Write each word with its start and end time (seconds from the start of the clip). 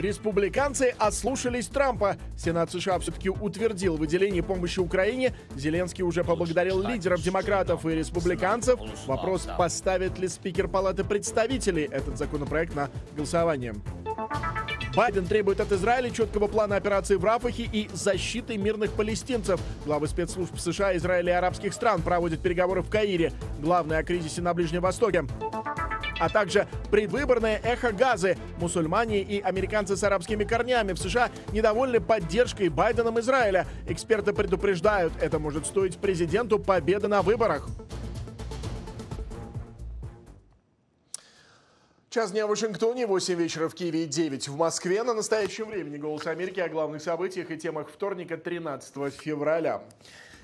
Республиканцы 0.00 0.94
ослушались 0.98 1.66
Трампа. 1.66 2.16
Сенат 2.34 2.70
США 2.70 2.98
все-таки 3.00 3.28
утвердил 3.28 3.98
выделение 3.98 4.42
помощи 4.42 4.80
Украине. 4.80 5.34
Зеленский 5.54 6.02
уже 6.02 6.24
поблагодарил 6.24 6.80
лидеров 6.82 7.20
демократов 7.20 7.84
и 7.84 7.90
республиканцев. 7.90 8.80
Вопрос, 9.06 9.46
поставит 9.58 10.18
ли 10.18 10.26
спикер 10.28 10.68
Палаты 10.68 11.04
представителей 11.04 11.84
этот 11.84 12.16
законопроект 12.16 12.74
на 12.74 12.88
голосование. 13.14 13.74
Байден 14.96 15.26
требует 15.26 15.60
от 15.60 15.70
Израиля 15.72 16.08
четкого 16.08 16.46
плана 16.46 16.76
операции 16.76 17.16
в 17.16 17.24
Рафахе 17.24 17.64
и 17.64 17.90
защиты 17.92 18.56
мирных 18.56 18.92
палестинцев. 18.92 19.60
Главы 19.84 20.08
спецслужб 20.08 20.58
США, 20.58 20.96
Израиля 20.96 21.34
и 21.34 21.36
арабских 21.36 21.74
стран 21.74 22.00
проводят 22.00 22.40
переговоры 22.40 22.80
в 22.80 22.88
Каире. 22.88 23.34
Главное 23.60 23.98
о 23.98 24.02
кризисе 24.02 24.40
на 24.40 24.54
Ближнем 24.54 24.80
Востоке 24.80 25.26
а 26.20 26.28
также 26.28 26.68
предвыборное 26.90 27.60
эхо 27.64 27.90
Газы. 27.90 28.36
Мусульмане 28.58 29.22
и 29.22 29.40
американцы 29.40 29.96
с 29.96 30.04
арабскими 30.04 30.44
корнями 30.44 30.92
в 30.92 30.98
США 30.98 31.30
недовольны 31.52 32.00
поддержкой 32.00 32.68
Байденом 32.68 33.18
Израиля. 33.18 33.66
Эксперты 33.88 34.32
предупреждают, 34.32 35.12
это 35.20 35.38
может 35.38 35.66
стоить 35.66 35.98
президенту 35.98 36.58
победы 36.58 37.08
на 37.08 37.22
выборах. 37.22 37.66
Час 42.10 42.32
дня 42.32 42.46
в 42.46 42.50
Вашингтоне, 42.50 43.06
8 43.06 43.34
вечера 43.36 43.68
в 43.68 43.74
Киеве 43.74 44.02
и 44.02 44.06
9 44.06 44.48
в 44.48 44.56
Москве. 44.56 45.02
На 45.04 45.14
настоящем 45.14 45.68
времени 45.68 45.96
«Голос 45.96 46.26
Америки» 46.26 46.58
о 46.58 46.68
главных 46.68 47.02
событиях 47.02 47.52
и 47.52 47.56
темах 47.56 47.88
вторника 47.88 48.36
13 48.36 49.14
февраля. 49.14 49.80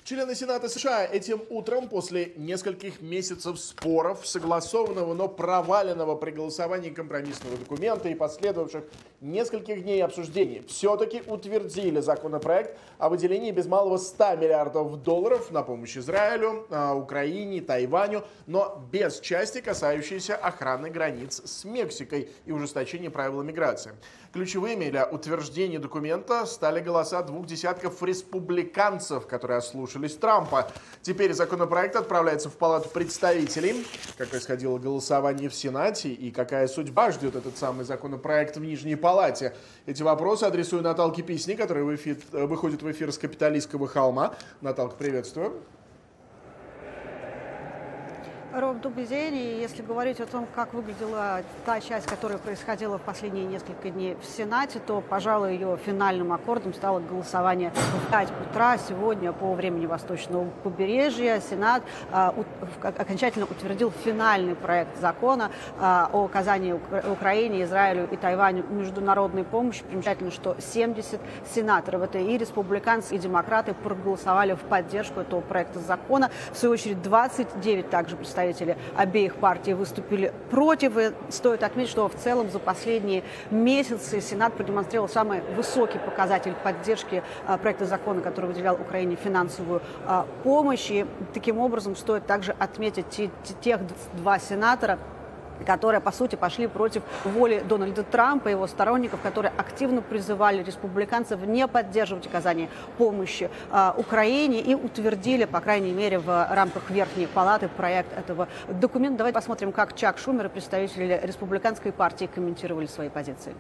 Члены 0.07 0.37
Сената 0.37 0.69
США 0.69 1.05
этим 1.05 1.43
утром 1.51 1.89
после 1.89 2.33
нескольких 2.37 3.01
месяцев 3.01 3.59
споров, 3.59 4.25
согласованного, 4.25 5.15
но 5.15 5.27
проваленного 5.27 6.15
при 6.15 6.31
голосовании 6.31 6.91
компромиссного 6.91 7.57
документа 7.57 8.09
и 8.09 8.15
последовавших 8.15 8.84
нескольких 9.21 9.83
дней 9.83 10.05
обсуждений, 10.05 10.62
все-таки 10.69 11.25
утвердили 11.27 11.99
законопроект 11.99 12.79
о 12.99 13.09
выделении 13.09 13.51
без 13.51 13.67
малого 13.67 13.97
100 13.97 14.37
миллиардов 14.37 15.03
долларов 15.03 15.51
на 15.51 15.65
помощь 15.65 15.97
Израилю, 15.97 16.69
а, 16.71 16.95
Украине, 16.95 17.61
Тайваню, 17.61 18.25
но 18.47 18.87
без 18.93 19.19
части, 19.19 19.61
касающейся 19.61 20.37
охраны 20.37 20.89
границ 20.89 21.43
с 21.45 21.65
Мексикой 21.65 22.31
и 22.45 22.53
ужесточения 22.53 23.11
правил 23.11 23.43
миграции. 23.43 23.91
Ключевыми 24.33 24.91
для 24.91 25.07
утверждения 25.07 25.79
документа 25.79 26.47
стали 26.47 26.81
голоса 26.81 27.23
двух 27.23 27.47
десятков 27.47 28.03
республиканцев, 28.03 29.27
которые 29.27 29.59
ослушались 29.59 30.15
Трампа. 30.17 30.71
Теперь 31.03 31.33
законопроект 31.33 31.97
отправляется 31.97 32.51
в 32.51 32.57
Палату 32.57 32.89
представителей. 32.89 33.87
Как 34.19 34.29
происходило 34.29 34.79
голосование 34.79 35.49
в 35.49 35.55
Сенате 35.55 36.11
и 36.11 36.31
какая 36.31 36.69
судьба 36.69 37.13
ждет 37.13 37.37
этот 37.37 37.57
самый 37.57 37.85
законопроект 37.85 38.57
в 38.57 38.61
Нижней 38.61 38.97
Палате. 38.97 39.55
Эти 39.87 40.03
вопросы 40.03 40.45
адресую 40.45 40.83
Наталке 40.83 41.23
Писни, 41.23 41.55
которая 41.55 41.85
в 41.85 41.95
эфир, 41.95 42.19
выходит 42.33 42.83
в 42.83 42.91
эфир 42.91 43.13
с 43.13 43.19
Капиталистского 43.19 43.89
холма. 43.89 44.35
Наталка, 44.61 44.97
приветствую. 44.97 45.63
Ром, 48.59 48.81
добрый 48.81 49.05
день. 49.05 49.35
И 49.35 49.61
если 49.61 49.83
говорить 49.83 50.19
о 50.19 50.25
том, 50.25 50.47
как 50.55 50.73
выглядела 50.73 51.43
та 51.67 51.79
часть, 51.79 52.07
которая 52.07 52.39
происходила 52.39 52.97
в 52.97 53.03
последние 53.03 53.45
несколько 53.45 53.91
дней 53.91 54.17
в 54.19 54.25
Сенате, 54.25 54.79
то, 54.79 55.03
пожалуй, 55.03 55.53
ее 55.53 55.77
финальным 55.85 56.33
аккордом 56.33 56.73
стало 56.73 57.01
голосование 57.01 57.71
в 57.71 58.11
5 58.11 58.29
утра 58.49 58.79
сегодня 58.79 59.34
по 59.34 59.53
времени 59.53 59.84
Восточного 59.84 60.49
побережья. 60.65 61.39
Сенат 61.41 61.83
а, 62.11 62.33
у, 62.34 62.44
окончательно 62.83 63.44
утвердил 63.44 63.91
финальный 63.91 64.55
проект 64.55 64.99
закона 65.03 65.50
а, 65.78 66.09
о 66.15 66.25
оказании 66.25 66.73
Украине, 66.73 67.65
Израилю 67.65 68.09
и 68.11 68.17
Тайваню 68.17 68.65
международной 68.71 69.44
помощи. 69.44 69.84
Примечательно, 69.84 70.31
что 70.31 70.56
70 70.59 71.21
сенаторов, 71.55 72.00
это 72.00 72.17
и 72.17 72.38
республиканцы, 72.38 73.17
и 73.17 73.19
демократы, 73.19 73.75
проголосовали 73.75 74.55
в 74.55 74.61
поддержку 74.61 75.21
этого 75.21 75.43
проекта 75.43 75.78
закона. 75.81 76.31
В 76.53 76.56
свою 76.56 76.73
очередь, 76.73 77.03
29 77.03 77.91
также 77.91 78.17
представителей 78.17 78.46
представители 78.47 78.77
обеих 78.97 79.37
партий 79.37 79.75
выступили 79.75 80.33
против. 80.51 80.97
И 80.97 81.12
стоит 81.31 81.62
отметить, 81.62 81.91
что 81.91 82.09
в 82.09 82.15
целом 82.15 82.51
за 82.51 82.59
последние 82.59 83.23
месяцы 83.51 84.21
Сенат 84.21 84.55
продемонстрировал 84.55 85.09
самый 85.09 85.41
высокий 85.57 85.99
показатель 85.99 86.55
поддержки 86.62 87.23
а, 87.47 87.59
проекта 87.59 87.87
закона, 87.87 88.21
который 88.21 88.47
выделял 88.47 88.75
Украине 88.75 89.17
финансовую 89.17 89.83
а, 90.06 90.27
помощь. 90.45 90.91
И 90.91 91.06
таким 91.35 91.59
образом 91.59 91.97
стоит 91.97 92.27
также 92.27 92.55
отметить 92.59 93.31
тех 93.61 93.81
два 94.15 94.39
сенатора, 94.39 94.99
которые, 95.65 96.00
по 96.00 96.12
сути, 96.12 96.37
пошли 96.37 96.67
против 96.67 97.03
воли 97.25 97.62
Дональда 97.67 98.03
Трампа 98.03 98.49
и 98.49 98.53
его 98.53 98.67
сторонников, 98.67 99.21
которые 99.21 99.53
активно 99.56 100.03
призывали 100.03 100.62
республиканцев 100.62 101.41
не 101.47 101.67
поддерживать 101.67 102.27
оказание 102.27 102.69
помощи 102.99 103.50
э, 103.71 103.93
Украине 103.97 104.61
и 104.61 104.75
утвердили, 104.75 105.44
по 105.44 105.61
крайней 105.61 105.93
мере, 105.93 106.19
в 106.19 106.49
рамках 106.50 106.91
Верхней 106.91 107.27
Палаты 107.27 107.69
проект 107.69 108.17
этого 108.17 108.49
документа. 108.69 109.19
Давайте 109.19 109.34
посмотрим, 109.34 109.72
как 109.72 109.94
Чак 109.94 110.19
Шумер 110.19 110.47
и 110.47 110.49
представители 110.49 111.21
республиканской 111.22 111.93
партии 111.93 112.28
комментировали 112.33 112.87
свои 112.87 113.09
позиции. 113.09 113.55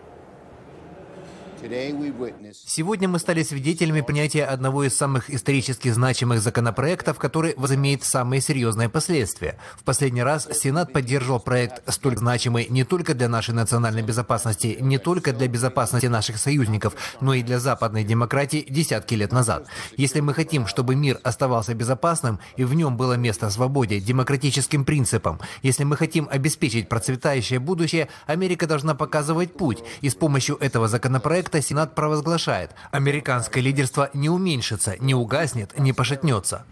Сегодня 2.66 3.08
мы 3.08 3.18
стали 3.18 3.42
свидетелями 3.42 4.00
принятия 4.00 4.44
одного 4.44 4.84
из 4.84 4.96
самых 4.96 5.30
исторически 5.30 5.88
значимых 5.90 6.40
законопроектов, 6.40 7.18
который 7.18 7.54
возымеет 7.56 8.04
самые 8.04 8.40
серьезные 8.40 8.88
последствия. 8.88 9.58
В 9.76 9.84
последний 9.84 10.22
раз 10.22 10.48
Сенат 10.52 10.92
поддерживал 10.92 11.40
проект 11.40 11.82
столь 11.92 12.16
значимый 12.18 12.66
не 12.68 12.84
только 12.84 13.14
для 13.14 13.28
нашей 13.28 13.54
национальной 13.54 14.02
безопасности, 14.02 14.78
не 14.80 14.98
только 14.98 15.32
для 15.32 15.48
безопасности 15.48 16.06
наших 16.06 16.38
союзников, 16.38 16.94
но 17.20 17.34
и 17.34 17.42
для 17.42 17.58
западной 17.58 18.04
демократии 18.04 18.64
десятки 18.68 19.14
лет 19.14 19.32
назад. 19.32 19.66
Если 19.96 20.20
мы 20.20 20.34
хотим, 20.34 20.66
чтобы 20.66 20.94
мир 20.94 21.18
оставался 21.22 21.74
безопасным 21.74 22.38
и 22.56 22.64
в 22.64 22.74
нем 22.74 22.96
было 22.96 23.14
место 23.14 23.50
свободе, 23.50 24.00
демократическим 24.00 24.84
принципам, 24.84 25.40
если 25.62 25.84
мы 25.84 25.96
хотим 25.96 26.28
обеспечить 26.30 26.88
процветающее 26.88 27.58
будущее, 27.58 28.08
Америка 28.26 28.66
должна 28.66 28.94
показывать 28.94 29.56
путь, 29.56 29.82
и 30.00 30.08
с 30.08 30.14
помощью 30.14 30.56
этого 30.56 30.88
законопроекта 30.88 31.55
проекта 31.56 31.62
Сенат 31.62 31.94
провозглашает, 31.94 32.70
американское 32.92 33.62
лидерство 33.62 34.10
не 34.14 34.28
уменьшится, 34.28 34.96
не 35.00 35.14
угаснет, 35.14 35.78
не 35.78 35.92
пошатнется. 35.92 36.64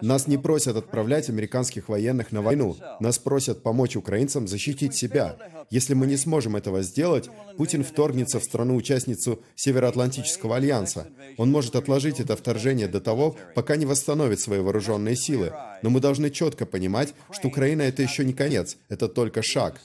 Нас 0.00 0.28
не 0.28 0.38
просят 0.38 0.76
отправлять 0.76 1.28
американских 1.28 1.88
военных 1.88 2.32
на 2.32 2.40
войну. 2.40 2.76
Нас 3.00 3.18
просят 3.18 3.62
помочь 3.62 3.96
украинцам 3.96 4.48
защитить 4.48 4.94
себя. 4.94 5.36
Если 5.70 5.94
мы 5.94 6.06
не 6.06 6.16
сможем 6.16 6.56
этого 6.56 6.82
сделать, 6.82 7.28
Путин 7.58 7.84
вторгнется 7.84 8.38
в 8.38 8.44
страну-участницу 8.44 9.42
Североатлантического 9.56 10.56
альянса. 10.56 11.06
Он 11.36 11.50
может 11.50 11.76
отложить 11.76 12.20
это 12.20 12.34
вторжение 12.34 12.88
до 12.88 13.00
того, 13.00 13.36
пока 13.54 13.76
не 13.76 13.86
восстановит 13.86 14.40
свои 14.40 14.60
вооруженные 14.60 15.16
силы. 15.16 15.52
Но 15.82 15.90
мы 15.90 16.00
должны 16.00 16.30
четко 16.30 16.64
понимать, 16.64 17.12
что 17.30 17.48
Украина— 17.48 17.82
это 17.90 18.02
еще 18.02 18.24
не 18.24 18.32
конец, 18.32 18.76
это 18.88 19.08
только 19.08 19.42
шаг. 19.42 19.80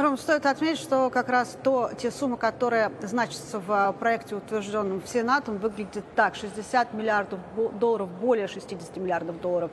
Ром, 0.00 0.16
стоит 0.16 0.46
отметить, 0.46 0.80
что 0.80 1.10
как 1.10 1.28
раз 1.28 1.58
то, 1.62 1.90
те 1.96 2.10
суммы, 2.10 2.36
которые 2.36 2.90
значатся 3.02 3.60
в 3.60 3.70
а, 3.70 3.92
проекте, 3.92 4.34
утвержденном 4.34 5.02
Сенатом, 5.06 5.58
выглядят 5.58 6.04
так. 6.14 6.36
60 6.36 6.94
миллиардов 6.94 7.40
долларов, 7.78 8.08
более 8.08 8.48
60 8.48 8.96
миллиардов 8.96 9.40
долларов 9.40 9.70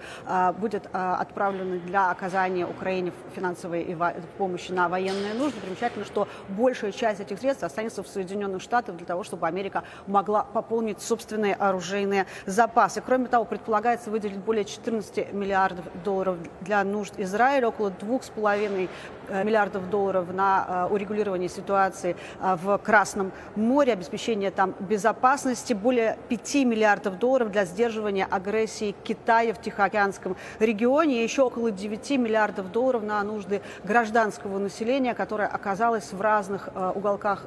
будет 0.57 0.89
а, 0.91 1.17
отправлено 1.17 1.79
для 1.79 2.11
оказания 2.11 2.65
Украине 2.65 3.13
финансовой 3.35 3.97
помощи 4.37 4.71
на 4.71 4.89
военные 4.89 5.33
нужды. 5.33 5.61
Примечательно, 5.61 6.03
что 6.03 6.27
большая 6.49 6.91
часть 6.91 7.21
этих 7.21 7.39
средств 7.39 7.63
останется 7.63 8.03
в 8.03 8.07
Соединенных 8.07 8.61
Штатах 8.61 8.97
для 8.97 9.05
того, 9.05 9.23
чтобы 9.23 9.47
Америка 9.47 9.83
могла 10.07 10.43
пополнить 10.43 11.01
собственные 11.01 11.55
оружейные 11.55 12.25
запасы. 12.45 13.01
Кроме 13.05 13.27
того, 13.27 13.45
предполагается 13.45 14.11
выделить 14.11 14.39
более 14.39 14.65
14 14.65 15.31
миллиардов 15.31 15.85
долларов 16.03 16.37
для 16.61 16.83
нужд 16.83 17.13
Израиля, 17.17 17.69
около 17.69 17.89
2,5 17.89 18.85
э, 18.85 18.87
миллиардов 19.29 19.89
долларов 19.89 20.33
на 20.33 20.87
э, 20.89 20.93
урегулирование 20.93 21.49
ситуации 21.49 22.15
э, 22.39 22.55
в 22.61 22.77
Красном 22.79 23.31
море, 23.55 23.93
обеспечение 23.93 24.51
там 24.51 24.73
безопасности, 24.79 25.73
более 25.73 26.17
5 26.29 26.55
миллиардов 26.65 27.19
долларов 27.19 27.51
для 27.51 27.65
сдерживания 27.65 28.27
агрессии 28.29 28.95
Китая 29.03 29.53
в 29.53 29.61
Тихоокеанском 29.61 30.35
регионе 30.59 31.21
и 31.21 31.23
еще 31.23 31.43
около 31.43 31.71
9 31.71 32.11
миллиардов 32.11 32.71
долларов 32.71 33.03
на 33.03 33.21
нужды 33.23 33.61
гражданского 33.83 34.59
населения, 34.59 35.13
которое 35.13 35.47
оказалось 35.47 36.11
в 36.13 36.21
разных 36.21 36.69
э, 36.73 36.91
уголках 36.95 37.45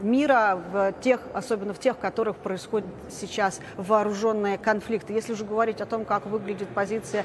мира, 0.00 0.60
в 0.72 0.92
тех, 1.00 1.20
особенно 1.32 1.72
в 1.74 1.78
тех, 1.78 1.96
в 1.96 1.98
которых 1.98 2.36
происходят 2.36 2.88
сейчас 3.10 3.60
вооруженные 3.76 4.58
конфликты. 4.58 5.12
Если 5.12 5.34
же 5.34 5.44
говорить 5.44 5.80
о 5.80 5.86
том, 5.86 6.04
как 6.04 6.26
выглядит 6.26 6.68
позиция 6.68 7.24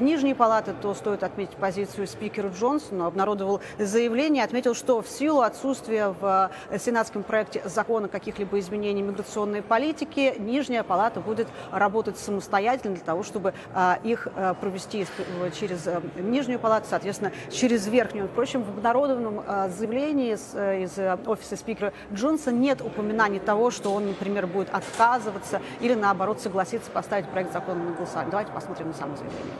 Нижней 0.00 0.34
Палаты, 0.34 0.72
то 0.80 0.94
стоит 0.94 1.22
отметить 1.22 1.56
позицию 1.56 2.06
спикера 2.06 2.48
Джонсона, 2.48 3.06
обнародовал 3.24 3.60
заявление, 3.78 4.44
отметил, 4.44 4.74
что 4.74 5.00
в 5.00 5.08
силу 5.08 5.40
отсутствия 5.40 6.14
в 6.20 6.50
сенатском 6.78 7.22
проекте 7.22 7.62
закона 7.64 8.08
каких-либо 8.08 8.58
изменений 8.58 9.02
миграционной 9.02 9.62
политики, 9.62 10.34
Нижняя 10.38 10.82
палата 10.82 11.20
будет 11.20 11.48
работать 11.70 12.18
самостоятельно 12.18 12.94
для 12.94 13.04
того, 13.04 13.22
чтобы 13.22 13.54
их 14.02 14.28
провести 14.60 15.06
через 15.58 15.88
Нижнюю 16.16 16.58
палату, 16.58 16.86
соответственно, 16.90 17.32
через 17.50 17.86
Верхнюю. 17.86 18.28
Впрочем, 18.28 18.62
в 18.62 18.68
обнародованном 18.68 19.42
заявлении 19.70 20.34
из 20.34 20.98
офиса 21.26 21.56
спикера 21.56 21.92
Джонса 22.12 22.52
нет 22.52 22.80
упоминаний 22.82 23.40
того, 23.40 23.70
что 23.70 23.92
он, 23.92 24.06
например, 24.06 24.46
будет 24.46 24.68
отказываться 24.72 25.62
или, 25.80 25.94
наоборот, 25.94 26.40
согласиться 26.40 26.90
поставить 26.90 27.28
проект 27.28 27.52
закона 27.52 27.82
на 27.82 27.92
голосование. 27.92 28.30
Давайте 28.30 28.52
посмотрим 28.52 28.88
на 28.88 28.94
само 28.94 29.16
заявление. 29.16 29.54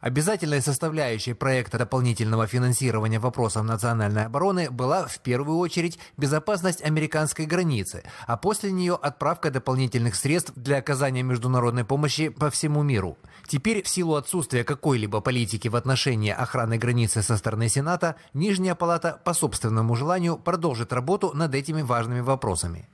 Обязательной 0.00 0.60
составляющей 0.60 1.32
проекта 1.32 1.78
дополнительного 1.78 2.46
финансирования 2.46 3.18
вопросов 3.18 3.64
национальной 3.64 4.26
обороны 4.26 4.70
была 4.70 5.06
в 5.06 5.20
первую 5.20 5.58
очередь 5.58 5.98
безопасность 6.18 6.82
американской 6.82 7.46
границы, 7.46 8.04
а 8.26 8.36
после 8.36 8.72
нее 8.72 8.94
отправка 8.94 9.50
дополнительных 9.50 10.14
средств 10.14 10.52
для 10.54 10.78
оказания 10.78 11.22
международной 11.22 11.84
помощи 11.84 12.28
по 12.28 12.50
всему 12.50 12.82
миру. 12.82 13.16
Теперь 13.48 13.82
в 13.82 13.88
силу 13.88 14.16
отсутствия 14.16 14.64
какой-либо 14.64 15.20
политики 15.20 15.68
в 15.68 15.76
отношении 15.76 16.30
охраны 16.30 16.76
границы 16.76 17.22
со 17.22 17.36
стороны 17.36 17.68
Сената, 17.68 18.16
Нижняя 18.34 18.74
палата 18.74 19.18
по 19.24 19.32
собственному 19.32 19.96
желанию 19.96 20.36
продолжит 20.36 20.92
работу 20.92 21.32
над 21.34 21.54
этими 21.54 21.80
важными 21.80 22.20
вопросами. 22.20 22.86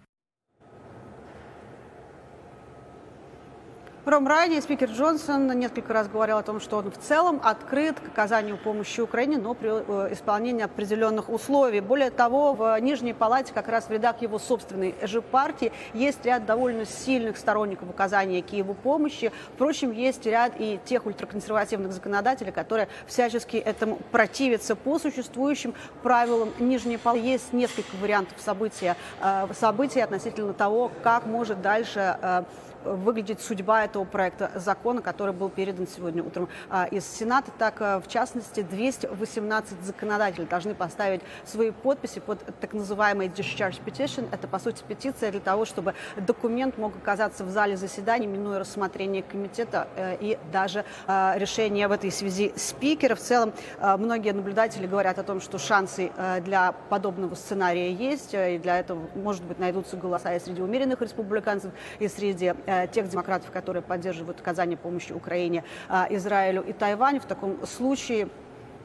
Ром 4.04 4.26
ранее 4.26 4.60
спикер 4.60 4.90
Джонсон 4.90 5.46
несколько 5.56 5.92
раз 5.92 6.08
говорил 6.08 6.36
о 6.36 6.42
том, 6.42 6.58
что 6.58 6.78
он 6.78 6.90
в 6.90 6.98
целом 6.98 7.40
открыт 7.40 8.00
к 8.00 8.08
оказанию 8.08 8.58
помощи 8.58 9.00
Украине, 9.00 9.38
но 9.38 9.54
при 9.54 9.70
э, 9.70 10.12
исполнении 10.12 10.64
определенных 10.64 11.28
условий. 11.28 11.78
Более 11.78 12.10
того, 12.10 12.52
в 12.52 12.80
Нижней 12.80 13.12
Палате, 13.12 13.52
как 13.54 13.68
раз 13.68 13.84
в 13.84 13.92
рядах 13.92 14.20
его 14.20 14.40
собственной 14.40 14.96
же 15.04 15.22
партии, 15.22 15.70
есть 15.94 16.24
ряд 16.24 16.44
довольно 16.46 16.84
сильных 16.84 17.36
сторонников 17.36 17.90
оказания 17.90 18.40
Киеву 18.40 18.74
помощи. 18.74 19.30
Впрочем, 19.54 19.92
есть 19.92 20.26
ряд 20.26 20.54
и 20.58 20.80
тех 20.84 21.06
ультраконсервативных 21.06 21.92
законодателей, 21.92 22.50
которые 22.50 22.88
всячески 23.06 23.56
этому 23.56 24.00
противятся. 24.10 24.74
По 24.74 24.98
существующим 24.98 25.74
правилам 26.02 26.50
Нижней 26.58 26.96
Палаты 26.96 27.24
есть 27.24 27.52
несколько 27.52 27.94
вариантов 28.00 28.40
события, 28.40 28.96
э, 29.20 29.46
событий 29.56 30.00
относительно 30.00 30.54
того, 30.54 30.90
как 31.04 31.24
может 31.26 31.62
дальше 31.62 32.18
э, 32.20 32.42
выглядит 32.84 33.40
судьба 33.40 33.84
этого 33.84 34.04
проекта 34.04 34.50
закона, 34.54 35.02
который 35.02 35.34
был 35.34 35.48
передан 35.48 35.86
сегодня 35.86 36.22
утром 36.22 36.48
а, 36.68 36.86
из 36.86 37.06
Сената. 37.06 37.50
Так, 37.58 37.76
а, 37.80 38.00
в 38.00 38.08
частности, 38.08 38.62
218 38.62 39.82
законодателей 39.82 40.46
должны 40.46 40.74
поставить 40.74 41.22
свои 41.44 41.70
подписи 41.70 42.20
под 42.20 42.40
так 42.60 42.72
называемый 42.72 43.28
discharge 43.28 43.82
petition. 43.84 44.28
Это, 44.32 44.48
по 44.48 44.58
сути, 44.58 44.82
петиция 44.86 45.30
для 45.30 45.40
того, 45.40 45.64
чтобы 45.64 45.94
документ 46.16 46.78
мог 46.78 46.96
оказаться 46.96 47.44
в 47.44 47.50
зале 47.50 47.76
заседаний, 47.76 48.26
минуя 48.26 48.58
рассмотрение 48.58 49.22
комитета 49.22 49.88
э, 49.96 50.16
и 50.20 50.38
даже 50.52 50.84
а, 51.06 51.34
решение 51.36 51.88
в 51.88 51.92
этой 51.92 52.10
связи 52.10 52.52
спикера. 52.56 53.14
В 53.14 53.20
целом, 53.20 53.52
многие 53.80 54.32
наблюдатели 54.32 54.86
говорят 54.86 55.18
о 55.18 55.22
том, 55.22 55.40
что 55.40 55.58
шансы 55.58 56.12
э, 56.16 56.40
для 56.40 56.72
подобного 56.72 57.34
сценария 57.34 57.92
есть, 57.92 58.34
э, 58.34 58.56
и 58.56 58.58
для 58.58 58.78
этого, 58.78 59.00
может 59.14 59.42
быть, 59.44 59.58
найдутся 59.58 59.96
голоса 59.96 60.34
и 60.34 60.40
среди 60.40 60.62
умеренных 60.62 61.00
республиканцев, 61.00 61.72
и 61.98 62.08
среди 62.08 62.54
тех 62.92 63.08
демократов, 63.08 63.50
которые 63.50 63.82
поддерживают 63.82 64.40
оказание 64.40 64.76
помощи 64.76 65.12
Украине, 65.12 65.64
э, 65.88 66.06
Израилю 66.10 66.62
и 66.62 66.72
Тайваню. 66.72 67.20
В 67.20 67.26
таком 67.26 67.66
случае 67.66 68.28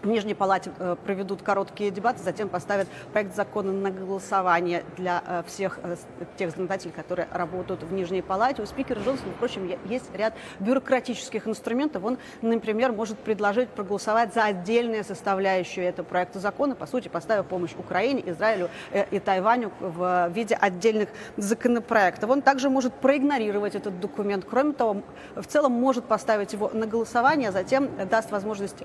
в 0.04 0.08
Нижней 0.08 0.34
Палате 0.34 0.72
э, 0.80 0.96
проведут 1.04 1.42
короткие 1.42 1.92
дебаты, 1.92 2.22
затем 2.24 2.50
поставят 2.50 2.88
проект 3.12 3.36
закона 3.36 3.72
на 3.72 3.92
голосование 3.92 4.84
для 4.96 5.24
э, 5.26 5.44
всех 5.48 5.80
э, 5.84 5.96
тех 6.38 6.52
законодателей, 6.52 6.94
которые 6.94 7.28
работают 7.32 7.84
в 7.84 7.92
Нижней 7.92 8.22
Палате. 8.22 8.62
У 8.62 8.66
спикера 8.66 9.00
Джонсона, 9.00 9.32
впрочем, 9.36 9.70
есть 9.86 10.06
ряд 10.14 10.34
бюрократических 10.60 11.48
инструментов. 11.48 12.04
Он, 12.04 12.18
например, 12.42 12.92
может 12.92 13.18
предложить 13.18 13.70
проголосовать 13.70 14.34
за 14.34 14.46
отдельные 14.46 15.04
составляющие 15.04 15.86
этого 15.86 16.06
проекта 16.06 16.40
закона, 16.40 16.76
по 16.76 16.86
сути, 16.86 17.08
поставив 17.08 17.46
помощь 17.48 17.74
Украине, 17.78 18.24
Израилю 18.28 18.70
и 19.12 19.20
Тайваню 19.20 19.72
в 19.80 20.30
виде 20.30 20.56
отдельных 20.56 21.10
законопроектов. 21.38 22.30
Он 22.30 22.42
также 22.42 22.70
может 22.70 22.94
проигнорировать 22.94 23.76
этот 23.76 24.00
документ. 24.00 24.46
Кроме 24.50 24.74
того, 24.74 25.02
в 25.36 25.46
целом 25.46 25.72
может 25.72 26.06
поставить 26.06 26.54
его 26.54 26.70
на 26.74 26.86
голосование, 26.86 27.50
а 27.50 27.52
затем 27.52 27.90
даст 28.10 28.32
возможность 28.32 28.84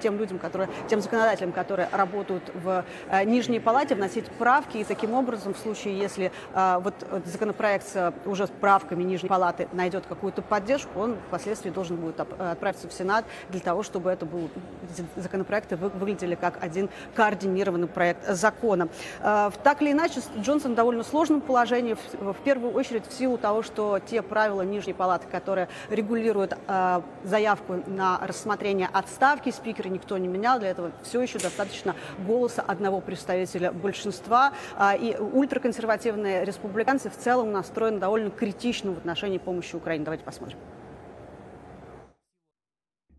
тем 0.00 0.07
тем 0.08 0.18
людям, 0.18 0.38
которые, 0.38 0.70
тем 0.88 1.02
законодателям, 1.02 1.52
которые 1.52 1.86
работают 1.92 2.42
в 2.54 2.82
э, 3.10 3.24
Нижней 3.24 3.60
Палате, 3.60 3.94
вносить 3.94 4.24
правки. 4.38 4.78
И 4.78 4.84
таким 4.84 5.12
образом, 5.12 5.52
в 5.52 5.58
случае, 5.58 5.98
если 5.98 6.32
э, 6.54 6.78
вот 6.82 6.94
законопроект 7.26 7.86
с, 7.88 8.14
уже 8.24 8.46
с 8.46 8.50
правками 8.50 9.02
Нижней 9.02 9.28
Палаты 9.28 9.68
найдет 9.74 10.06
какую-то 10.06 10.40
поддержку, 10.40 10.98
он 10.98 11.16
впоследствии 11.26 11.68
должен 11.68 11.96
будет 11.96 12.20
отправиться 12.20 12.88
в 12.88 12.92
Сенат 12.94 13.26
для 13.50 13.60
того, 13.60 13.82
чтобы 13.82 14.10
это 14.10 14.24
был, 14.24 14.48
законопроекты 15.16 15.76
выглядели 15.76 16.36
как 16.36 16.62
один 16.62 16.88
координированный 17.14 17.86
проект 17.86 18.26
закона. 18.30 18.88
Э, 19.20 19.50
так 19.62 19.82
или 19.82 19.92
иначе, 19.92 20.22
Джонсон 20.38 20.72
в 20.72 20.74
довольно 20.74 21.04
сложном 21.04 21.42
положении, 21.42 21.98
в 22.14 22.36
первую 22.44 22.72
очередь 22.72 23.06
в 23.06 23.12
силу 23.12 23.36
того, 23.36 23.62
что 23.62 23.98
те 23.98 24.22
правила 24.22 24.62
Нижней 24.62 24.94
Палаты, 24.94 25.26
которые 25.30 25.68
регулируют 25.90 26.56
заявку 27.24 27.82
на 27.86 28.18
рассмотрение 28.22 28.88
отставки 28.92 29.50
спикера, 29.50 29.88
никто 29.98 30.16
не 30.18 30.28
менял. 30.28 30.58
Для 30.58 30.70
этого 30.70 30.92
все 31.02 31.20
еще 31.20 31.38
достаточно 31.38 31.94
голоса 32.26 32.62
одного 32.62 33.00
представителя 33.00 33.72
большинства. 33.72 34.52
А, 34.76 34.94
и 34.94 35.16
ультраконсервативные 35.16 36.44
республиканцы 36.44 37.10
в 37.10 37.16
целом 37.16 37.52
настроены 37.52 37.98
довольно 37.98 38.30
критично 38.30 38.92
в 38.92 38.98
отношении 38.98 39.38
помощи 39.38 39.76
Украине. 39.76 40.04
Давайте 40.04 40.24
посмотрим. 40.24 40.58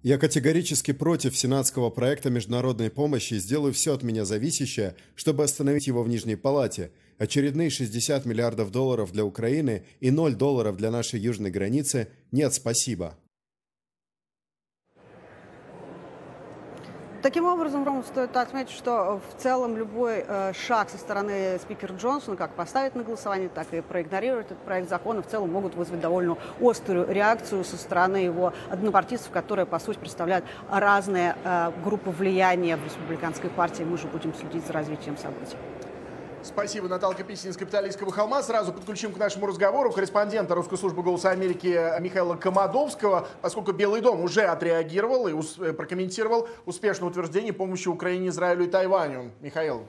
Я 0.02 0.18
категорически 0.18 0.94
против 0.94 1.38
сенатского 1.38 1.90
проекта 1.90 2.30
международной 2.30 2.90
помощи 2.90 3.34
и 3.34 3.40
сделаю 3.40 3.74
все 3.74 3.94
от 3.94 4.02
меня 4.02 4.24
зависящее, 4.24 4.96
чтобы 5.16 5.44
остановить 5.44 5.88
его 5.88 6.04
в 6.04 6.08
Нижней 6.08 6.38
Палате. 6.38 6.92
Очередные 7.18 7.70
60 7.70 8.26
миллиардов 8.26 8.72
долларов 8.72 9.12
для 9.12 9.26
Украины 9.26 9.84
и 10.00 10.10
0 10.10 10.36
долларов 10.36 10.78
для 10.78 10.90
нашей 10.90 11.20
южной 11.20 11.52
границы– 11.52 12.08
нет, 12.32 12.54
спасибо. 12.54 13.18
Таким 17.22 17.46
образом, 17.46 17.84
Ром, 17.84 18.04
стоит 18.06 18.38
отметить, 18.38 18.72
что 18.72 19.20
в 19.30 19.42
целом 19.42 19.76
любой 19.76 20.24
э, 20.26 20.54
шаг 20.54 20.90
со 20.90 20.98
стороны 20.98 21.60
спикера 21.60 21.94
Джонсона, 21.94 22.38
как 22.38 22.52
поставить 22.52 22.96
на 22.96 23.04
голосование, 23.04 23.50
так 23.50 23.74
и 23.74 23.82
проигнорировать 23.82 24.46
этот 24.46 24.60
проект 24.60 24.90
закона, 24.90 25.22
в 25.22 25.28
целом 25.28 25.52
могут 25.52 25.76
вызвать 25.76 26.00
довольно 26.00 26.38
острую 26.62 27.12
реакцию 27.12 27.66
со 27.66 27.76
стороны 27.76 28.18
его 28.18 28.54
однопартийцев, 28.70 29.32
которые, 29.32 29.66
по 29.66 29.80
сути, 29.80 29.98
представляют 29.98 30.46
разные 30.70 31.36
э, 31.44 31.72
группы 31.84 32.10
влияния 32.10 32.78
в 32.78 32.86
республиканской 32.86 33.50
партии. 33.50 33.84
Мы 33.84 33.98
же 33.98 34.08
будем 34.08 34.34
следить 34.34 34.66
за 34.66 34.72
развитием 34.72 35.18
событий. 35.18 35.58
Спасибо, 36.42 36.88
Наталка 36.88 37.24
Писин 37.24 37.52
из 37.52 37.58
Капиталистского 37.58 38.12
холма. 38.12 38.42
Сразу 38.42 38.72
подключим 38.72 39.12
к 39.12 39.18
нашему 39.18 39.46
разговору 39.46 39.92
корреспондента 39.92 40.56
Русской 40.56 40.78
службы 40.78 41.04
«Голоса 41.04 41.32
Америки» 41.32 42.00
Михаила 42.00 42.36
Комадовского, 42.36 43.28
поскольку 43.42 43.74
Белый 43.74 44.02
дом 44.02 44.22
уже 44.22 44.44
отреагировал 44.44 45.28
и 45.28 45.34
э, 45.60 45.74
прокомментировал 45.74 46.48
успешное 46.66 47.10
утверждение 47.10 47.52
помощи 47.52 47.90
Украине, 47.90 48.30
Израилю 48.30 48.66
и 48.66 48.68
Тайваню. 48.68 49.32
Михаил. 49.42 49.86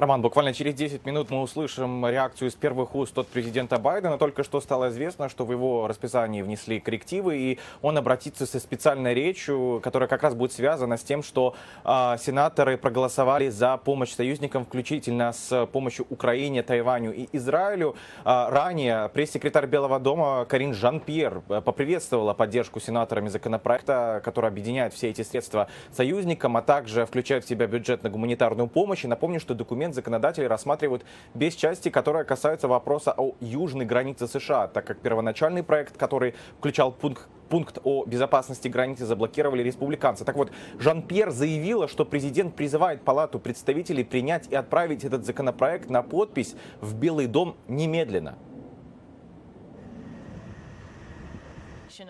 Роман, 0.00 0.22
буквально 0.22 0.54
через 0.54 0.72
10 0.76 1.04
минут 1.04 1.28
мы 1.30 1.42
услышим 1.42 2.06
реакцию 2.06 2.48
из 2.48 2.54
первых 2.54 2.94
уст 2.94 3.18
от 3.18 3.28
президента 3.28 3.76
Байдена. 3.76 4.16
Только 4.16 4.44
что 4.44 4.62
стало 4.62 4.88
известно, 4.88 5.28
что 5.28 5.44
в 5.44 5.52
его 5.52 5.86
расписании 5.86 6.40
внесли 6.40 6.80
коррективы, 6.80 7.36
и 7.36 7.58
он 7.82 7.98
обратится 7.98 8.46
со 8.46 8.58
специальной 8.60 9.12
речью, 9.12 9.78
которая 9.84 10.08
как 10.08 10.22
раз 10.22 10.34
будет 10.34 10.54
связана 10.54 10.96
с 10.96 11.02
тем, 11.02 11.22
что 11.22 11.54
э, 11.84 12.16
сенаторы 12.18 12.78
проголосовали 12.78 13.50
за 13.50 13.76
помощь 13.76 14.12
союзникам, 14.12 14.64
включительно 14.64 15.34
с 15.34 15.66
помощью 15.66 16.06
Украине, 16.08 16.62
Тайваню 16.62 17.12
и 17.12 17.28
Израилю. 17.32 17.94
Э, 18.24 18.46
ранее 18.48 19.10
пресс-секретарь 19.10 19.66
Белого 19.66 20.00
дома 20.00 20.46
Карин 20.46 20.72
Жан-Пьер 20.72 21.42
поприветствовала 21.42 22.32
поддержку 22.32 22.80
сенаторами 22.80 23.28
законопроекта, 23.28 24.22
который 24.24 24.48
объединяет 24.48 24.94
все 24.94 25.10
эти 25.10 25.20
средства 25.20 25.68
союзникам, 25.92 26.56
а 26.56 26.62
также 26.62 27.04
включает 27.04 27.44
в 27.44 27.48
себя 27.48 27.66
бюджет 27.66 28.02
на 28.02 28.08
гуманитарную 28.08 28.66
помощь. 28.66 29.04
И 29.04 29.06
напомню, 29.06 29.40
что 29.40 29.52
документ 29.52 29.89
момент 29.90 29.94
законодатели 29.94 30.44
рассматривают 30.44 31.04
без 31.34 31.54
части, 31.54 31.90
которая 31.90 32.24
касается 32.24 32.68
вопроса 32.68 33.14
о 33.16 33.34
южной 33.40 33.86
границе 33.86 34.26
США, 34.28 34.68
так 34.68 34.84
как 34.86 34.98
первоначальный 35.00 35.62
проект, 35.62 35.96
который 35.96 36.34
включал 36.58 36.92
пункт 36.92 37.28
пункт 37.48 37.78
о 37.82 38.04
безопасности 38.04 38.68
границы 38.68 39.06
заблокировали 39.06 39.64
республиканцы. 39.64 40.24
Так 40.24 40.36
вот, 40.36 40.52
Жан-Пьер 40.78 41.30
заявила, 41.30 41.88
что 41.88 42.04
президент 42.04 42.54
призывает 42.54 43.02
Палату 43.02 43.40
представителей 43.40 44.04
принять 44.04 44.46
и 44.52 44.54
отправить 44.54 45.02
этот 45.04 45.26
законопроект 45.26 45.90
на 45.90 46.02
подпись 46.02 46.54
в 46.80 46.94
Белый 46.94 47.26
дом 47.26 47.56
немедленно. 47.66 48.36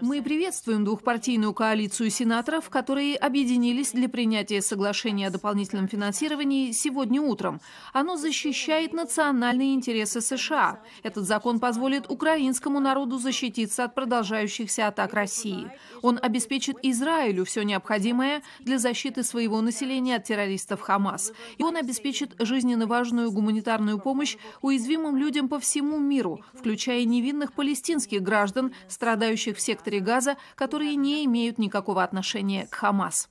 Мы 0.01 0.23
приветствуем 0.23 0.85
двухпартийную 0.85 1.53
коалицию 1.53 2.11
сенаторов, 2.11 2.71
которые 2.71 3.17
объединились 3.17 3.91
для 3.93 4.09
принятия 4.09 4.63
соглашения 4.63 5.27
о 5.27 5.31
дополнительном 5.31 5.89
финансировании 5.89 6.71
сегодня 6.71 7.21
утром. 7.21 7.61
Оно 7.93 8.17
защищает 8.17 8.93
национальные 8.93 9.75
интересы 9.75 10.21
США. 10.21 10.81
Этот 11.03 11.27
закон 11.27 11.59
позволит 11.59 12.09
украинскому 12.09 12.79
народу 12.79 13.19
защититься 13.19 13.85
от 13.85 13.95
продолжающихся 13.95 14.87
атак 14.87 15.13
России. 15.13 15.71
Он 16.03 16.19
обеспечит 16.23 16.77
Израилю 16.83 17.45
все 17.45 17.63
необходимое 17.63 18.43
для 18.61 18.79
защиты 18.79 19.25
своего 19.25 19.61
населения 19.61 20.17
от 20.17 20.25
террористов 20.25 20.81
Хамас. 20.83 21.33
И 21.59 21.65
он 21.65 21.77
обеспечит 21.77 22.37
жизненно 22.39 22.87
важную 22.87 23.33
гуманитарную 23.33 23.99
помощь 23.99 24.37
уязвимым 24.63 25.17
людям 25.17 25.49
по 25.49 25.59
всему 25.59 25.99
миру, 25.99 26.45
включая 26.55 27.05
невинных 27.05 27.53
палестинских 27.55 28.23
граждан, 28.23 28.73
страдающих 28.89 29.57
в 29.57 29.61
секторе 29.81 30.01
Газа, 30.01 30.37
которые 30.57 30.95
не 30.95 31.25
имеют 31.25 31.59
никакого 31.59 32.03
отношения 32.03 32.67
к 32.67 32.75
Хамас. 32.75 33.31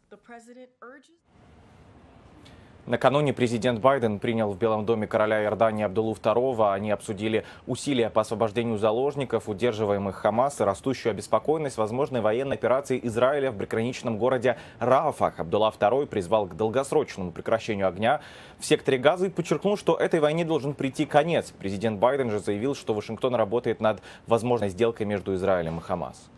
Накануне 2.89 3.33
президент 3.33 3.81
Байден 3.81 4.17
принял 4.17 4.51
в 4.51 4.57
Белом 4.57 4.83
доме 4.83 5.05
короля 5.05 5.43
Иордании 5.43 5.85
Абдулу 5.85 6.15
II. 6.15 6.73
Они 6.73 6.89
обсудили 6.89 7.45
усилия 7.67 8.09
по 8.09 8.21
освобождению 8.21 8.79
заложников, 8.79 9.47
удерживаемых 9.47 10.15
Хамас, 10.15 10.59
и 10.59 10.63
растущую 10.63 11.11
обеспокоенность 11.11 11.77
возможной 11.77 12.21
военной 12.21 12.55
операции 12.55 12.99
Израиля 13.03 13.51
в 13.51 13.57
приграничном 13.57 14.17
городе 14.17 14.57
Рафах. 14.79 15.39
Абдулла 15.39 15.71
II 15.79 16.07
призвал 16.07 16.47
к 16.47 16.55
долгосрочному 16.55 17.31
прекращению 17.31 17.87
огня 17.87 18.21
в 18.57 18.65
секторе 18.65 18.97
Газа 18.97 19.27
и 19.27 19.29
подчеркнул, 19.29 19.77
что 19.77 19.95
этой 19.95 20.19
войне 20.19 20.43
должен 20.43 20.73
прийти 20.73 21.05
конец. 21.05 21.53
Президент 21.59 21.99
Байден 21.99 22.31
же 22.31 22.39
заявил, 22.39 22.73
что 22.73 22.95
Вашингтон 22.95 23.35
работает 23.35 23.81
над 23.81 24.01
возможной 24.25 24.69
сделкой 24.69 25.05
между 25.05 25.35
Израилем 25.35 25.77
и 25.77 25.81
Хамас. 25.81 26.31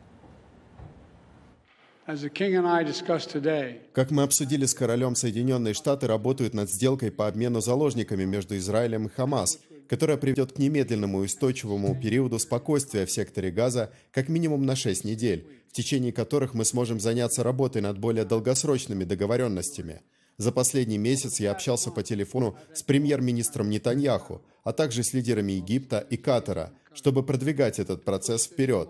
Как 3.93 4.09
мы 4.09 4.23
обсудили 4.23 4.65
с 4.65 4.73
королем, 4.73 5.15
Соединенные 5.15 5.75
Штаты 5.75 6.07
работают 6.07 6.55
над 6.55 6.69
сделкой 6.69 7.11
по 7.11 7.27
обмену 7.27 7.61
заложниками 7.61 8.25
между 8.25 8.57
Израилем 8.57 9.05
и 9.05 9.09
Хамас, 9.09 9.59
которая 9.87 10.17
приведет 10.17 10.53
к 10.53 10.57
немедленному 10.57 11.21
и 11.21 11.25
устойчивому 11.25 11.99
периоду 12.01 12.39
спокойствия 12.39 13.05
в 13.05 13.11
секторе 13.11 13.51
Газа 13.51 13.91
как 14.11 14.29
минимум 14.29 14.65
на 14.65 14.75
6 14.75 15.05
недель, 15.05 15.47
в 15.69 15.73
течение 15.73 16.11
которых 16.11 16.55
мы 16.55 16.65
сможем 16.65 16.99
заняться 16.99 17.43
работой 17.43 17.81
над 17.83 17.99
более 17.99 18.25
долгосрочными 18.25 19.03
договоренностями. 19.03 20.01
За 20.37 20.51
последний 20.51 20.97
месяц 20.97 21.39
я 21.39 21.51
общался 21.51 21.91
по 21.91 22.01
телефону 22.01 22.57
с 22.73 22.81
премьер-министром 22.81 23.69
Нетаньяху, 23.69 24.41
а 24.63 24.73
также 24.73 25.03
с 25.03 25.13
лидерами 25.13 25.51
Египта 25.51 25.99
и 25.99 26.17
Катара, 26.17 26.71
чтобы 26.93 27.23
продвигать 27.23 27.77
этот 27.77 28.03
процесс 28.05 28.47
вперед. 28.47 28.89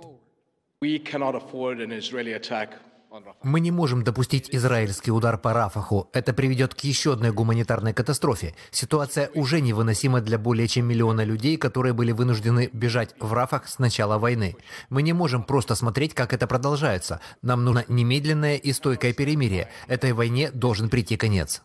Мы 3.44 3.60
не 3.60 3.72
можем 3.72 4.04
допустить 4.04 4.50
израильский 4.52 5.12
удар 5.12 5.38
по 5.38 5.54
Рафаху. 5.54 6.10
Это 6.14 6.34
приведет 6.34 6.76
к 6.76 6.82
еще 6.82 7.14
одной 7.14 7.32
гуманитарной 7.32 7.94
катастрофе. 7.94 8.54
Ситуация 8.72 9.30
уже 9.34 9.62
невыносима 9.62 10.22
для 10.22 10.38
более 10.38 10.68
чем 10.68 10.86
миллиона 10.86 11.24
людей, 11.24 11.58
которые 11.58 11.94
были 11.94 12.12
вынуждены 12.12 12.70
бежать 12.72 13.16
в 13.20 13.34
Рафах 13.34 13.68
с 13.68 13.80
начала 13.80 14.18
войны. 14.18 14.56
Мы 14.90 15.02
не 15.02 15.14
можем 15.14 15.44
просто 15.44 15.76
смотреть, 15.76 16.14
как 16.14 16.34
это 16.34 16.48
продолжается. 16.48 17.20
Нам 17.42 17.66
нужно 17.66 17.86
немедленное 17.88 18.58
и 18.58 18.74
стойкое 18.74 19.14
перемирие. 19.14 19.70
Этой 19.88 20.14
войне 20.14 20.52
должен 20.52 20.90
прийти 20.90 21.18
конец. 21.18 21.62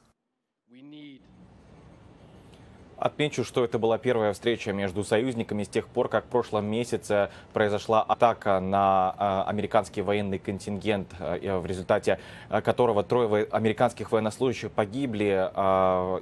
Отмечу, 3.07 3.45
что 3.45 3.65
это 3.65 3.79
была 3.79 3.99
первая 3.99 4.33
встреча 4.33 4.73
между 4.73 5.05
союзниками 5.05 5.63
с 5.63 5.69
тех 5.69 5.87
пор, 5.87 6.09
как 6.09 6.25
в 6.25 6.27
прошлом 6.27 6.67
месяце 6.67 7.31
произошла 7.53 8.03
атака 8.03 8.59
на 8.59 9.15
э, 9.17 9.49
американский 9.49 10.03
военный 10.03 10.41
контингент, 10.41 11.15
э, 11.21 11.57
в 11.57 11.67
результате 11.67 12.19
э, 12.51 12.61
которого 12.61 13.05
трое 13.05 13.47
американских 13.53 14.11
военнослужащих 14.11 14.73
погибли 14.73 15.49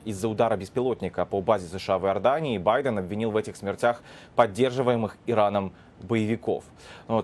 из-за 0.04 0.28
удара 0.28 0.56
беспилотника 0.56 1.24
по 1.24 1.40
базе 1.40 1.68
США 1.68 1.98
в 1.98 2.04
Иордании. 2.04 2.58
Байден 2.58 2.98
обвинил 2.98 3.30
в 3.30 3.38
этих 3.38 3.56
смертях 3.56 4.02
поддерживаемых 4.36 5.16
Ираном 5.26 5.72
боевиков. 6.02 6.64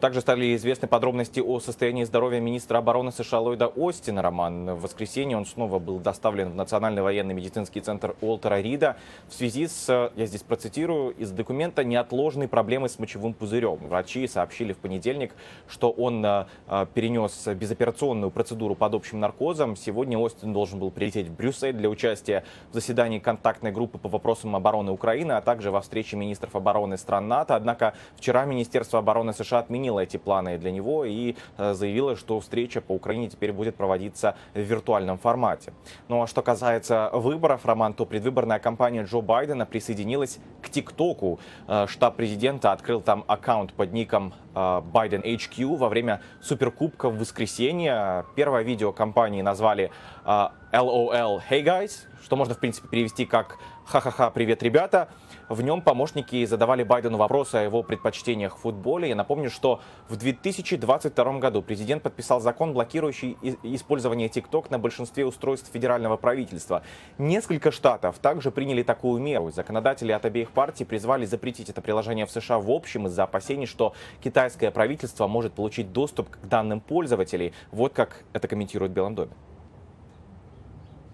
Также 0.00 0.20
стали 0.20 0.56
известны 0.56 0.88
подробности 0.88 1.40
о 1.40 1.60
состоянии 1.60 2.04
здоровья 2.04 2.40
министра 2.40 2.78
обороны 2.78 3.12
США 3.12 3.40
Ллойда 3.40 3.72
Остина. 3.76 4.22
Роман 4.22 4.74
в 4.74 4.82
воскресенье 4.82 5.36
он 5.36 5.44
снова 5.44 5.78
был 5.78 5.98
доставлен 5.98 6.50
в 6.50 6.54
Национальный 6.54 7.02
военный 7.02 7.34
медицинский 7.34 7.80
центр 7.80 8.14
Уолтера 8.20 8.60
Рида 8.60 8.96
в 9.28 9.34
связи 9.34 9.66
с, 9.66 10.10
я 10.14 10.26
здесь 10.26 10.42
процитирую, 10.42 11.10
из 11.16 11.30
документа 11.30 11.84
неотложной 11.84 12.48
проблемы 12.48 12.88
с 12.88 12.98
мочевым 12.98 13.34
пузырем. 13.34 13.76
Врачи 13.88 14.26
сообщили 14.26 14.72
в 14.72 14.78
понедельник, 14.78 15.34
что 15.68 15.90
он 15.90 16.24
э, 16.24 16.46
перенес 16.94 17.46
безоперационную 17.48 18.30
процедуру 18.30 18.74
под 18.74 18.94
общим 18.94 19.20
наркозом. 19.20 19.76
Сегодня 19.76 20.18
Остин 20.18 20.52
должен 20.52 20.78
был 20.78 20.90
прилететь 20.90 21.28
в 21.28 21.34
Брюссель 21.34 21.74
для 21.74 21.90
участия 21.90 22.44
в 22.70 22.74
заседании 22.74 23.18
контактной 23.18 23.72
группы 23.72 23.98
по 23.98 24.08
вопросам 24.08 24.56
обороны 24.56 24.92
Украины, 24.92 25.32
а 25.32 25.40
также 25.40 25.70
во 25.70 25.80
встрече 25.80 26.16
министров 26.16 26.56
обороны 26.56 26.96
стран 26.96 27.28
НАТО. 27.28 27.56
Однако 27.56 27.94
вчера 28.16 28.44
министр 28.44 28.59
Министерство 28.60 28.98
обороны 28.98 29.32
США 29.32 29.60
отменило 29.60 30.00
эти 30.00 30.18
планы 30.18 30.58
для 30.58 30.70
него 30.70 31.06
и 31.06 31.34
э, 31.56 31.72
заявило, 31.72 32.14
что 32.14 32.38
встреча 32.40 32.82
по 32.82 32.92
Украине 32.92 33.30
теперь 33.30 33.52
будет 33.54 33.74
проводиться 33.74 34.36
в 34.52 34.60
виртуальном 34.60 35.16
формате. 35.16 35.72
Ну 36.08 36.22
а 36.22 36.26
что 36.26 36.42
касается 36.42 37.08
выборов, 37.14 37.64
Роман, 37.64 37.94
то 37.94 38.04
предвыборная 38.04 38.58
кампания 38.58 39.04
Джо 39.04 39.22
Байдена 39.22 39.64
присоединилась 39.64 40.40
к 40.60 40.68
ТикТоку. 40.68 41.40
Э, 41.68 41.86
штаб 41.88 42.16
президента 42.16 42.72
открыл 42.72 43.00
там 43.00 43.24
аккаунт 43.28 43.72
под 43.72 43.94
ником 43.94 44.34
Biden 44.52 45.22
э, 45.24 45.36
HQ 45.36 45.78
во 45.78 45.88
время 45.88 46.20
Суперкубка 46.42 47.08
в 47.08 47.18
воскресенье. 47.18 48.26
Первое 48.34 48.62
видео 48.62 48.92
компании 48.92 49.40
назвали 49.40 49.90
LOL 50.26 51.40
Hey 51.48 51.64
Guys, 51.64 52.06
что 52.22 52.36
можно, 52.36 52.54
в 52.54 52.58
принципе, 52.58 52.88
перевести 52.88 53.24
как 53.24 53.56
«Ха-ха-ха, 53.90 54.30
привет, 54.30 54.62
ребята». 54.62 55.08
В 55.48 55.62
нем 55.62 55.82
помощники 55.82 56.44
задавали 56.44 56.84
Байдену 56.84 57.18
вопросы 57.18 57.56
о 57.56 57.62
его 57.64 57.82
предпочтениях 57.82 58.56
в 58.56 58.60
футболе. 58.60 59.08
Я 59.08 59.16
напомню, 59.16 59.50
что 59.50 59.80
в 60.08 60.14
2022 60.16 61.38
году 61.40 61.60
президент 61.60 62.04
подписал 62.04 62.40
закон, 62.40 62.72
блокирующий 62.72 63.36
использование 63.64 64.28
TikTok 64.28 64.66
на 64.70 64.78
большинстве 64.78 65.26
устройств 65.26 65.72
федерального 65.72 66.16
правительства. 66.16 66.84
Несколько 67.18 67.72
штатов 67.72 68.20
также 68.20 68.52
приняли 68.52 68.84
такую 68.84 69.20
меру. 69.20 69.50
Законодатели 69.50 70.12
от 70.12 70.24
обеих 70.24 70.52
партий 70.52 70.84
призвали 70.84 71.24
запретить 71.24 71.68
это 71.68 71.82
приложение 71.82 72.26
в 72.26 72.30
США 72.30 72.60
в 72.60 72.70
общем 72.70 73.08
из-за 73.08 73.24
опасений, 73.24 73.66
что 73.66 73.94
китайское 74.22 74.70
правительство 74.70 75.26
может 75.26 75.54
получить 75.54 75.92
доступ 75.92 76.30
к 76.30 76.46
данным 76.46 76.80
пользователей. 76.80 77.52
Вот 77.72 77.92
как 77.92 78.22
это 78.34 78.46
комментирует 78.46 78.92
в 78.92 78.94
Белом 78.94 79.16
доме. 79.16 79.32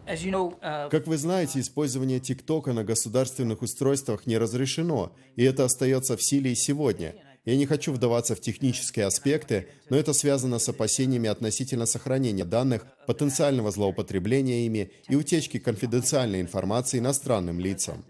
Uh, 0.06 0.88
как 0.88 1.08
вы 1.08 1.16
знаете, 1.16 1.58
использование 1.58 2.20
ТикТока 2.20 2.72
на 2.72 2.84
государственных 2.84 3.62
устройствах 3.62 4.24
не 4.26 4.38
разрешено, 4.38 5.12
и 5.34 5.42
это 5.42 5.64
остается 5.64 6.16
в 6.16 6.22
силе 6.22 6.52
и 6.52 6.54
сегодня. 6.54 7.16
Я 7.44 7.56
не 7.56 7.66
хочу 7.66 7.92
вдаваться 7.92 8.34
в 8.36 8.40
технические 8.40 9.06
аспекты, 9.06 9.68
но 9.88 9.96
это 9.96 10.12
связано 10.12 10.58
с 10.58 10.68
опасениями 10.68 11.28
относительно 11.28 11.86
сохранения 11.86 12.44
данных, 12.44 12.86
потенциального 13.06 13.70
злоупотребления 13.70 14.66
ими 14.66 14.90
и 15.08 15.16
утечки 15.16 15.58
конфиденциальной 15.58 16.40
информации 16.40 16.98
иностранным 16.98 17.58
лицам. 17.58 18.04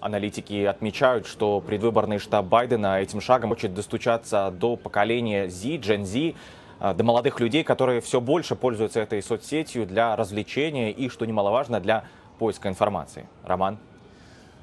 Аналитики 0.00 0.64
отмечают, 0.64 1.26
что 1.26 1.60
предвыборный 1.60 2.18
штаб 2.18 2.46
Байдена 2.46 3.00
этим 3.00 3.20
шагом 3.20 3.50
хочет 3.50 3.74
достучаться 3.74 4.50
до 4.50 4.76
поколения 4.76 5.48
Z, 5.48 5.76
Gen 5.78 6.04
Z, 6.04 6.34
до 6.80 7.04
молодых 7.04 7.40
людей, 7.40 7.64
которые 7.64 8.00
все 8.00 8.20
больше 8.20 8.54
пользуются 8.56 9.00
этой 9.00 9.22
соцсетью 9.22 9.86
для 9.86 10.14
развлечения 10.16 10.92
и, 10.92 11.08
что 11.08 11.24
немаловажно, 11.24 11.80
для 11.80 12.04
поиска 12.38 12.68
информации. 12.68 13.28
Роман. 13.44 13.78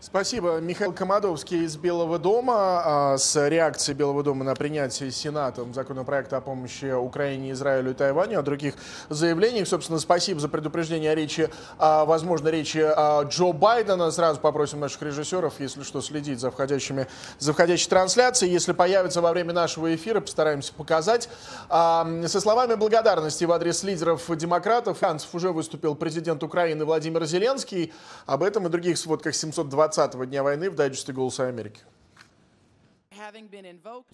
Спасибо. 0.05 0.59
Михаил 0.59 0.91
Комадовский 0.91 1.63
из 1.63 1.77
Белого 1.77 2.19
дома. 2.19 2.81
А, 2.83 3.17
с 3.17 3.47
реакцией 3.47 3.95
Белого 3.95 4.21
дома 4.21 4.43
на 4.43 4.53
принятие 4.53 5.09
Сенатом 5.11 5.73
законопроекта 5.73 6.35
о 6.35 6.41
помощи 6.41 6.91
Украине, 6.91 7.53
Израилю 7.53 7.91
и 7.91 7.93
Тайваню, 7.93 8.39
о 8.39 8.41
других 8.41 8.73
заявлениях. 9.07 9.65
Собственно, 9.65 9.99
спасибо 9.99 10.41
за 10.41 10.49
предупреждение 10.49 11.09
о 11.11 11.15
речи, 11.15 11.49
возможно, 11.79 12.49
речи 12.49 12.85
Джо 13.29 13.53
Байдена. 13.53 14.11
Сразу 14.11 14.41
попросим 14.41 14.81
наших 14.81 15.01
режиссеров, 15.03 15.53
если 15.59 15.83
что, 15.83 16.01
следить 16.01 16.41
за, 16.41 16.51
входящими, 16.51 17.07
за 17.39 17.53
входящей 17.53 17.87
трансляцией. 17.87 18.51
Если 18.51 18.73
появится 18.73 19.21
во 19.21 19.31
время 19.31 19.53
нашего 19.53 19.95
эфира, 19.95 20.19
постараемся 20.19 20.73
показать. 20.73 21.29
А, 21.69 22.05
со 22.27 22.41
словами 22.41 22.75
благодарности 22.75 23.45
в 23.45 23.53
адрес 23.53 23.83
лидеров 23.83 24.23
демократов, 24.35 24.97
Францев 24.97 25.33
уже 25.33 25.53
выступил 25.53 25.95
президент 25.95 26.43
Украины 26.43 26.83
Владимир 26.83 27.23
Зеленский. 27.23 27.93
Об 28.25 28.43
этом 28.43 28.67
и 28.67 28.69
других 28.69 28.97
сводках 28.97 29.33
720 29.33 29.92
20-го 29.93 30.25
дня 30.25 30.43
войны 30.43 30.69
в 30.69 30.75
дайджесте 30.75 31.13
«Голоса 31.13 31.47
Америки». 31.47 31.81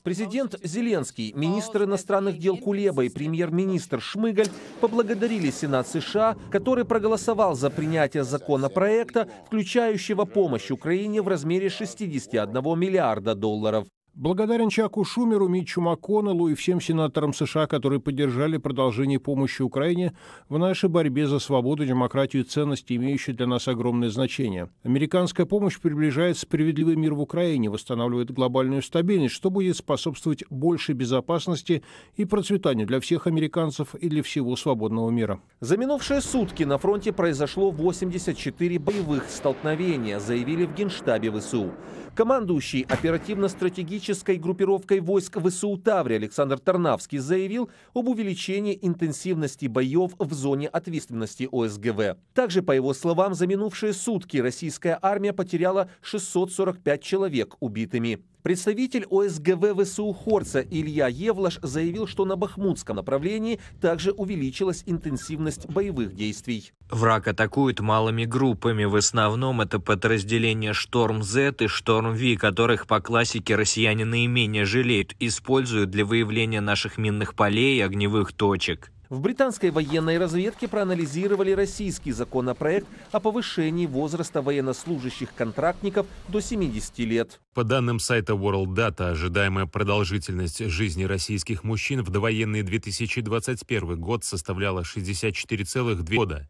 Президент 0.04 0.56
Зеленский, 0.62 1.32
министр 1.34 1.84
иностранных 1.84 2.38
дел 2.38 2.58
Кулеба 2.58 3.06
и 3.06 3.10
премьер-министр 3.10 4.02
Шмыгаль 4.02 4.50
поблагодарили 4.82 5.50
Сенат 5.52 5.88
США, 5.88 6.36
который 6.52 6.84
проголосовал 6.84 7.56
за 7.56 7.70
принятие 7.70 8.24
законопроекта, 8.24 9.30
включающего 9.48 10.26
помощь 10.26 10.70
Украине 10.70 11.22
в 11.22 11.28
размере 11.28 11.70
61 11.70 12.78
миллиарда 12.78 13.36
долларов. 13.36 13.88
Благодарен 14.20 14.70
Чаку 14.70 15.06
Шумеру, 15.06 15.48
Митчу 15.48 15.80
МакКоннеллу 15.80 16.50
и 16.50 16.54
всем 16.54 16.82
сенаторам 16.82 17.34
США, 17.34 17.68
которые 17.68 18.02
поддержали 18.02 18.58
продолжение 18.58 19.18
помощи 19.18 19.62
Украине 19.62 20.12
в 20.50 20.58
нашей 20.58 20.90
борьбе 20.90 21.26
за 21.26 21.40
свободу, 21.40 21.86
демократию 21.86 22.44
и 22.44 22.46
ценности, 22.46 22.98
имеющие 22.98 23.34
для 23.34 23.48
нас 23.48 23.70
огромное 23.70 24.10
значение. 24.10 24.68
Американская 24.84 25.46
помощь 25.46 25.80
приближает 25.80 26.38
справедливый 26.38 26.98
мир 26.98 27.14
в 27.14 27.22
Украине, 27.22 27.70
восстанавливает 27.70 28.30
глобальную 28.30 28.82
стабильность, 28.82 29.36
что 29.36 29.50
будет 29.50 29.78
способствовать 29.78 30.44
большей 30.50 30.96
безопасности 30.96 31.82
и 32.18 32.26
процветанию 32.26 32.88
для 32.88 33.00
всех 33.00 33.26
американцев 33.26 33.96
и 33.96 34.10
для 34.10 34.22
всего 34.22 34.58
свободного 34.58 35.12
мира. 35.12 35.40
За 35.62 35.78
минувшие 35.78 36.20
сутки 36.20 36.64
на 36.64 36.78
фронте 36.78 37.14
произошло 37.14 37.72
84 37.72 38.80
боевых 38.80 39.30
столкновения, 39.30 40.20
заявили 40.20 40.66
в 40.66 40.76
Генштабе 40.76 41.32
ВСУ. 41.32 41.72
Командующий 42.20 42.82
оперативно-стратегической 42.82 44.36
группировкой 44.36 45.00
войск 45.00 45.40
ВСУ 45.40 45.78
Таври 45.78 46.16
Александр 46.16 46.60
Тарнавский 46.60 47.18
заявил 47.18 47.70
об 47.94 48.10
увеличении 48.10 48.78
интенсивности 48.82 49.68
боев 49.68 50.12
в 50.20 50.34
зоне 50.34 50.68
ответственности 50.68 51.48
ОСГВ. 51.50 52.18
Также, 52.34 52.62
по 52.62 52.74
его 52.74 52.94
словам, 52.94 53.36
за 53.36 53.48
минувшие 53.48 53.94
сутки 53.94 54.36
российская 54.36 55.00
армия 55.02 55.32
потеряла 55.32 55.90
645 56.02 57.02
человек 57.02 57.56
убитыми. 57.62 58.20
Представитель 58.42 59.06
ОСГВ 59.10 59.84
ВСУ 59.84 60.14
Хорца 60.14 60.62
Илья 60.62 61.10
Евлаш 61.10 61.60
заявил, 61.62 62.08
что 62.08 62.24
на 62.24 62.38
Бахмутском 62.38 62.96
направлении 62.96 63.60
также 63.82 64.12
увеличилась 64.12 64.84
интенсивность 64.86 65.68
боевых 65.68 66.16
действий. 66.16 66.72
Враг 66.90 67.28
атакует 67.28 67.82
малыми 67.82 68.24
группами. 68.24 68.86
В 68.86 68.96
основном 68.96 69.60
это 69.60 69.80
подразделения 69.80 70.72
Шторм-З 70.72 71.54
и 71.60 71.68
Шторм-В, 71.68 72.38
которых 72.38 72.88
по 72.88 73.02
классике 73.02 73.56
россияне 73.56 74.06
наименее 74.06 74.64
жалеют, 74.64 75.16
используют 75.20 75.90
для 75.90 76.06
выявления 76.06 76.62
наших 76.62 76.98
минных 76.98 77.36
полей 77.36 77.80
и 77.80 77.82
огневых 77.82 78.32
точек. 78.32 78.92
В 79.10 79.22
британской 79.22 79.72
военной 79.72 80.20
разведке 80.20 80.68
проанализировали 80.68 81.52
российский 81.52 82.12
законопроект 82.12 82.86
о 83.12 83.20
повышении 83.20 83.88
возраста 83.88 84.44
военнослужащих 84.44 85.34
контрактников 85.34 86.06
до 86.28 86.42
70 86.42 87.00
лет. 87.00 87.40
По 87.56 87.64
данным 87.64 88.00
сайта 88.00 88.34
World 88.34 88.76
Data, 88.76 89.10
ожидаемая 89.10 89.66
продолжительность 89.66 90.64
жизни 90.64 91.06
российских 91.06 91.64
мужчин 91.64 92.04
в 92.04 92.12
довоенный 92.12 92.62
2021 92.62 94.00
год 94.00 94.24
составляла 94.24 94.82
64,2 94.82 96.16
года. 96.16 96.48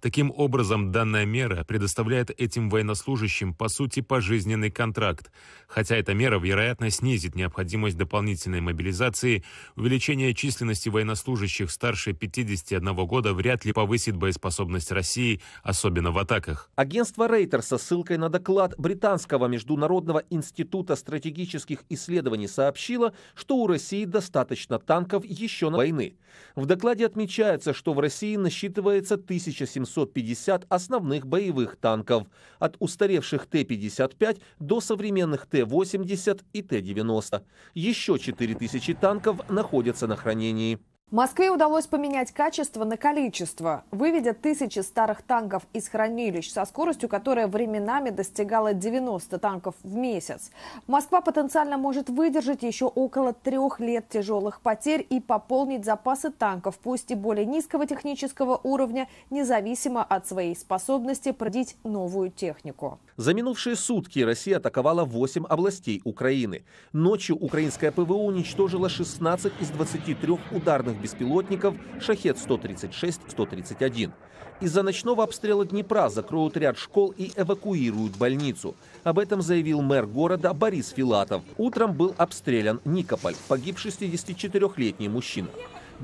Таким 0.00 0.32
образом, 0.34 0.92
данная 0.92 1.26
мера 1.26 1.62
предоставляет 1.64 2.30
этим 2.40 2.70
военнослужащим, 2.70 3.52
по 3.52 3.68
сути, 3.68 4.00
пожизненный 4.00 4.70
контракт. 4.70 5.30
Хотя 5.68 5.96
эта 5.96 6.14
мера, 6.14 6.38
вероятно, 6.38 6.88
снизит 6.90 7.34
необходимость 7.34 7.98
дополнительной 7.98 8.62
мобилизации, 8.62 9.44
увеличение 9.76 10.34
численности 10.34 10.88
военнослужащих 10.88 11.70
старше 11.70 12.14
51 12.14 12.94
года 13.06 13.34
вряд 13.34 13.66
ли 13.66 13.72
повысит 13.72 14.16
боеспособность 14.16 14.90
России, 14.90 15.42
особенно 15.62 16.12
в 16.12 16.18
атаках. 16.18 16.70
Агентство 16.76 17.28
Рейтер 17.28 17.60
со 17.60 17.76
ссылкой 17.76 18.16
на 18.16 18.30
доклад 18.30 18.74
Британского 18.78 19.48
международного 19.48 20.22
института 20.30 20.96
стратегических 20.96 21.84
исследований 21.90 22.48
сообщило, 22.48 23.12
что 23.34 23.56
у 23.56 23.66
России 23.66 24.06
достаточно 24.06 24.78
танков 24.78 25.26
еще 25.26 25.68
на 25.68 25.76
войны. 25.76 26.16
В 26.54 26.64
докладе 26.64 27.04
отмечается, 27.04 27.74
что 27.74 27.92
в 27.92 28.00
России 28.00 28.36
насчитывается 28.36 29.14
1700 29.16 29.89
750 29.90 30.66
основных 30.68 31.26
боевых 31.26 31.76
танков, 31.76 32.26
от 32.58 32.76
устаревших 32.78 33.46
Т-55 33.46 34.40
до 34.58 34.80
современных 34.80 35.46
Т-80 35.46 36.42
и 36.52 36.62
Т-90. 36.62 37.42
Еще 37.74 38.18
4000 38.18 38.94
танков 38.94 39.48
находятся 39.50 40.06
на 40.06 40.16
хранении. 40.16 40.78
Москве 41.10 41.50
удалось 41.50 41.88
поменять 41.88 42.30
качество 42.30 42.84
на 42.84 42.96
количество, 42.96 43.82
выведя 43.90 44.32
тысячи 44.32 44.78
старых 44.78 45.22
танков 45.22 45.64
из 45.72 45.88
хранилищ 45.88 46.52
со 46.52 46.64
скоростью, 46.64 47.08
которая 47.08 47.48
временами 47.48 48.10
достигала 48.10 48.74
90 48.74 49.40
танков 49.40 49.74
в 49.82 49.92
месяц. 49.92 50.52
Москва 50.86 51.20
потенциально 51.20 51.76
может 51.76 52.08
выдержать 52.10 52.62
еще 52.62 52.84
около 52.84 53.32
трех 53.32 53.80
лет 53.80 54.08
тяжелых 54.08 54.60
потерь 54.60 55.04
и 55.10 55.18
пополнить 55.18 55.84
запасы 55.84 56.30
танков, 56.30 56.78
пусть 56.80 57.10
и 57.10 57.16
более 57.16 57.44
низкого 57.44 57.88
технического 57.88 58.60
уровня, 58.62 59.08
независимо 59.30 60.04
от 60.04 60.28
своей 60.28 60.54
способности 60.54 61.32
продить 61.32 61.76
новую 61.82 62.30
технику. 62.30 63.00
За 63.16 63.34
минувшие 63.34 63.74
сутки 63.74 64.20
Россия 64.20 64.58
атаковала 64.58 65.04
8 65.04 65.44
областей 65.46 66.02
Украины. 66.04 66.62
Ночью 66.92 67.36
украинская 67.36 67.90
ПВО 67.90 68.14
уничтожила 68.14 68.88
16 68.88 69.52
из 69.60 69.70
23 69.70 70.38
ударных 70.52 70.99
беспилотников 71.00 71.74
«Шахет-136-131». 72.00 74.12
Из-за 74.60 74.82
ночного 74.82 75.24
обстрела 75.24 75.64
Днепра 75.64 76.10
закроют 76.10 76.58
ряд 76.58 76.76
школ 76.76 77.14
и 77.16 77.32
эвакуируют 77.34 78.18
больницу. 78.18 78.76
Об 79.04 79.18
этом 79.18 79.40
заявил 79.40 79.80
мэр 79.80 80.04
города 80.04 80.52
Борис 80.52 80.90
Филатов. 80.90 81.42
Утром 81.56 81.94
был 81.94 82.14
обстрелян 82.18 82.78
Никополь, 82.84 83.36
погиб 83.48 83.78
64-летний 83.78 85.08
мужчина. 85.08 85.48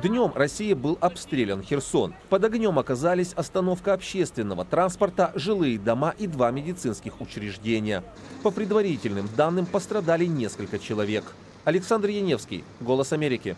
Днем 0.02 0.32
России 0.34 0.74
был 0.74 0.98
обстрелян 1.00 1.62
Херсон. 1.62 2.14
Под 2.28 2.44
огнем 2.44 2.78
оказались 2.78 3.32
остановка 3.32 3.94
общественного 3.94 4.64
транспорта, 4.64 5.32
жилые 5.34 5.78
дома 5.78 6.14
и 6.18 6.26
два 6.26 6.50
медицинских 6.50 7.20
учреждения. 7.20 8.02
По 8.42 8.50
предварительным 8.50 9.28
данным 9.36 9.64
пострадали 9.64 10.26
несколько 10.26 10.78
человек. 10.78 11.24
Александр 11.64 12.08
Яневский, 12.08 12.62
«Голос 12.80 13.12
Америки». 13.12 13.56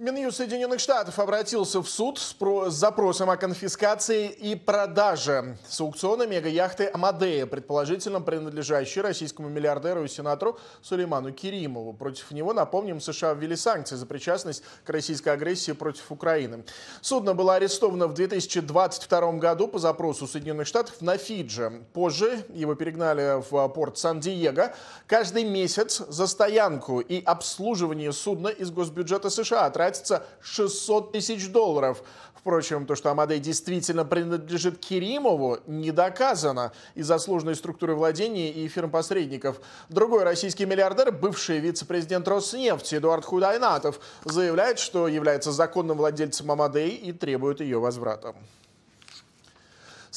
Минюст 0.00 0.36
Соединенных 0.36 0.78
Штатов 0.78 1.18
обратился 1.18 1.82
в 1.82 1.88
суд 1.88 2.20
с, 2.20 2.32
про... 2.32 2.70
с 2.70 2.74
запросом 2.74 3.30
о 3.30 3.36
конфискации 3.36 4.28
и 4.28 4.54
продаже 4.54 5.58
с 5.68 5.80
аукциона 5.80 6.24
мега-яхты 6.24 6.88
«Амадея», 6.94 7.46
предположительно 7.46 8.20
принадлежащей 8.20 9.00
российскому 9.00 9.48
миллиардеру 9.48 10.04
и 10.04 10.08
сенатору 10.08 10.56
Сулейману 10.82 11.32
Керимову. 11.32 11.94
Против 11.94 12.30
него, 12.30 12.52
напомним, 12.52 13.00
США 13.00 13.34
ввели 13.34 13.56
санкции 13.56 13.96
за 13.96 14.06
причастность 14.06 14.62
к 14.84 14.90
российской 14.90 15.30
агрессии 15.30 15.72
против 15.72 16.12
Украины. 16.12 16.64
Судно 17.00 17.34
было 17.34 17.56
арестовано 17.56 18.06
в 18.06 18.14
2022 18.14 19.32
году 19.32 19.66
по 19.66 19.80
запросу 19.80 20.28
Соединенных 20.28 20.68
Штатов 20.68 21.00
на 21.00 21.16
Фиджи. 21.16 21.82
Позже 21.92 22.44
его 22.50 22.76
перегнали 22.76 23.42
в 23.50 23.68
порт 23.70 23.98
Сан-Диего. 23.98 24.72
Каждый 25.08 25.42
месяц 25.42 26.00
за 26.06 26.28
стоянку 26.28 27.00
и 27.00 27.20
обслуживание 27.20 28.12
судна 28.12 28.46
из 28.46 28.70
госбюджета 28.70 29.28
США 29.28 29.68
тратят 29.70 29.87
тратится 29.88 30.24
600 30.40 31.12
тысяч 31.12 31.48
долларов. 31.48 32.02
Впрочем, 32.34 32.86
то, 32.86 32.94
что 32.94 33.10
Амадей 33.10 33.40
действительно 33.40 34.04
принадлежит 34.04 34.78
Керимову, 34.78 35.58
не 35.66 35.90
доказано 35.90 36.72
из-за 36.94 37.18
сложной 37.18 37.56
структуры 37.56 37.94
владения 37.94 38.50
и 38.50 38.68
фирм-посредников. 38.68 39.60
Другой 39.88 40.22
российский 40.24 40.66
миллиардер, 40.66 41.10
бывший 41.10 41.58
вице-президент 41.58 42.28
Роснефти 42.28 42.96
Эдуард 42.96 43.24
Худайнатов, 43.24 43.98
заявляет, 44.24 44.78
что 44.78 45.08
является 45.08 45.52
законным 45.52 45.96
владельцем 45.96 46.50
Амадеи 46.50 46.90
и 46.90 47.12
требует 47.12 47.60
ее 47.60 47.78
возврата. 47.78 48.34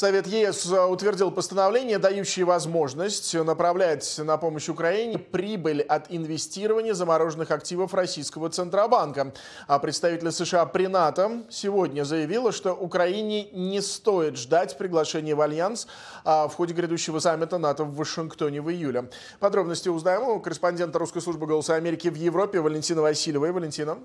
Совет 0.02 0.26
ЕС 0.26 0.66
утвердил 0.66 1.30
постановление, 1.30 2.00
дающее 2.00 2.44
возможность 2.44 3.36
направлять 3.36 4.18
на 4.18 4.38
помощь 4.38 4.68
Украине 4.68 5.20
прибыль 5.20 5.84
от 5.84 6.08
инвестирования 6.10 6.96
замороженных 6.96 7.52
активов 7.52 7.94
российского 7.94 8.50
Центробанка. 8.50 9.32
А 9.68 9.78
представитель 9.78 10.32
США 10.32 10.66
при 10.66 10.88
НАТО 10.88 11.44
сегодня 11.52 12.04
заявила, 12.04 12.52
что 12.52 12.74
Украине 12.74 13.52
не 13.52 13.80
стоит 13.80 14.38
ждать 14.38 14.76
приглашения 14.76 15.36
в 15.36 15.42
Альянс 15.42 15.86
а 16.26 16.48
в 16.48 16.56
ходе 16.56 16.74
грядущего 16.74 17.20
саммита 17.20 17.60
НАТО 17.60 17.84
в 17.84 17.96
Вашингтоне 17.96 18.60
в 18.60 18.72
июле. 18.72 19.12
Подробности 19.40 19.88
узнаем 19.88 20.24
у 20.24 20.40
корреспондента 20.40 20.98
русской 20.98 21.22
службы 21.22 21.46
«Голоса 21.46 21.76
Америки» 21.76 22.08
в 22.08 22.16
Европе 22.16 22.60
Валентина 22.60 23.04
Васильева. 23.04 23.52
Валентина. 23.52 24.00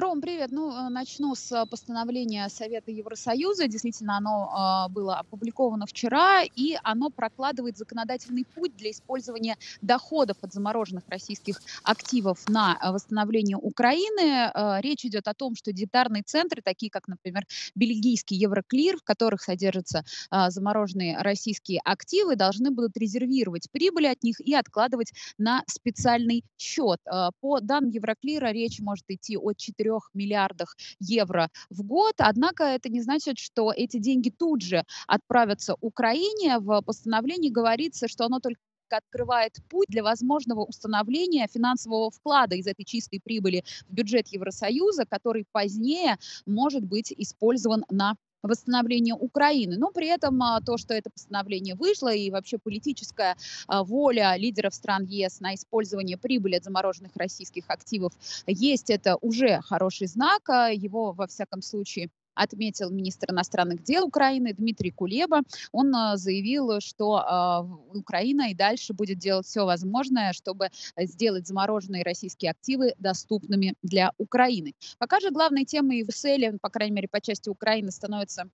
Ром, 0.00 0.22
привет. 0.22 0.50
Ну, 0.50 0.72
э, 0.72 0.88
начну 0.88 1.34
с 1.34 1.52
э, 1.52 1.66
постановления 1.66 2.48
Совета 2.48 2.90
Евросоюза. 2.90 3.68
Действительно, 3.68 4.16
оно 4.16 4.86
э, 4.88 4.92
было 4.92 5.18
опубликовано 5.18 5.84
вчера, 5.84 6.42
и 6.42 6.78
оно 6.82 7.10
прокладывает 7.10 7.76
законодательный 7.76 8.46
путь 8.46 8.74
для 8.76 8.92
использования 8.92 9.58
доходов 9.82 10.38
от 10.40 10.54
замороженных 10.54 11.04
российских 11.08 11.60
активов 11.82 12.48
на 12.48 12.78
восстановление 12.82 13.58
Украины. 13.58 14.50
Речь 14.80 15.04
идет 15.04 15.28
о 15.28 15.34
том, 15.34 15.54
что 15.54 15.70
детарные 15.70 16.22
центры, 16.22 16.62
такие 16.62 16.90
как, 16.90 17.06
например, 17.06 17.44
бельгийский 17.74 18.38
Евроклир, 18.38 18.96
в 18.96 19.02
которых 19.02 19.42
содержатся 19.42 20.04
замороженные 20.30 21.18
российские 21.18 21.80
активы, 21.84 22.36
должны 22.36 22.70
будут 22.70 22.96
резервировать 22.96 23.70
прибыли 23.70 24.06
от 24.06 24.22
них 24.22 24.40
и 24.40 24.54
откладывать 24.54 25.12
на 25.36 25.62
специальный 25.66 26.44
счет. 26.56 27.00
По 27.40 27.60
данным 27.60 27.90
Евроклира 27.90 28.50
речь 28.52 28.80
может 28.80 29.04
идти 29.08 29.36
от 29.36 29.56
4 29.56 29.89
4 29.89 29.89
миллиардах 30.14 30.76
евро 30.98 31.50
в 31.70 31.82
год. 31.82 32.14
Однако 32.18 32.64
это 32.64 32.88
не 32.88 33.00
значит, 33.00 33.38
что 33.38 33.72
эти 33.74 33.98
деньги 33.98 34.30
тут 34.30 34.62
же 34.62 34.84
отправятся 35.06 35.74
Украине. 35.80 36.58
В 36.58 36.80
постановлении 36.82 37.50
говорится, 37.50 38.08
что 38.08 38.26
оно 38.26 38.40
только 38.40 38.60
открывает 38.96 39.56
путь 39.68 39.86
для 39.88 40.02
возможного 40.02 40.64
установления 40.64 41.46
финансового 41.52 42.10
вклада 42.10 42.56
из 42.56 42.66
этой 42.66 42.84
чистой 42.84 43.20
прибыли 43.20 43.64
в 43.88 43.92
бюджет 43.92 44.28
Евросоюза, 44.28 45.04
который 45.06 45.44
позднее 45.52 46.16
может 46.46 46.84
быть 46.84 47.12
использован 47.16 47.84
на 47.90 48.16
восстановления 48.42 49.14
Украины. 49.14 49.76
Но 49.76 49.90
при 49.90 50.08
этом 50.08 50.42
а, 50.42 50.60
то, 50.60 50.76
что 50.76 50.94
это 50.94 51.10
постановление 51.10 51.74
вышло 51.74 52.12
и 52.12 52.30
вообще 52.30 52.58
политическая 52.58 53.36
а, 53.66 53.84
воля 53.84 54.36
лидеров 54.36 54.74
стран 54.74 55.04
ЕС 55.04 55.40
на 55.40 55.54
использование 55.54 56.16
прибыли 56.16 56.56
от 56.56 56.64
замороженных 56.64 57.12
российских 57.16 57.64
активов 57.68 58.12
есть, 58.46 58.90
это 58.90 59.16
уже 59.20 59.60
хороший 59.60 60.06
знак. 60.06 60.48
А, 60.48 60.70
его, 60.70 61.12
во 61.12 61.26
всяком 61.26 61.62
случае, 61.62 62.10
отметил 62.40 62.90
министр 62.90 63.32
иностранных 63.32 63.82
дел 63.82 64.06
Украины 64.06 64.54
Дмитрий 64.54 64.90
Кулеба. 64.90 65.42
Он 65.72 65.92
заявил, 66.14 66.80
что 66.80 67.66
Украина 67.92 68.50
и 68.50 68.54
дальше 68.54 68.94
будет 68.94 69.18
делать 69.18 69.46
все 69.46 69.64
возможное, 69.64 70.32
чтобы 70.32 70.68
сделать 70.96 71.46
замороженные 71.46 72.02
российские 72.02 72.52
активы 72.52 72.94
доступными 72.98 73.74
для 73.82 74.12
Украины. 74.18 74.74
Пока 74.98 75.20
же 75.20 75.30
главной 75.30 75.64
темой 75.64 76.02
в 76.02 76.06
Брюсселе, 76.06 76.58
по 76.60 76.70
крайней 76.70 76.94
мере, 76.94 77.08
по 77.08 77.20
части 77.20 77.48
Украины, 77.48 77.90
становится 77.90 78.48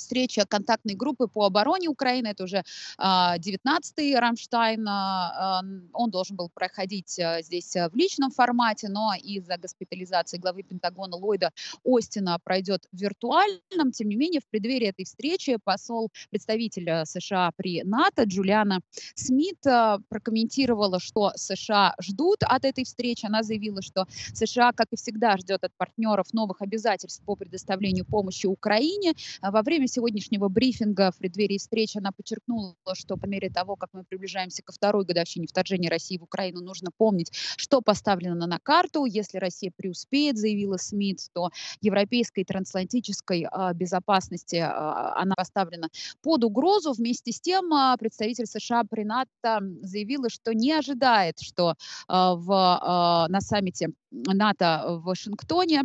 встреча 0.00 0.44
контактной 0.46 0.94
группы 0.94 1.26
по 1.28 1.46
обороне 1.46 1.88
Украины. 1.88 2.28
Это 2.28 2.44
уже 2.44 2.64
19-й 2.98 4.14
а, 4.14 4.20
Рамштайн. 4.20 4.86
А, 4.88 5.62
он 5.92 6.10
должен 6.10 6.36
был 6.36 6.48
проходить 6.48 7.18
а, 7.18 7.42
здесь 7.42 7.74
в 7.74 7.90
личном 7.94 8.30
формате, 8.30 8.88
но 8.88 9.12
из-за 9.22 9.56
госпитализации 9.56 10.38
главы 10.38 10.62
Пентагона 10.62 11.16
Ллойда 11.16 11.50
Остина 11.84 12.38
пройдет 12.42 12.86
в 12.92 12.96
виртуальном. 12.96 13.92
Тем 13.92 14.08
не 14.08 14.16
менее, 14.16 14.40
в 14.40 14.48
преддверии 14.48 14.88
этой 14.88 15.04
встречи 15.04 15.56
посол, 15.62 16.10
представитель 16.30 17.06
США 17.06 17.50
при 17.56 17.82
НАТО 17.82 18.24
Джулиана 18.24 18.80
Смит 19.14 19.60
прокомментировала, 20.08 21.00
что 21.00 21.32
США 21.36 21.94
ждут 22.00 22.42
от 22.42 22.64
этой 22.64 22.84
встречи. 22.84 23.26
Она 23.26 23.42
заявила, 23.42 23.82
что 23.82 24.06
США, 24.34 24.72
как 24.72 24.88
и 24.92 24.96
всегда, 24.96 25.36
ждет 25.36 25.64
от 25.64 25.72
партнеров 25.76 26.32
новых 26.32 26.62
обязательств 26.62 27.22
по 27.24 27.36
предоставлению 27.36 28.04
помощи 28.04 28.46
Украине. 28.46 29.14
Во 29.42 29.62
время 29.62 29.86
сегодняшнего 29.90 30.48
брифинга 30.48 31.10
в 31.10 31.18
преддверии 31.18 31.58
встречи 31.58 31.98
она 31.98 32.12
подчеркнула, 32.12 32.74
что 32.94 33.16
по 33.16 33.26
мере 33.26 33.50
того, 33.50 33.76
как 33.76 33.90
мы 33.92 34.04
приближаемся 34.04 34.62
ко 34.62 34.72
второй 34.72 35.04
годовщине 35.04 35.46
вторжения 35.46 35.90
России 35.90 36.16
в 36.16 36.22
Украину, 36.22 36.60
нужно 36.60 36.90
помнить, 36.96 37.30
что 37.56 37.82
поставлено 37.82 38.46
на 38.46 38.58
карту. 38.58 39.04
Если 39.04 39.38
Россия 39.38 39.72
преуспеет, 39.76 40.38
заявила 40.38 40.76
Смит, 40.76 41.20
то 41.32 41.50
европейской 41.80 42.44
трансатлантической 42.44 43.46
а, 43.50 43.72
безопасности 43.74 44.56
а, 44.56 45.14
она 45.16 45.34
поставлена 45.34 45.88
под 46.22 46.44
угрозу. 46.44 46.92
Вместе 46.92 47.32
с 47.32 47.40
тем 47.40 47.72
а, 47.74 47.96
представитель 47.96 48.46
США 48.46 48.84
при 48.88 49.04
НАТО 49.04 49.60
заявила, 49.82 50.30
что 50.30 50.54
не 50.54 50.72
ожидает, 50.72 51.40
что 51.40 51.74
в, 52.08 53.26
на 53.28 53.40
саммите 53.40 53.90
НАТО 54.10 54.84
в 55.00 55.04
Вашингтоне 55.04 55.82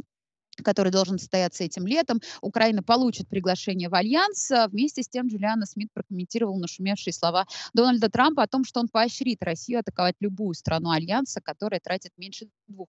который 0.64 0.92
должен 0.92 1.18
состояться 1.18 1.64
этим 1.64 1.86
летом. 1.88 2.22
Украина 2.42 2.84
получит 2.84 3.28
приглашение 3.28 3.90
в 3.90 3.96
Альянс. 3.96 4.52
Вместе 4.70 5.04
с 5.04 5.08
тем 5.08 5.28
Джулиана 5.28 5.66
Смит 5.66 5.90
прокомментировал 5.94 6.58
нашумевшие 6.58 7.14
слова 7.14 7.46
Дональда 7.74 8.10
Трампа 8.10 8.44
о 8.44 8.48
том, 8.48 8.64
что 8.64 8.80
он 8.80 8.88
поощрит 8.88 9.44
Россию 9.44 9.80
атаковать 9.80 10.16
любую 10.20 10.54
страну 10.54 10.92
Альянса, 10.92 11.42
которая 11.42 11.80
тратит 11.80 12.12
меньше 12.18 12.48
2% 12.70 12.86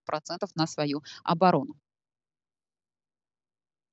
на 0.55 0.67
свою 0.67 1.03
оборону. 1.25 1.75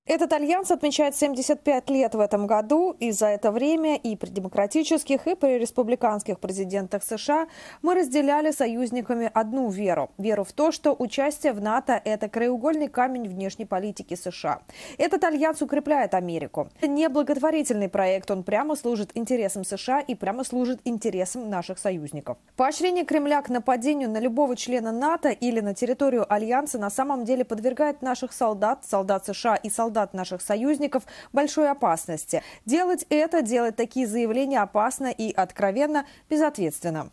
Этот 0.06 0.34
альянс 0.34 0.70
отмечает 0.70 1.16
75 1.16 1.90
лет 1.90 2.14
в 2.14 2.20
этом 2.20 2.46
году, 2.46 2.94
и 3.00 3.12
за 3.12 3.28
это 3.28 3.52
время 3.52 3.96
и 3.96 4.18
при 4.18 4.32
демократических, 4.32 5.26
и 5.28 5.36
при 5.36 5.58
республиканских 5.58 6.42
президентах 6.42 7.04
США 7.04 7.48
мы 7.82 7.96
разделяли 7.96 8.52
союзниками 8.52 9.32
одну 9.34 9.70
веру. 9.70 10.12
Веру 10.18 10.44
в 10.44 10.52
то, 10.52 10.74
что 10.74 10.94
участие 10.94 11.54
в 11.54 11.62
НАТО– 11.62 12.02
это 12.04 12.28
краеугольный 12.28 12.90
камень 12.90 13.30
внешней 13.30 13.64
политики 13.64 14.16
США. 14.16 14.60
Этот 14.98 15.24
альянс 15.24 15.62
укрепляет 15.62 16.16
Америку. 16.16 16.68
Это 16.80 16.88
не 16.88 17.08
благотворительный 17.08 17.88
проект, 17.88 18.30
он 18.30 18.44
прямо 18.44 18.76
служит 18.76 19.12
интересам 19.14 19.64
США 19.64 20.02
и 20.02 20.16
прямо 20.16 20.44
служит 20.44 20.82
интересам 20.84 21.50
наших 21.50 21.80
союзников. 21.80 22.38
Поощрение 22.58 23.06
Кремля 23.06 23.42
к 23.42 23.48
нападению 23.48 24.10
на 24.10 24.20
любого 24.20 24.58
члена 24.58 24.92
НАТО 24.92 25.30
или 25.30 25.62
на 25.62 25.74
территорию 25.74 26.26
альянса 26.28 26.78
на 26.78 26.90
самом 26.90 27.24
деле 27.24 27.46
подвергает 27.46 28.02
наших 28.02 28.34
солдат, 28.34 28.84
солдат 28.84 29.26
США 29.26 29.56
и 29.56 29.70
солдат 29.70 29.93
солдат 29.94 30.14
наших 30.14 30.42
союзников 30.42 31.04
большой 31.32 31.70
опасности. 31.70 32.42
Делать 32.66 33.06
это, 33.10 33.44
делать 33.44 33.76
такие 33.76 34.08
заявления 34.08 34.62
опасно 34.62 35.08
и 35.08 35.32
откровенно 35.32 36.06
безответственно. 36.30 37.12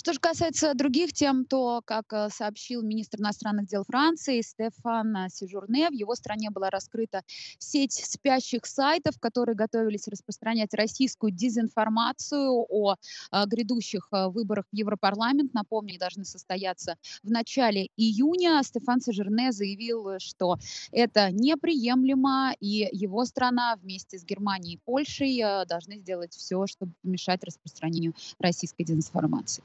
Что 0.00 0.14
же 0.14 0.18
касается 0.18 0.72
других 0.72 1.12
тем, 1.12 1.44
то, 1.44 1.82
как 1.84 2.10
э, 2.14 2.30
сообщил 2.30 2.80
министр 2.80 3.20
иностранных 3.20 3.66
дел 3.66 3.84
Франции 3.84 4.40
Стефан 4.40 5.28
Сижурне, 5.28 5.90
в 5.90 5.92
его 5.92 6.14
стране 6.14 6.48
была 6.48 6.70
раскрыта 6.70 7.22
сеть 7.58 7.92
спящих 7.92 8.64
сайтов, 8.64 9.20
которые 9.20 9.54
готовились 9.54 10.08
распространять 10.08 10.72
российскую 10.72 11.32
дезинформацию 11.32 12.50
о, 12.50 12.96
о 13.30 13.44
грядущих 13.44 14.08
э, 14.10 14.28
выборах 14.28 14.64
в 14.72 14.74
Европарламент. 14.74 15.52
Напомню, 15.52 15.98
должны 15.98 16.24
состояться 16.24 16.96
в 17.22 17.30
начале 17.30 17.90
июня. 17.98 18.62
Стефан 18.62 19.02
Сижурне 19.02 19.52
заявил, 19.52 20.18
что 20.18 20.56
это 20.92 21.30
неприемлемо, 21.30 22.54
и 22.58 22.88
его 22.90 23.26
страна 23.26 23.76
вместе 23.76 24.18
с 24.18 24.24
Германией 24.24 24.76
и 24.76 24.80
Польшей 24.82 25.38
э, 25.42 25.66
должны 25.66 25.98
сделать 25.98 26.32
все, 26.32 26.66
чтобы 26.66 26.94
помешать 27.02 27.44
распространению 27.44 28.14
российской 28.38 28.84
дезинформации. 28.84 29.62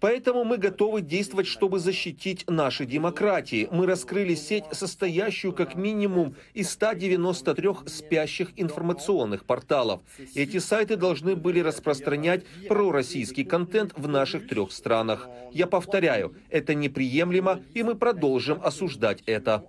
Поэтому 0.00 0.44
мы 0.44 0.56
готовы 0.58 1.02
действовать, 1.02 1.46
чтобы 1.46 1.78
защитить 1.78 2.44
наши 2.48 2.86
демократии. 2.86 3.68
Мы 3.70 3.86
раскрыли 3.86 4.34
сеть, 4.34 4.64
состоящую 4.72 5.52
как 5.52 5.74
минимум 5.74 6.36
из 6.54 6.70
193 6.70 7.68
спящих 7.86 8.52
информационных 8.56 9.44
порталов. 9.44 10.00
Эти 10.34 10.58
сайты 10.58 10.96
должны 10.96 11.36
были 11.36 11.60
распространять 11.60 12.44
пророссийский 12.68 13.44
контент 13.44 13.92
в 13.96 14.08
наших 14.08 14.48
трех 14.48 14.72
странах. 14.72 15.28
Я 15.52 15.66
повторяю, 15.66 16.34
это 16.48 16.74
неприемлемо, 16.74 17.62
и 17.74 17.82
мы 17.82 17.94
продолжим 17.94 18.60
осуждать 18.62 19.22
это. 19.26 19.64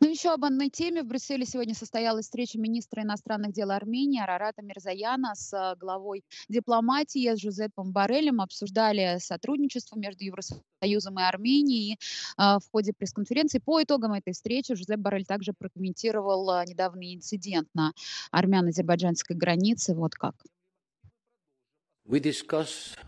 Ну, 0.00 0.08
еще 0.08 0.30
об 0.30 0.44
одной 0.44 0.70
теме. 0.70 1.02
В 1.02 1.06
Брюсселе 1.06 1.46
сегодня 1.46 1.74
состоялась 1.74 2.26
встреча 2.26 2.58
министра 2.58 3.02
иностранных 3.02 3.52
дел 3.52 3.70
Армении 3.70 4.20
Арарата 4.20 4.62
Мирзаяна 4.62 5.34
с 5.34 5.52
э, 5.52 5.76
главой 5.78 6.24
дипломатии 6.48 7.34
с 7.34 7.40
Жузепом 7.40 7.92
Барелем. 7.92 8.40
Обсуждали 8.40 9.18
сотрудничество 9.18 9.98
между 9.98 10.24
Евросоюзом 10.24 11.18
и 11.18 11.22
Арменией. 11.22 11.98
Э, 12.38 12.58
в 12.58 12.70
ходе 12.70 12.92
пресс-конференции 12.92 13.58
по 13.58 13.82
итогам 13.82 14.12
этой 14.12 14.32
встречи 14.32 14.74
Жузеп 14.74 15.00
Барель 15.00 15.26
также 15.26 15.52
прокомментировал 15.52 16.50
э, 16.50 16.64
недавний 16.66 17.14
инцидент 17.14 17.68
на 17.74 17.92
армяно-азербайджанской 18.30 19.36
границе. 19.36 19.94
Вот 19.94 20.14
как. 20.14 20.34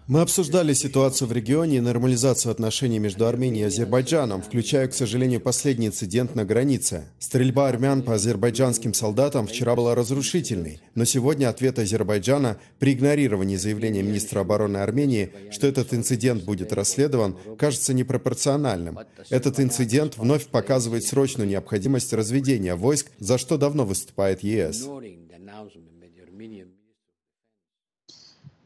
Мы 0.06 0.20
обсуждали 0.22 0.72
ситуацию 0.72 1.28
в 1.28 1.32
регионе 1.32 1.76
и 1.76 1.80
нормализацию 1.80 2.50
отношений 2.50 2.98
между 2.98 3.26
Арменией 3.26 3.64
и 3.64 3.66
Азербайджаном, 3.66 4.40
включая, 4.40 4.88
к 4.88 4.94
сожалению, 4.94 5.42
последний 5.42 5.88
инцидент 5.88 6.34
на 6.34 6.46
границе. 6.46 7.04
Стрельба 7.18 7.68
армян 7.68 8.02
по 8.02 8.14
азербайджанским 8.14 8.94
солдатам 8.94 9.48
вчера 9.48 9.76
была 9.76 9.94
разрушительной, 9.94 10.80
но 10.94 11.04
сегодня 11.04 11.50
ответ 11.50 11.78
Азербайджана 11.78 12.56
при 12.78 12.94
игнорировании 12.94 13.56
заявления 13.56 14.02
министра 14.02 14.40
обороны 14.40 14.78
Армении, 14.78 15.30
что 15.50 15.66
этот 15.66 15.92
инцидент 15.92 16.44
будет 16.44 16.72
расследован, 16.72 17.36
кажется 17.58 17.92
непропорциональным. 17.92 19.00
Этот 19.28 19.60
инцидент 19.60 20.16
вновь 20.16 20.46
показывает 20.46 21.04
срочную 21.04 21.46
необходимость 21.46 22.14
разведения 22.14 22.76
войск, 22.76 23.10
за 23.18 23.36
что 23.36 23.58
давно 23.58 23.84
выступает 23.84 24.42
ЕС. 24.42 24.88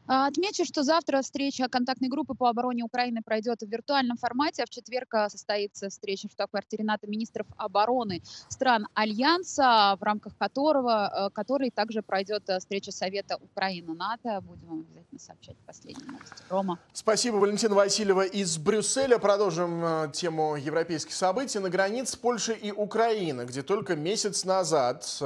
отмечу, 0.11 0.65
что 0.65 0.83
завтра 0.83 1.21
встреча 1.21 1.67
контактной 1.69 2.09
группы 2.09 2.33
по 2.33 2.49
обороне 2.49 2.83
Украины 2.83 3.21
пройдет 3.23 3.61
в 3.61 3.67
виртуальном 3.67 4.17
формате, 4.17 4.63
а 4.63 4.65
в 4.65 4.69
четверг 4.69 5.13
а, 5.13 5.29
состоится 5.29 5.89
встреча 5.89 6.27
в 6.27 6.31
штаб-квартире 6.31 6.83
НАТО 6.83 7.07
министров 7.07 7.47
обороны 7.57 8.21
стран 8.49 8.87
Альянса, 8.93 9.95
в 9.99 10.03
рамках 10.03 10.37
которого, 10.37 11.27
э, 11.27 11.29
которой 11.31 11.71
также 11.71 12.01
пройдет 12.01 12.43
э, 12.49 12.59
встреча 12.59 12.91
Совета 12.91 13.37
Украины-НАТО. 13.37 14.41
Будем 14.41 14.67
вам 14.67 14.79
обязательно 14.81 15.19
сообщать 15.19 15.55
последние 15.65 16.11
новости. 16.11 16.35
Рома. 16.49 16.79
Спасибо, 16.93 17.37
Валентина 17.37 17.75
Васильева 17.75 18.25
из 18.25 18.57
Брюсселя. 18.57 19.17
Продолжим 19.17 19.83
э, 19.83 20.11
тему 20.13 20.57
европейских 20.57 21.13
событий. 21.13 21.59
На 21.59 21.69
границе 21.69 22.19
Польши 22.19 22.53
и 22.53 22.71
Украины, 22.71 23.45
где 23.45 23.61
только 23.61 23.95
месяц 23.95 24.43
назад 24.45 25.21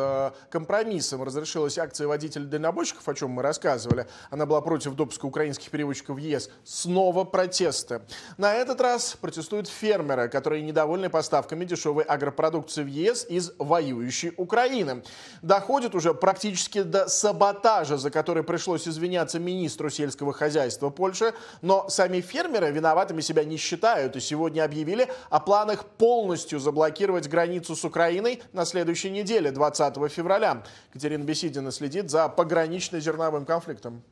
компромиссом 0.50 1.24
разрешилась 1.24 1.78
акция 1.78 2.08
водителей-дальнобойщиков, 2.08 3.08
о 3.08 3.14
чем 3.14 3.32
мы 3.32 3.42
рассказывали. 3.42 4.08
Она 4.30 4.46
была 4.46 4.62
против 4.62 4.75
против 4.76 4.94
допуска 4.96 5.26
украинских 5.26 5.70
перевозчиков 5.70 6.18
в 6.18 6.20
ЕС. 6.20 6.50
Снова 6.66 7.24
протесты. 7.24 8.02
На 8.38 8.56
этот 8.56 8.82
раз 8.82 9.16
протестуют 9.22 9.70
фермеры, 9.70 10.28
которые 10.28 10.64
недовольны 10.64 11.10
поставками 11.10 11.64
дешевой 11.64 12.04
агропродукции 12.04 12.84
в 12.84 12.88
ЕС 12.88 13.26
из 13.30 13.54
воюющей 13.58 14.34
Украины. 14.36 15.02
Доходит 15.42 15.96
уже 15.96 16.14
практически 16.14 16.84
до 16.84 17.08
саботажа, 17.08 17.96
за 17.96 18.12
который 18.12 18.44
пришлось 18.44 18.86
извиняться 18.86 19.40
министру 19.40 19.90
сельского 19.90 20.34
хозяйства 20.34 20.90
Польши. 20.90 21.34
Но 21.62 21.88
сами 21.88 22.20
фермеры 22.20 22.70
виноватыми 22.72 23.22
себя 23.22 23.46
не 23.46 23.56
считают 23.56 24.18
и 24.18 24.20
сегодня 24.20 24.66
объявили 24.66 25.08
о 25.30 25.40
планах 25.40 25.86
полностью 25.86 26.60
заблокировать 26.60 27.30
границу 27.30 27.78
с 27.78 27.86
Украиной 27.86 28.42
на 28.52 28.66
следующей 28.66 29.10
неделе, 29.10 29.52
20 29.52 30.12
февраля. 30.12 30.64
Катерина 30.92 31.24
Беседина 31.24 31.72
следит 31.72 32.10
за 32.10 32.28
погранично-зерновым 32.28 33.46
конфликтом. 33.46 34.04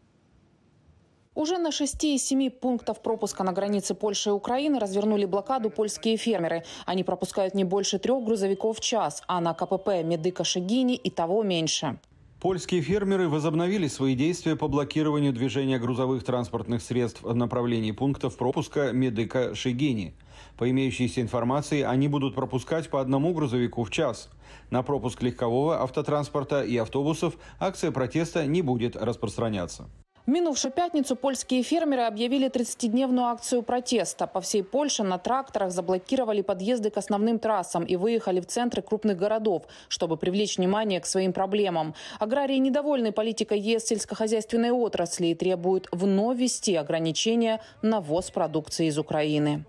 Уже 1.35 1.57
на 1.57 1.71
шести 1.71 2.15
из 2.15 2.23
семи 2.23 2.49
пунктов 2.49 3.01
пропуска 3.01 3.43
на 3.43 3.53
границе 3.53 3.95
Польши 3.95 4.29
и 4.29 4.33
Украины 4.33 4.77
развернули 4.79 5.25
блокаду 5.25 5.71
польские 5.71 6.15
фермеры. 6.15 6.63
Они 6.85 7.03
пропускают 7.03 7.55
не 7.55 7.63
больше 7.63 7.97
трех 7.97 8.23
грузовиков 8.23 8.77
в 8.77 8.81
час, 8.81 9.23
а 9.27 9.41
на 9.41 9.55
КПП 9.55 10.03
Медыка 10.03 10.43
Шигини 10.43 10.95
и 10.95 11.09
того 11.09 11.41
меньше. 11.41 11.97
Польские 12.39 12.81
фермеры 12.81 13.29
возобновили 13.29 13.87
свои 13.87 14.15
действия 14.15 14.55
по 14.55 14.67
блокированию 14.67 15.33
движения 15.33 15.79
грузовых 15.79 16.23
транспортных 16.23 16.83
средств 16.83 17.23
в 17.23 17.33
направлении 17.33 17.91
пунктов 17.91 18.37
пропуска 18.37 18.91
Медыка 18.91 19.55
Шигини. 19.55 20.13
По 20.57 20.69
имеющейся 20.69 21.21
информации, 21.21 21.81
они 21.81 22.09
будут 22.09 22.35
пропускать 22.35 22.89
по 22.89 23.01
одному 23.01 23.33
грузовику 23.33 23.83
в 23.83 23.89
час. 23.89 24.29
На 24.69 24.83
пропуск 24.83 25.23
легкового 25.23 25.81
автотранспорта 25.81 26.63
и 26.63 26.77
автобусов 26.77 27.37
акция 27.59 27.91
протеста 27.91 28.45
не 28.45 28.61
будет 28.61 28.95
распространяться. 28.97 29.87
В 30.25 30.29
минувшую 30.29 30.71
пятницу 30.71 31.17
польские 31.17 31.63
фермеры 31.63 32.03
объявили 32.03 32.49
30-дневную 32.49 33.25
акцию 33.25 33.61
протеста. 33.61 34.25
По 34.25 34.39
всей 34.39 34.63
Польше 34.63 35.03
на 35.03 35.17
тракторах 35.17 35.71
заблокировали 35.71 36.41
подъезды 36.41 36.89
к 36.91 36.95
основным 36.95 37.39
трассам 37.39 37.83
и 37.83 37.97
выехали 37.97 38.39
в 38.39 38.45
центры 38.45 38.81
крупных 38.81 39.17
городов, 39.17 39.63
чтобы 39.89 40.15
привлечь 40.15 40.57
внимание 40.57 41.01
к 41.01 41.05
своим 41.07 41.33
проблемам. 41.33 41.93
Аграрии 42.19 42.55
недовольны 42.55 43.11
политикой 43.11 43.59
ЕС 43.59 43.83
сельскохозяйственной 43.83 44.71
отрасли 44.71 45.27
и 45.27 45.35
требуют 45.35 45.89
вновь 45.91 46.37
ввести 46.37 46.73
ограничения 46.77 47.59
на 47.81 47.99
ввоз 47.99 48.31
продукции 48.31 48.85
из 48.85 48.97
Украины. 48.97 49.65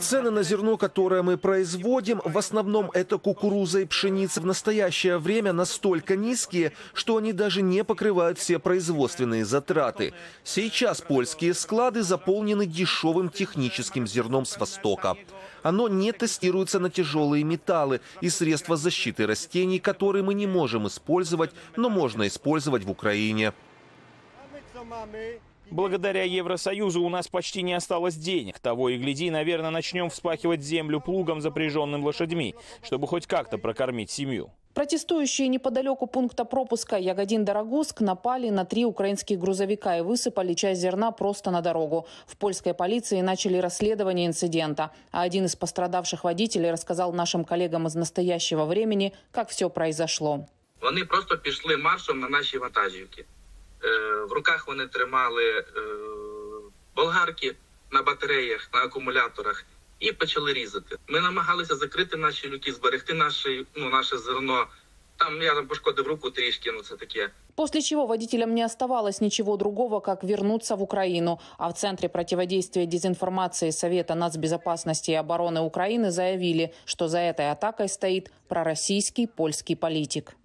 Цены 0.00 0.30
на 0.30 0.42
зерно, 0.42 0.76
которое 0.76 1.22
мы 1.22 1.36
производим, 1.36 2.20
в 2.24 2.36
основном 2.38 2.90
это 2.92 3.18
кукуруза 3.18 3.80
и 3.80 3.84
пшеница, 3.84 4.40
в 4.40 4.46
настоящее 4.46 5.18
время 5.18 5.52
настолько 5.52 6.16
низкие, 6.16 6.72
что 6.94 7.16
они 7.16 7.32
даже 7.32 7.62
не 7.62 7.84
покрывают 7.84 8.38
все 8.38 8.58
производственные 8.58 9.44
затраты. 9.44 10.14
Сейчас 10.44 11.00
польские 11.00 11.54
склады 11.54 12.02
заполнены 12.02 12.66
дешевым 12.66 13.28
техническим 13.28 14.06
зерном 14.06 14.46
с 14.46 14.58
Востока. 14.58 15.16
Оно 15.62 15.88
не 15.88 16.12
тестируется 16.12 16.78
на 16.78 16.90
тяжелые 16.90 17.44
металлы 17.44 18.00
и 18.20 18.28
средства 18.28 18.76
защиты 18.76 19.26
растений, 19.26 19.78
которые 19.78 20.22
мы 20.22 20.34
не 20.34 20.46
можем 20.46 20.86
использовать, 20.86 21.50
но 21.76 21.88
можно 21.88 22.26
использовать 22.26 22.84
в 22.84 22.90
Украине. 22.90 23.52
Благодаря 25.71 26.23
Евросоюзу 26.23 27.01
у 27.01 27.09
нас 27.09 27.29
почти 27.29 27.61
не 27.61 27.73
осталось 27.73 28.15
денег. 28.15 28.59
Того 28.59 28.89
и 28.89 28.97
гляди, 28.97 29.31
наверное, 29.31 29.69
начнем 29.69 30.09
вспахивать 30.09 30.61
землю 30.61 30.99
плугом, 30.99 31.39
запряженным 31.39 32.03
лошадьми, 32.03 32.55
чтобы 32.83 33.07
хоть 33.07 33.25
как-то 33.25 33.57
прокормить 33.57 34.11
семью. 34.11 34.51
Протестующие 34.73 35.47
неподалеку 35.47 36.07
пункта 36.07 36.43
пропуска 36.45 36.97
Ягодин-Дорогуск 36.97 38.01
напали 38.01 38.49
на 38.49 38.65
три 38.65 38.85
украинских 38.85 39.39
грузовика 39.39 39.97
и 39.97 40.01
высыпали 40.01 40.53
часть 40.53 40.81
зерна 40.81 41.11
просто 41.11 41.51
на 41.51 41.61
дорогу. 41.61 42.05
В 42.25 42.35
польской 42.35 42.73
полиции 42.73 43.21
начали 43.21 43.57
расследование 43.57 44.27
инцидента. 44.27 44.91
А 45.11 45.21
один 45.21 45.45
из 45.45 45.55
пострадавших 45.55 46.25
водителей 46.25 46.71
рассказал 46.71 47.13
нашим 47.13 47.45
коллегам 47.45 47.87
из 47.87 47.95
настоящего 47.95 48.65
времени, 48.65 49.13
как 49.31 49.49
все 49.49 49.69
произошло. 49.69 50.47
Они 50.81 51.03
просто 51.03 51.37
пішли 51.37 51.77
маршем 51.77 52.19
на 52.19 52.29
наші 52.29 52.57
вантажівки. 52.57 53.25
В 54.29 54.31
руках 54.31 54.67
вони 54.67 54.87
тримали 54.87 55.65
болгарки 56.95 57.55
на 57.91 58.03
батареях, 58.03 58.69
на 58.73 58.79
акумуляторах 58.79 59.65
і 59.99 60.11
почали 60.11 60.53
різати. 60.53 60.97
Ми 61.07 61.21
намагалися 61.21 61.75
закрити 61.75 62.17
наші 62.17 62.49
люки, 62.49 62.73
зберегти 62.73 63.13
наше, 63.13 63.65
ну, 63.75 63.89
наше 63.89 64.17
зерно. 64.17 64.67
Там 65.17 65.41
я 65.41 65.55
там 65.55 65.67
пошкодив 65.67 66.07
руку 66.07 66.29
трішки, 66.29 66.71
ну 66.71 66.81
це 66.81 66.95
таке. 66.95 67.29
После 67.55 67.81
чего 67.81 68.05
водителям 68.05 68.55
не 68.55 68.65
оставалось 68.65 69.21
ничего 69.21 69.57
другого, 69.57 70.01
как 70.01 70.23
вернуться 70.23 70.75
в 70.75 70.81
Украину. 70.81 71.39
А 71.57 71.67
в 71.67 71.73
Центре 71.73 72.09
противодействия 72.09 72.85
дезинформации 72.85 73.71
Совета 73.71 74.15
нацбезопасности 74.15 75.11
и 75.11 75.15
обороны 75.15 75.59
Украины 75.59 76.11
заявили, 76.11 76.73
что 76.85 77.07
за 77.07 77.19
этой 77.19 77.51
атакой 77.51 77.89
стоит 77.89 78.31
пророссийский 78.47 79.27
польский 79.27 79.75
политик. 79.75 80.35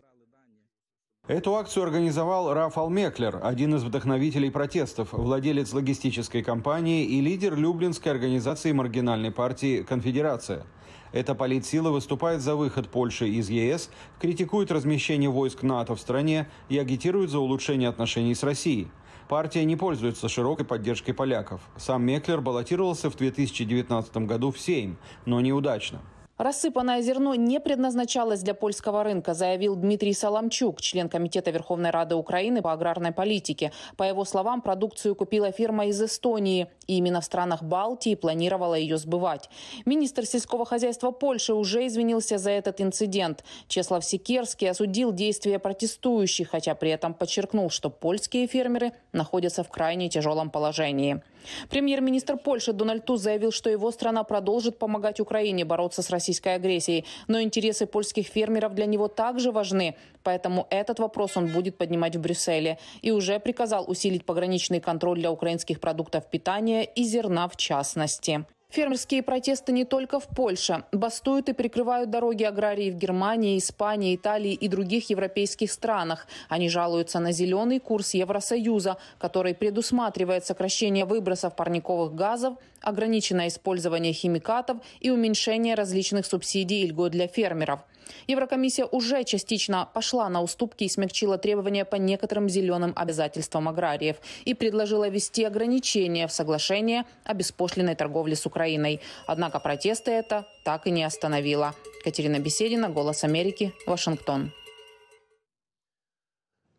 Эту 1.31 1.55
акцию 1.55 1.83
организовал 1.83 2.53
Рафал 2.53 2.89
Меклер, 2.89 3.39
один 3.41 3.73
из 3.75 3.85
вдохновителей 3.85 4.51
протестов, 4.51 5.13
владелец 5.13 5.71
логистической 5.71 6.43
компании 6.43 7.05
и 7.05 7.21
лидер 7.21 7.55
Люблинской 7.55 8.11
организации 8.11 8.73
маргинальной 8.73 9.31
партии 9.31 9.81
«Конфедерация». 9.81 10.65
Эта 11.13 11.33
политсила 11.33 11.89
выступает 11.89 12.41
за 12.41 12.57
выход 12.57 12.89
Польши 12.89 13.29
из 13.29 13.49
ЕС, 13.49 13.89
критикует 14.19 14.73
размещение 14.73 15.29
войск 15.29 15.63
НАТО 15.63 15.95
в 15.95 16.01
стране 16.01 16.49
и 16.67 16.77
агитирует 16.77 17.29
за 17.29 17.39
улучшение 17.39 17.87
отношений 17.87 18.35
с 18.35 18.43
Россией. 18.43 18.89
Партия 19.29 19.63
не 19.63 19.77
пользуется 19.77 20.27
широкой 20.27 20.65
поддержкой 20.65 21.13
поляков. 21.13 21.61
Сам 21.77 22.03
Меклер 22.03 22.41
баллотировался 22.41 23.09
в 23.09 23.15
2019 23.15 24.17
году 24.17 24.51
в 24.51 24.59
Сейм, 24.59 24.97
но 25.25 25.39
неудачно. 25.39 26.01
Рассыпанное 26.41 27.03
зерно 27.03 27.35
не 27.35 27.59
предназначалось 27.59 28.41
для 28.41 28.55
польского 28.55 29.03
рынка, 29.03 29.35
заявил 29.35 29.75
Дмитрий 29.75 30.11
Соломчук, 30.11 30.81
член 30.81 31.07
Комитета 31.07 31.51
Верховной 31.51 31.91
Рады 31.91 32.15
Украины 32.15 32.63
по 32.63 32.73
аграрной 32.73 33.11
политике. 33.11 33.71
По 33.95 34.01
его 34.05 34.25
словам, 34.25 34.63
продукцию 34.63 35.13
купила 35.13 35.51
фирма 35.51 35.85
из 35.85 36.01
Эстонии, 36.01 36.65
и 36.87 36.97
именно 36.97 37.21
в 37.21 37.25
странах 37.25 37.61
Балтии 37.61 38.15
планировала 38.15 38.73
ее 38.73 38.97
сбывать. 38.97 39.51
Министр 39.85 40.25
сельского 40.25 40.65
хозяйства 40.65 41.11
Польши 41.11 41.53
уже 41.53 41.85
извинился 41.85 42.39
за 42.39 42.49
этот 42.49 42.81
инцидент. 42.81 43.43
Чеслав 43.67 44.03
Секерский 44.03 44.67
осудил 44.67 45.11
действия 45.11 45.59
протестующих, 45.59 46.49
хотя 46.49 46.73
при 46.73 46.89
этом 46.89 47.13
подчеркнул, 47.13 47.69
что 47.69 47.91
польские 47.91 48.47
фермеры 48.47 48.93
находятся 49.13 49.63
в 49.63 49.69
крайне 49.69 50.09
тяжелом 50.09 50.49
положении. 50.49 51.21
Премьер-министр 51.69 52.37
Польши 52.37 52.73
Дональд 52.73 53.05
Туз 53.05 53.21
заявил, 53.21 53.51
что 53.51 53.69
его 53.69 53.91
страна 53.91 54.23
продолжит 54.23 54.77
помогать 54.77 55.19
Украине 55.19 55.65
бороться 55.65 56.01
с 56.01 56.09
российской 56.09 56.55
агрессией. 56.55 57.05
Но 57.27 57.41
интересы 57.41 57.85
польских 57.85 58.27
фермеров 58.27 58.73
для 58.73 58.85
него 58.85 59.07
также 59.07 59.51
важны. 59.51 59.95
Поэтому 60.23 60.67
этот 60.69 60.99
вопрос 60.99 61.37
он 61.37 61.47
будет 61.47 61.77
поднимать 61.77 62.15
в 62.15 62.21
Брюсселе. 62.21 62.77
И 63.01 63.11
уже 63.11 63.39
приказал 63.39 63.89
усилить 63.89 64.25
пограничный 64.25 64.79
контроль 64.79 65.19
для 65.19 65.31
украинских 65.31 65.79
продуктов 65.79 66.29
питания 66.29 66.83
и 66.83 67.03
зерна 67.03 67.47
в 67.47 67.55
частности. 67.55 68.45
Фермерские 68.71 69.21
протесты 69.21 69.73
не 69.73 69.83
только 69.83 70.21
в 70.21 70.27
Польше. 70.29 70.85
Бастуют 70.93 71.49
и 71.49 71.53
прикрывают 71.53 72.09
дороги 72.09 72.43
аграрии 72.43 72.89
в 72.89 72.95
Германии, 72.95 73.57
Испании, 73.57 74.15
Италии 74.15 74.53
и 74.53 74.69
других 74.69 75.09
европейских 75.09 75.69
странах. 75.73 76.25
Они 76.47 76.69
жалуются 76.69 77.19
на 77.19 77.33
зеленый 77.33 77.81
курс 77.81 78.13
Евросоюза, 78.13 78.95
который 79.17 79.53
предусматривает 79.55 80.45
сокращение 80.45 81.03
выбросов 81.03 81.53
парниковых 81.57 82.15
газов, 82.15 82.55
ограниченное 82.79 83.49
использование 83.49 84.13
химикатов 84.13 84.77
и 85.01 85.09
уменьшение 85.09 85.75
различных 85.75 86.25
субсидий 86.25 86.83
и 86.83 86.87
льгот 86.87 87.11
для 87.11 87.27
фермеров. 87.27 87.81
Еврокомиссия 88.27 88.85
уже 88.85 89.23
частично 89.23 89.87
пошла 89.93 90.29
на 90.29 90.41
уступки 90.41 90.83
и 90.83 90.89
смягчила 90.89 91.37
требования 91.37 91.85
по 91.85 91.95
некоторым 91.95 92.49
зеленым 92.49 92.93
обязательствам 92.95 93.67
аграриев 93.67 94.17
и 94.45 94.53
предложила 94.53 95.07
ввести 95.09 95.43
ограничения 95.43 96.27
в 96.27 96.31
соглашение 96.31 97.05
о 97.25 97.33
беспошлиной 97.33 97.95
торговле 97.95 98.35
с 98.35 98.45
Украиной. 98.45 99.01
Однако 99.27 99.59
протесты 99.59 100.11
это 100.11 100.45
так 100.63 100.87
и 100.87 100.91
не 100.91 101.03
остановило. 101.03 101.73
Катерина 102.03 102.39
Беседина, 102.39 102.89
«Голос 102.89 103.23
Америки», 103.23 103.73
Вашингтон. 103.85 104.51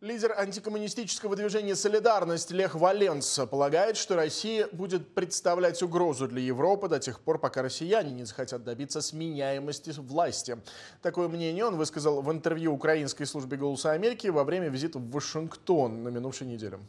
Лидер 0.03 0.35
антикоммунистического 0.37 1.37
движения 1.37 1.77
«Солидарность» 1.77 2.51
Лех 2.51 2.75
Валенс 2.75 3.39
полагает, 3.49 3.97
что 3.97 4.17
Россия 4.17 4.67
будет 4.73 5.15
представлять 5.15 5.81
угрозу 5.81 6.27
для 6.27 6.41
Европы 6.41 6.89
до 6.89 6.99
тех 6.99 7.21
пор, 7.21 7.39
пока 7.39 7.63
россияне 7.63 8.11
не 8.11 8.25
захотят 8.25 8.65
добиться 8.65 9.01
сменяемости 9.01 9.93
власти. 9.97 10.59
Такое 11.03 11.29
мнение 11.29 11.65
он 11.65 11.77
высказал 11.77 12.21
в 12.21 12.33
интервью 12.33 12.75
украинской 12.75 13.27
службе 13.27 13.57
«Голоса 13.57 13.93
Америки» 13.93 14.27
во 14.27 14.43
время 14.43 14.71
визита 14.71 14.99
в 14.99 15.09
Вашингтон 15.09 16.03
на 16.03 16.09
минувшей 16.09 16.49
неделе. 16.49 16.81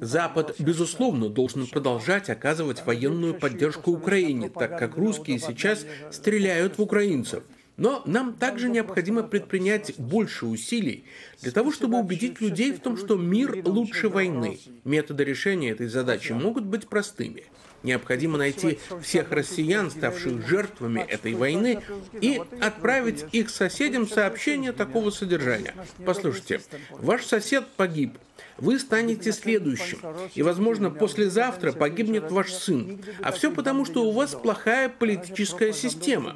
Запад, 0.00 0.54
безусловно, 0.60 1.28
должен 1.30 1.66
продолжать 1.66 2.30
оказывать 2.30 2.86
военную 2.86 3.34
поддержку 3.34 3.90
Украине, 3.90 4.50
так 4.50 4.78
как 4.78 4.96
русские 4.96 5.40
сейчас 5.40 5.84
стреляют 6.12 6.78
в 6.78 6.82
украинцев. 6.82 7.42
Но 7.76 8.02
нам 8.06 8.34
также 8.34 8.68
необходимо 8.68 9.24
предпринять 9.24 9.94
больше 9.98 10.46
усилий 10.46 11.04
для 11.40 11.50
того, 11.50 11.72
чтобы 11.72 11.98
убедить 11.98 12.40
людей 12.40 12.72
в 12.72 12.78
том, 12.78 12.96
что 12.96 13.16
мир 13.16 13.62
лучше 13.64 14.08
войны. 14.08 14.60
Методы 14.84 15.24
решения 15.24 15.70
этой 15.70 15.88
задачи 15.88 16.32
могут 16.32 16.64
быть 16.64 16.86
простыми. 16.86 17.44
Необходимо 17.82 18.38
найти 18.38 18.78
всех 19.02 19.30
россиян, 19.30 19.90
ставших 19.90 20.46
жертвами 20.46 21.00
этой 21.00 21.34
войны, 21.34 21.82
и 22.18 22.40
отправить 22.60 23.26
их 23.32 23.50
соседям 23.50 24.08
сообщение 24.08 24.72
такого 24.72 25.10
содержания. 25.10 25.74
Послушайте, 26.06 26.62
ваш 26.90 27.26
сосед 27.26 27.66
погиб, 27.76 28.16
вы 28.58 28.78
станете 28.78 29.32
следующим. 29.32 29.98
И, 30.34 30.42
возможно, 30.42 30.90
послезавтра 30.90 31.72
погибнет 31.72 32.30
ваш 32.30 32.52
сын. 32.52 33.00
А 33.22 33.32
все 33.32 33.50
потому, 33.50 33.84
что 33.84 34.04
у 34.04 34.12
вас 34.12 34.34
плохая 34.34 34.88
политическая 34.88 35.72
система. 35.72 36.34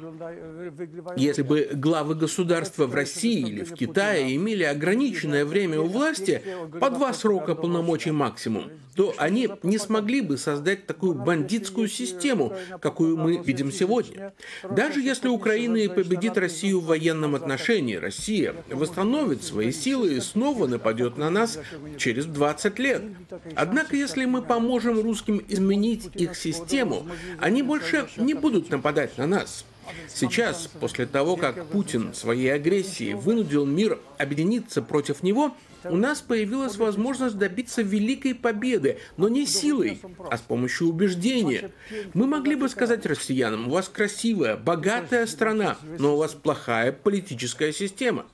Если 1.15 1.41
бы 1.41 1.69
главы 1.73 2.15
государства 2.15 2.85
в 2.87 2.95
России 2.95 3.39
или 3.39 3.63
в 3.63 3.73
Китае 3.73 4.35
имели 4.35 4.63
ограниченное 4.63 5.45
время 5.45 5.79
у 5.79 5.87
власти, 5.87 6.41
по 6.79 6.89
два 6.89 7.13
срока 7.13 7.55
полномочий 7.55 8.11
максимум, 8.11 8.71
то 8.99 9.15
они 9.17 9.47
не 9.63 9.77
смогли 9.77 10.19
бы 10.19 10.37
создать 10.37 10.85
такую 10.85 11.13
бандитскую 11.13 11.87
систему, 11.87 12.53
какую 12.81 13.15
мы 13.15 13.37
видим 13.37 13.71
сегодня. 13.71 14.33
Даже 14.69 14.99
если 14.99 15.29
Украина 15.29 15.87
победит 15.87 16.37
Россию 16.37 16.81
в 16.81 16.87
военном 16.87 17.33
отношении, 17.33 17.95
Россия 17.95 18.53
восстановит 18.69 19.41
свои 19.41 19.71
силы 19.71 20.15
и 20.15 20.19
снова 20.19 20.67
нападет 20.67 21.15
на 21.15 21.29
нас 21.29 21.59
через 21.97 22.25
20 22.25 22.77
лет. 22.79 23.03
Однако, 23.55 23.95
если 23.95 24.25
мы 24.25 24.41
поможем 24.41 24.99
русским 24.99 25.41
изменить 25.47 26.09
их 26.15 26.35
систему, 26.35 27.07
они 27.39 27.63
больше 27.63 28.09
не 28.17 28.33
будут 28.33 28.69
нападать 28.69 29.17
на 29.17 29.27
нас. 29.27 29.63
Сейчас, 30.13 30.69
после 30.79 31.05
того, 31.05 31.37
как 31.37 31.67
Путин 31.67 32.13
своей 32.13 32.53
агрессией 32.53 33.13
вынудил 33.13 33.65
мир 33.65 33.97
объединиться 34.17 34.81
против 34.81 35.23
него, 35.23 35.55
у 35.83 35.95
нас 35.95 36.21
появилась 36.21 36.77
возможность 36.77 37.37
добиться 37.37 37.81
великой 37.81 38.35
победы, 38.35 38.99
но 39.17 39.27
не 39.29 39.45
силой, 39.45 39.99
а 40.29 40.37
с 40.37 40.41
помощью 40.41 40.87
убеждения. 40.87 41.71
Мы 42.13 42.27
могли 42.27 42.55
бы 42.55 42.69
сказать 42.69 43.05
россиянам, 43.05 43.67
у 43.67 43.71
вас 43.71 43.89
красивая, 43.89 44.57
богатая 44.57 45.25
страна, 45.27 45.77
но 45.97 46.15
у 46.15 46.17
вас 46.17 46.33
плохая 46.33 46.91
политическая 46.91 47.71
система. 47.73 48.25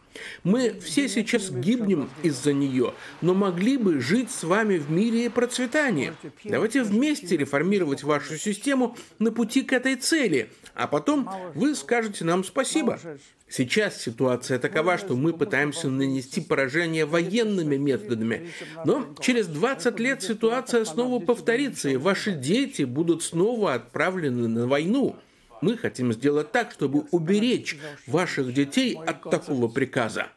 Мы 0.44 0.80
все 0.80 1.08
сейчас 1.08 1.50
гибнем 1.52 2.10
из-за 2.24 2.54
нее, 2.54 2.94
но 3.22 3.34
могли 3.34 3.78
бы 3.78 4.00
жить 4.00 4.32
с 4.32 4.44
вами 4.44 4.78
в 4.78 4.90
мире 4.90 5.26
и 5.26 5.30
процветании. 5.30 6.14
Давайте 6.44 6.84
вместе 6.84 7.38
реформировать 7.38 8.04
вашу 8.04 8.38
систему 8.38 8.98
на 9.20 9.32
пути 9.32 9.62
к 9.64 9.74
этой 9.74 9.96
цели, 9.96 10.50
а 10.74 10.88
потом 10.88 11.30
вы 11.54 11.76
скажете 11.76 12.26
нам 12.26 12.44
спасибо. 12.44 13.00
Сейчас 13.48 14.02
ситуация 14.02 14.58
такова, 14.58 14.98
что 14.98 15.16
мы 15.16 15.32
пытаемся 15.32 15.88
нанести 15.88 16.42
поражение 16.42 17.06
военными 17.06 17.76
методами, 17.78 18.50
но 18.86 19.16
через 19.22 19.48
20 19.48 20.00
лет 20.00 20.24
ситуация 20.24 20.84
снова 20.84 21.24
повторится, 21.24 21.90
и 21.90 21.96
ваши 21.96 22.32
дети 22.32 22.84
будут 22.84 23.24
снова 23.24 23.76
отправлены 23.76 24.48
на 24.48 24.68
войну. 24.68 25.16
Мы 25.62 25.78
хотим 25.78 26.14
сделать 26.14 26.52
так, 26.52 26.72
чтобы 26.72 27.06
уберечь 27.12 27.78
ваших 28.08 28.54
детей 28.54 28.96
от 28.96 29.30
такого 29.30 29.68
приказа. 29.68 30.28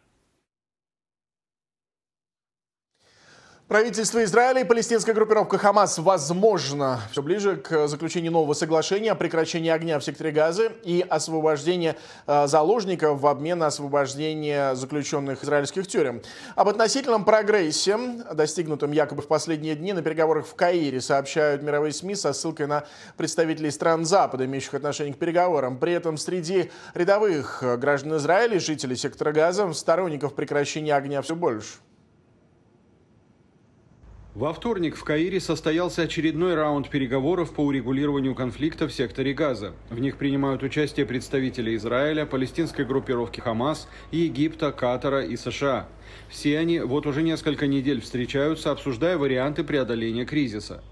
Правительство 3.68 4.24
Израиля 4.24 4.62
и 4.62 4.64
палестинская 4.64 5.14
группировка 5.14 5.59
Хамас, 5.59 5.98
возможно, 5.98 7.02
все 7.12 7.22
ближе 7.22 7.57
к 7.57 7.87
заключению 7.87 8.33
нового 8.33 8.54
соглашения 8.54 9.12
о 9.12 9.14
прекращении 9.14 9.70
огня 9.70 9.98
в 9.98 10.04
секторе 10.04 10.31
Газы 10.31 10.72
и 10.85 11.04
освобождении 11.07 11.94
э, 12.26 12.46
заложников 12.46 13.20
в 13.20 13.26
обмен 13.26 13.59
на 13.59 13.66
освобождение 13.66 14.74
заключенных 14.74 15.44
израильских 15.44 15.87
тюрем. 15.87 16.22
Об 16.57 16.70
относительном 16.70 17.26
прогрессе, 17.26 17.98
достигнутом 18.33 18.92
якобы 18.92 19.20
в 19.20 19.26
последние 19.26 19.74
дни 19.74 19.92
на 19.92 20.00
переговорах 20.00 20.46
в 20.46 20.54
Каире, 20.54 21.02
сообщают 21.02 21.62
мировые 21.62 21.92
СМИ 21.92 22.14
со 22.14 22.33
ссылкой 22.33 22.68
на 22.68 22.87
представителей 23.18 23.70
стран 23.70 24.07
Запада, 24.07 24.46
имеющих 24.46 24.72
отношение 24.72 25.12
к 25.12 25.18
переговорам. 25.18 25.76
При 25.76 25.92
этом 25.92 26.16
среди 26.16 26.70
рядовых 26.94 27.62
граждан 27.78 28.16
Израиля, 28.16 28.61
жителей 28.61 28.96
сектора 28.96 29.33
Газа, 29.33 29.70
сторонников 29.74 30.33
прекращения 30.33 30.94
огня 30.94 31.20
все 31.20 31.37
больше. 31.37 31.74
Во 34.38 34.53
вторник 34.53 34.94
в 34.94 35.03
Каире 35.03 35.40
состоялся 35.40 36.03
очередной 36.03 36.55
раунд 36.55 36.90
переговоров 36.90 37.53
по 37.55 37.62
урегулированию 37.62 38.37
конфликта 38.37 38.87
в 38.87 38.92
секторе 38.92 39.35
Газа. 39.35 39.72
В 39.90 39.98
них 39.98 40.16
принимают 40.16 40.62
участие 40.62 41.07
представители 41.07 41.74
Израиля, 41.74 42.24
палестинской 42.24 42.85
группировки 42.85 43.40
Хамас, 43.40 43.88
Египта, 44.12 44.70
Катара 44.70 45.24
и 45.24 45.37
США. 45.37 45.88
Все 46.29 46.57
они 46.57 46.79
вот 46.79 47.09
уже 47.09 47.22
несколько 47.22 47.66
недель 47.66 48.01
встречаются, 48.01 48.70
обсуждая 48.70 49.18
варианты 49.18 49.64
преодоления 49.64 50.24
кризиса. 50.24 50.85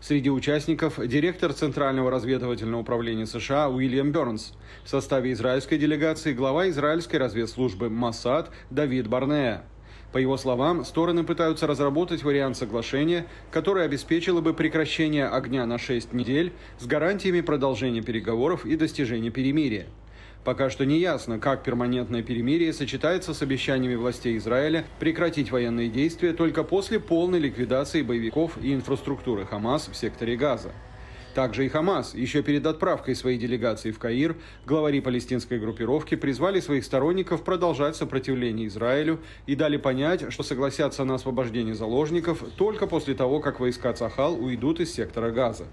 Среди 0.00 0.30
участников 0.30 0.98
директор 1.06 1.52
Центрального 1.52 2.10
разведывательного 2.10 2.80
управления 2.80 3.26
США 3.26 3.68
Уильям 3.68 4.12
Бернс. 4.12 4.54
В 4.82 4.88
составе 4.88 5.32
израильской 5.32 5.76
делегации 5.76 6.32
глава 6.32 6.70
израильской 6.70 7.18
разведслужбы 7.18 7.90
Масад 7.90 8.50
Давид 8.70 9.08
Барнея. 9.08 9.64
По 10.14 10.18
его 10.18 10.36
словам, 10.36 10.84
стороны 10.84 11.24
пытаются 11.24 11.66
разработать 11.66 12.22
вариант 12.22 12.56
соглашения, 12.56 13.26
который 13.50 13.84
обеспечило 13.84 14.40
бы 14.40 14.54
прекращение 14.54 15.26
огня 15.26 15.66
на 15.66 15.76
6 15.76 16.12
недель 16.12 16.52
с 16.78 16.86
гарантиями 16.86 17.40
продолжения 17.40 18.00
переговоров 18.00 18.64
и 18.64 18.76
достижения 18.76 19.30
перемирия. 19.30 19.86
Пока 20.44 20.70
что 20.70 20.86
не 20.86 21.00
ясно, 21.00 21.40
как 21.40 21.64
перманентное 21.64 22.22
перемирие 22.22 22.72
сочетается 22.72 23.34
с 23.34 23.42
обещаниями 23.42 23.96
властей 23.96 24.36
Израиля 24.36 24.84
прекратить 25.00 25.50
военные 25.50 25.88
действия 25.88 26.32
только 26.32 26.62
после 26.62 27.00
полной 27.00 27.40
ликвидации 27.40 28.02
боевиков 28.02 28.56
и 28.62 28.72
инфраструктуры 28.72 29.46
Хамас 29.46 29.88
в 29.88 29.96
секторе 29.96 30.36
Газа. 30.36 30.70
Также 31.34 31.66
и 31.66 31.68
Хамас. 31.68 32.14
Еще 32.14 32.42
перед 32.42 32.64
отправкой 32.64 33.16
своей 33.16 33.38
делегации 33.38 33.90
в 33.90 33.98
Каир 33.98 34.36
главари 34.66 35.00
палестинской 35.00 35.58
группировки 35.58 36.14
призвали 36.14 36.60
своих 36.60 36.84
сторонников 36.84 37.42
продолжать 37.42 37.96
сопротивление 37.96 38.68
Израилю 38.68 39.18
и 39.46 39.56
дали 39.56 39.76
понять, 39.76 40.32
что 40.32 40.44
согласятся 40.44 41.04
на 41.04 41.16
освобождение 41.16 41.74
заложников 41.74 42.44
только 42.56 42.86
после 42.86 43.14
того, 43.14 43.40
как 43.40 43.58
войска 43.58 43.92
Цахал 43.92 44.40
уйдут 44.40 44.78
из 44.78 44.94
сектора 44.94 45.32
Газа. 45.32 45.64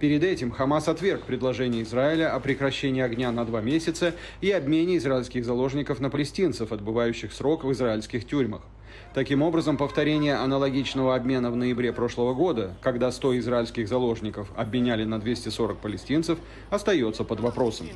Перед 0.00 0.22
этим 0.22 0.50
Хамас 0.50 0.86
отверг 0.86 1.22
предложение 1.22 1.82
Израиля 1.82 2.34
о 2.34 2.40
прекращении 2.40 3.02
огня 3.02 3.32
на 3.32 3.46
два 3.46 3.62
месяца 3.62 4.14
и 4.42 4.50
обмене 4.50 4.98
израильских 4.98 5.46
заложников 5.46 6.00
на 6.00 6.10
палестинцев, 6.10 6.72
отбывающих 6.72 7.32
срок 7.32 7.64
в 7.64 7.72
израильских 7.72 8.26
тюрьмах. 8.26 8.62
Таким 9.12 9.42
образом, 9.42 9.76
повторение 9.76 10.36
аналогичного 10.36 11.16
обмена 11.16 11.50
в 11.50 11.56
ноябре 11.56 11.92
прошлого 11.92 12.32
года, 12.32 12.76
когда 12.80 13.10
100 13.10 13.40
израильских 13.40 13.88
заложников 13.88 14.48
обменяли 14.56 15.02
на 15.02 15.18
240 15.18 15.78
палестинцев, 15.78 16.38
остается 16.70 17.24
под 17.24 17.40
вопросом. 17.40 17.88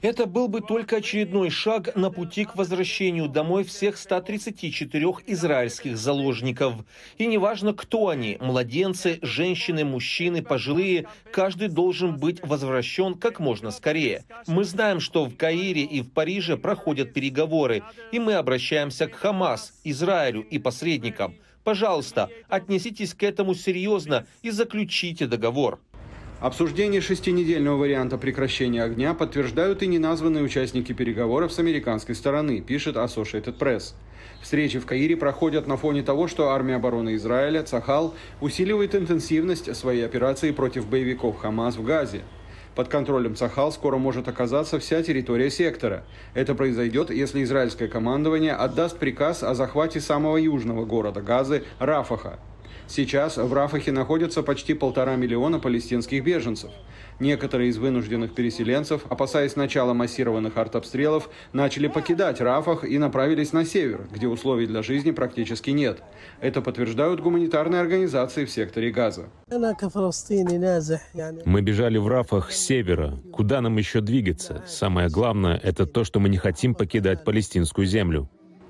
Это 0.00 0.26
был 0.26 0.48
бы 0.48 0.60
только 0.60 0.96
очередной 0.96 1.50
шаг 1.50 1.94
на 1.94 2.10
пути 2.10 2.44
к 2.44 2.56
возвращению 2.56 3.28
домой 3.28 3.62
всех 3.62 3.96
134 3.96 5.06
израильских 5.28 5.96
заложников. 5.96 6.74
И 7.16 7.26
неважно, 7.26 7.74
кто 7.74 8.08
они– 8.08 8.38
младенцы, 8.40 9.20
женщины, 9.22 9.84
мужчины, 9.84 10.42
пожилые– 10.42 11.06
каждый 11.32 11.68
должен 11.68 12.16
быть 12.16 12.44
возвращен 12.44 13.14
как 13.14 13.38
можно 13.38 13.70
скорее. 13.70 14.24
Мы 14.48 14.64
знаем, 14.64 14.98
что 14.98 15.26
в 15.26 15.36
Каире 15.36 15.82
и 15.82 16.02
в 16.02 16.10
Париже 16.10 16.56
проходят 16.56 17.12
переговоры, 17.12 17.84
и 18.10 18.18
мы 18.18 18.34
обращаемся 18.34 19.06
к 19.06 19.14
Хамас, 19.14 19.74
Израилю 19.84 20.42
и 20.42 20.58
посредникам. 20.58 21.36
Пожалуйста, 21.62 22.28
отнеситесь 22.48 23.14
к 23.14 23.22
этому 23.22 23.54
серьезно 23.54 24.26
и 24.42 24.50
заключите 24.50 25.28
договор. 25.28 25.80
Обсуждение 26.42 27.00
шестинедельного 27.00 27.76
варианта 27.76 28.18
прекращения 28.18 28.82
огня 28.82 29.14
подтверждают 29.14 29.80
и 29.84 29.86
неназванные 29.86 30.42
участники 30.42 30.92
переговоров 30.92 31.52
с 31.52 31.60
американской 31.60 32.16
стороны, 32.16 32.60
пишет 32.60 32.96
Associated 32.96 33.56
Press. 33.56 33.94
Встречи 34.40 34.80
в 34.80 34.84
Каире 34.84 35.16
проходят 35.16 35.68
на 35.68 35.76
фоне 35.76 36.02
того, 36.02 36.26
что 36.26 36.48
армия 36.48 36.74
обороны 36.74 37.14
Израиля, 37.14 37.62
Цахал, 37.62 38.16
усиливает 38.40 38.96
интенсивность 38.96 39.72
своей 39.76 40.04
операции 40.04 40.50
против 40.50 40.88
боевиков 40.88 41.38
Хамас 41.38 41.76
в 41.76 41.84
Газе. 41.84 42.22
Под 42.74 42.88
контролем 42.88 43.36
Цахал 43.36 43.70
скоро 43.70 43.98
может 43.98 44.26
оказаться 44.26 44.80
вся 44.80 45.00
территория 45.04 45.48
сектора. 45.48 46.02
Это 46.34 46.56
произойдет, 46.56 47.10
если 47.10 47.44
израильское 47.44 47.86
командование 47.86 48.54
отдаст 48.54 48.98
приказ 48.98 49.44
о 49.44 49.54
захвате 49.54 50.00
самого 50.00 50.38
южного 50.38 50.84
города 50.86 51.20
Газы– 51.20 51.62
Рафаха. 51.78 52.40
Сейчас 52.94 53.38
в 53.38 53.50
Рафахе 53.54 53.90
находятся 53.90 54.42
почти 54.42 54.74
полтора 54.74 55.16
миллиона 55.16 55.58
палестинских 55.58 56.22
беженцев. 56.22 56.70
Некоторые 57.20 57.70
из 57.70 57.78
вынужденных 57.78 58.34
переселенцев, 58.34 59.06
опасаясь 59.08 59.56
начала 59.56 59.94
массированных 59.94 60.58
артобстрелов, 60.58 61.30
начали 61.54 61.86
покидать 61.86 62.42
Рафах 62.42 62.84
и 62.84 62.98
направились 62.98 63.54
на 63.54 63.64
север, 63.64 64.06
где 64.12 64.28
условий 64.28 64.66
для 64.66 64.82
жизни 64.82 65.10
практически 65.10 65.70
нет. 65.70 66.02
Это 66.42 66.60
подтверждают 66.60 67.20
гуманитарные 67.20 67.80
организации 67.80 68.44
в 68.44 68.50
секторе 68.50 68.90
Газа. 68.90 69.30
Мы 71.46 71.62
бежали 71.62 71.96
в 71.96 72.08
Рафах 72.08 72.52
с 72.52 72.56
севера. 72.58 73.18
Куда 73.32 73.62
нам 73.62 73.78
еще 73.78 74.02
двигаться? 74.02 74.62
Самое 74.66 75.08
главное– 75.08 75.58
это 75.62 75.86
то, 75.86 76.04
что 76.04 76.20
мы 76.20 76.28
не 76.28 76.36
хотим 76.36 76.74
покидать 76.74 77.24
палестинскую 77.24 77.86
землю. 77.86 78.28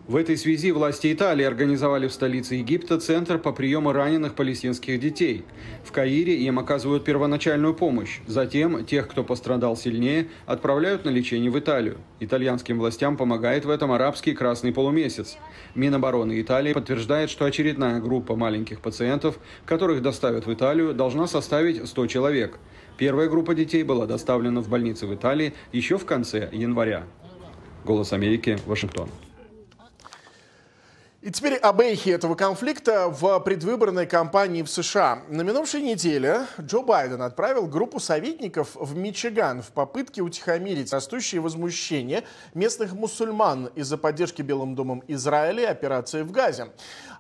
В 0.09 0.16
этой 0.16 0.36
связи 0.36 0.72
власти 0.72 1.12
Италии 1.12 1.44
организовали 1.44 2.09
в 2.09 2.12
столице 2.12 2.57
Египта 2.57 2.98
центр 2.98 3.38
по 3.38 3.53
приему 3.53 3.92
раненых 3.92 4.34
палестинских 4.34 4.98
детей. 4.98 5.44
В 5.84 5.92
Каире 5.92 6.42
им 6.42 6.59
оказывают 6.59 7.05
первоначальную 7.05 7.72
помощь. 7.72 8.18
Затем 8.26 8.84
тех, 8.84 9.07
кто 9.07 9.22
пострадал 9.22 9.76
сильнее, 9.76 10.26
отправляют 10.44 11.05
на 11.05 11.11
лечение 11.11 11.53
в 11.53 11.59
Италию. 11.61 11.98
Итальянским 12.18 12.80
властям 12.80 13.16
помогает 13.16 13.64
в 13.64 13.70
этом 13.70 13.92
арабский 13.92 14.32
красный 14.32 14.72
полумесяц. 14.72 15.36
Минобороны 15.76 16.40
Италии 16.40 16.72
подтверждает, 16.72 17.30
что 17.30 17.44
очередная 17.44 18.00
группа 18.00 18.34
маленьких 18.34 18.80
пациентов, 18.80 19.38
которых 19.66 20.03
доставят 20.03 20.46
в 20.46 20.53
Италию, 20.53 20.94
должна 20.94 21.28
составить 21.28 21.86
100 21.86 22.09
человек. 22.09 22.59
Первая 22.98 23.28
группа 23.28 23.55
детей 23.55 23.84
была 23.84 24.07
доставлена 24.07 24.62
в 24.62 24.68
больницы 24.68 25.07
в 25.07 25.14
Италии 25.14 25.55
еще 25.70 25.96
в 25.96 26.05
конце 26.07 26.48
января. 26.50 27.05
Голос 27.84 28.12
Америки, 28.12 28.59
Вашингтон. 28.66 29.09
И 31.23 31.31
теперь 31.31 31.55
об 31.55 31.81
эхе 31.81 32.11
этого 32.11 32.35
конфликта 32.35 33.07
в 33.09 33.39
предвыборной 33.39 34.07
кампании 34.07 34.62
в 34.62 34.68
США. 34.68 35.23
На 35.29 35.43
минувшей 35.43 35.81
неделе 35.81 36.47
Джо 36.61 36.83
Байден 36.83 37.23
отправил 37.23 37.68
группу 37.68 38.01
советников 38.01 38.70
в 38.75 38.97
Мичиган 38.97 39.62
в 39.62 39.68
попытке 39.68 40.20
утихомирить 40.20 40.93
растущее 40.93 41.41
возмущение 41.41 42.25
местных 42.55 42.95
мусульман 42.95 43.66
из-за 43.77 43.99
поддержки 43.99 44.43
Белым 44.43 44.75
домом 44.75 45.05
Израиля 45.07 45.62
и 45.62 45.66
операции 45.66 46.23
в 46.23 46.33
Газе. 46.33 46.73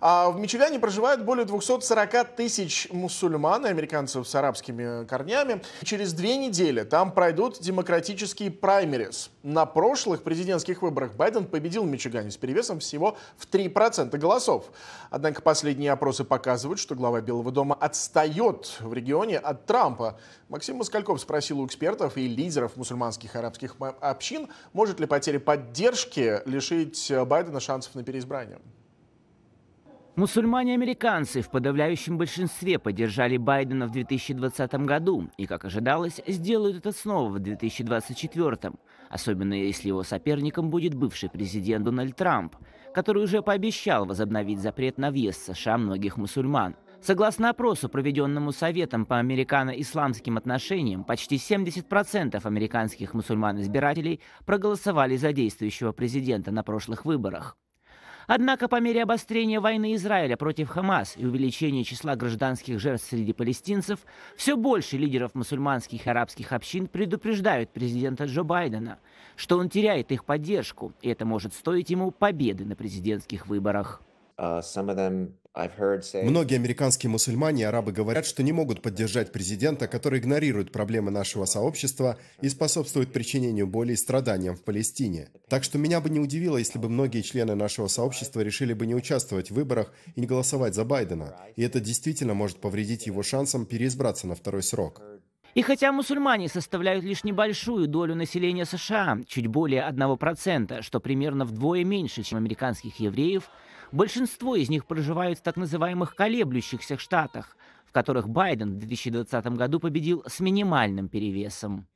А 0.04 0.30
в 0.30 0.40
Мичигане 0.40 0.80
проживают 0.80 1.22
более 1.22 1.44
240 1.44 2.34
тысяч 2.34 2.88
мусульман 2.90 3.66
и 3.66 3.68
американцев 3.68 4.26
с 4.26 4.34
арабскими 4.34 5.06
корнями. 5.06 5.62
Через 5.84 6.12
две 6.12 6.36
недели 6.36 6.82
там 6.82 7.12
пройдут 7.12 7.60
демократические 7.60 8.50
праймерис. 8.50 9.30
На 9.44 9.64
прошлых 9.64 10.24
президентских 10.24 10.82
выборах 10.82 11.14
Байден 11.14 11.44
победил 11.44 11.84
в 11.84 11.86
Мичигане 11.86 12.32
с 12.32 12.36
перевесом 12.36 12.80
всего 12.80 13.16
в 13.36 13.46
3% 13.48 14.18
голосов. 14.18 14.72
Однако 15.10 15.40
последние 15.40 15.92
опросы 15.92 16.24
показывают, 16.24 16.80
что 16.80 16.96
глава 16.96 17.20
Белого 17.20 17.52
дома 17.52 17.76
отстает 17.76 18.78
в 18.80 18.92
регионе 18.92 19.38
от 19.38 19.66
Трампа. 19.66 20.18
Максим 20.48 20.78
Москальков 20.78 21.20
спросил 21.20 21.60
у 21.60 21.66
экспертов 21.66 22.16
и 22.16 22.26
лидеров 22.26 22.76
мусульманских 22.76 23.36
арабских 23.36 23.76
общин, 24.00 24.48
может 24.72 24.98
ли 24.98 25.06
потеря 25.06 25.38
поддержки 25.38 26.40
лишить 26.44 27.12
Байдена 27.28 27.60
шансов 27.60 27.94
на 27.94 28.02
переизбрание. 28.02 28.58
Мусульмане-американцы 30.14 31.40
в 31.40 31.48
подавляющем 31.48 32.18
большинстве 32.18 32.78
поддержали 32.78 33.38
Байдена 33.38 33.86
в 33.86 33.92
2020 33.92 34.74
году 34.84 35.30
и, 35.38 35.46
как 35.46 35.64
ожидалось, 35.64 36.20
сделают 36.26 36.76
это 36.76 36.92
снова 36.92 37.30
в 37.30 37.38
2024, 37.38 38.72
особенно 39.08 39.54
если 39.54 39.88
его 39.88 40.02
соперником 40.02 40.68
будет 40.68 40.92
бывший 40.94 41.30
президент 41.30 41.86
Дональд 41.86 42.14
Трамп, 42.14 42.56
который 42.92 43.24
уже 43.24 43.40
пообещал 43.40 44.04
возобновить 44.04 44.60
запрет 44.60 44.98
на 44.98 45.10
въезд 45.10 45.48
в 45.48 45.54
США 45.54 45.78
многих 45.78 46.18
мусульман. 46.18 46.76
Согласно 47.00 47.48
опросу, 47.48 47.88
проведенному 47.88 48.52
Советом 48.52 49.06
по 49.06 49.18
американо-исламским 49.18 50.36
отношениям, 50.36 51.04
почти 51.04 51.36
70% 51.36 52.38
американских 52.44 53.14
мусульман-избирателей 53.14 54.20
проголосовали 54.44 55.16
за 55.16 55.32
действующего 55.32 55.92
президента 55.92 56.50
на 56.50 56.62
прошлых 56.62 57.06
выборах. 57.06 57.56
Однако 58.34 58.66
по 58.66 58.80
мере 58.80 59.02
обострения 59.02 59.60
войны 59.60 59.94
Израиля 59.94 60.38
против 60.38 60.70
Хамас 60.70 61.18
и 61.18 61.26
увеличения 61.26 61.84
числа 61.84 62.16
гражданских 62.16 62.80
жертв 62.80 63.04
среди 63.06 63.34
палестинцев, 63.34 63.98
все 64.38 64.56
больше 64.56 64.96
лидеров 64.96 65.34
мусульманских 65.34 66.06
и 66.06 66.08
арабских 66.08 66.54
общин 66.54 66.86
предупреждают 66.86 67.68
президента 67.74 68.24
Джо 68.24 68.42
Байдена, 68.42 69.00
что 69.36 69.58
он 69.58 69.68
теряет 69.68 70.12
их 70.12 70.24
поддержку, 70.24 70.94
и 71.02 71.10
это 71.10 71.26
может 71.26 71.52
стоить 71.52 71.90
ему 71.90 72.10
победы 72.10 72.64
на 72.64 72.74
президентских 72.74 73.48
выборах. 73.48 74.00
Uh, 74.42 74.60
Многие 76.24 76.56
американские 76.56 77.10
мусульмане 77.10 77.62
и 77.62 77.64
арабы 77.66 77.92
говорят, 77.92 78.26
что 78.26 78.42
не 78.42 78.50
могут 78.50 78.82
поддержать 78.82 79.30
президента, 79.30 79.86
который 79.86 80.18
игнорирует 80.18 80.72
проблемы 80.72 81.12
нашего 81.12 81.44
сообщества 81.44 82.18
и 82.40 82.48
способствует 82.48 83.12
причинению 83.12 83.68
боли 83.68 83.92
и 83.92 83.96
страданиям 83.96 84.56
в 84.56 84.64
Палестине. 84.64 85.28
Так 85.48 85.62
что 85.62 85.78
меня 85.78 86.00
бы 86.00 86.10
не 86.10 86.18
удивило, 86.18 86.56
если 86.56 86.80
бы 86.80 86.88
многие 86.88 87.20
члены 87.20 87.54
нашего 87.54 87.86
сообщества 87.86 88.40
решили 88.40 88.72
бы 88.72 88.86
не 88.86 88.96
участвовать 88.96 89.50
в 89.52 89.54
выборах 89.54 89.92
и 90.16 90.20
не 90.22 90.26
голосовать 90.26 90.74
за 90.74 90.84
Байдена. 90.84 91.36
И 91.54 91.62
это 91.62 91.78
действительно 91.78 92.34
может 92.34 92.56
повредить 92.56 93.06
его 93.06 93.22
шансам 93.22 93.64
переизбраться 93.64 94.26
на 94.26 94.34
второй 94.34 94.64
срок. 94.64 95.02
И 95.54 95.62
хотя 95.62 95.92
мусульмане 95.92 96.48
составляют 96.48 97.04
лишь 97.04 97.24
небольшую 97.24 97.86
долю 97.86 98.14
населения 98.14 98.64
США, 98.64 99.18
чуть 99.26 99.46
более 99.46 99.86
1%, 99.88 100.82
что 100.82 101.00
примерно 101.00 101.44
вдвое 101.44 101.84
меньше, 101.84 102.22
чем 102.22 102.38
американских 102.38 103.00
евреев, 103.00 103.50
Большинство 103.92 104.56
из 104.56 104.70
них 104.70 104.86
проживают 104.86 105.38
в 105.38 105.42
так 105.42 105.56
называемых 105.56 106.16
колеблющихся 106.16 106.96
штатах, 106.96 107.58
в 107.84 107.92
которых 107.92 108.26
Байден 108.26 108.76
в 108.76 108.78
2020 108.78 109.46
году 109.48 109.80
победил 109.80 110.24
с 110.26 110.40
минимальным 110.40 111.10
перевесом. 111.10 111.86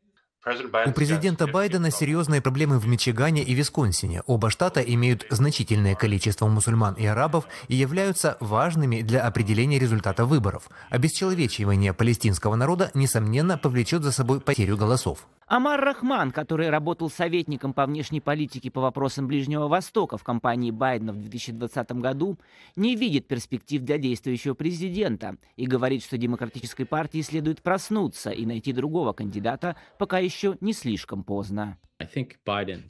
У 0.86 0.92
президента 0.92 1.48
Байдена 1.48 1.90
серьезные 1.90 2.40
проблемы 2.40 2.78
в 2.78 2.86
Мичигане 2.86 3.42
и 3.42 3.52
Висконсине. 3.52 4.22
Оба 4.26 4.48
штата 4.48 4.80
имеют 4.80 5.26
значительное 5.28 5.96
количество 5.96 6.46
мусульман 6.46 6.94
и 6.94 7.04
арабов 7.04 7.46
и 7.66 7.74
являются 7.74 8.36
важными 8.38 9.02
для 9.02 9.22
определения 9.22 9.80
результата 9.80 10.24
выборов. 10.24 10.70
Обесчеловечивание 10.88 11.92
палестинского 11.92 12.54
народа, 12.54 12.92
несомненно, 12.94 13.58
повлечет 13.58 14.04
за 14.04 14.12
собой 14.12 14.40
потерю 14.40 14.76
голосов. 14.76 15.26
Амар 15.48 15.80
Рахман, 15.80 16.32
который 16.32 16.70
работал 16.70 17.08
советником 17.08 17.72
по 17.72 17.86
внешней 17.86 18.20
политике 18.20 18.68
по 18.68 18.80
вопросам 18.80 19.28
Ближнего 19.28 19.68
Востока 19.68 20.18
в 20.18 20.24
кампании 20.24 20.72
Байдена 20.72 21.12
в 21.12 21.20
2020 21.20 21.92
году, 21.92 22.36
не 22.74 22.96
видит 22.96 23.28
перспектив 23.28 23.82
для 23.82 23.96
действующего 23.98 24.54
президента 24.54 25.36
и 25.54 25.66
говорит, 25.66 26.02
что 26.02 26.18
демократической 26.18 26.82
партии 26.82 27.20
следует 27.20 27.62
проснуться 27.62 28.30
и 28.30 28.44
найти 28.44 28.72
другого 28.72 29.12
кандидата, 29.12 29.76
пока 29.98 30.18
еще 30.18 30.56
не 30.60 30.72
слишком 30.72 31.22
поздно. 31.22 31.78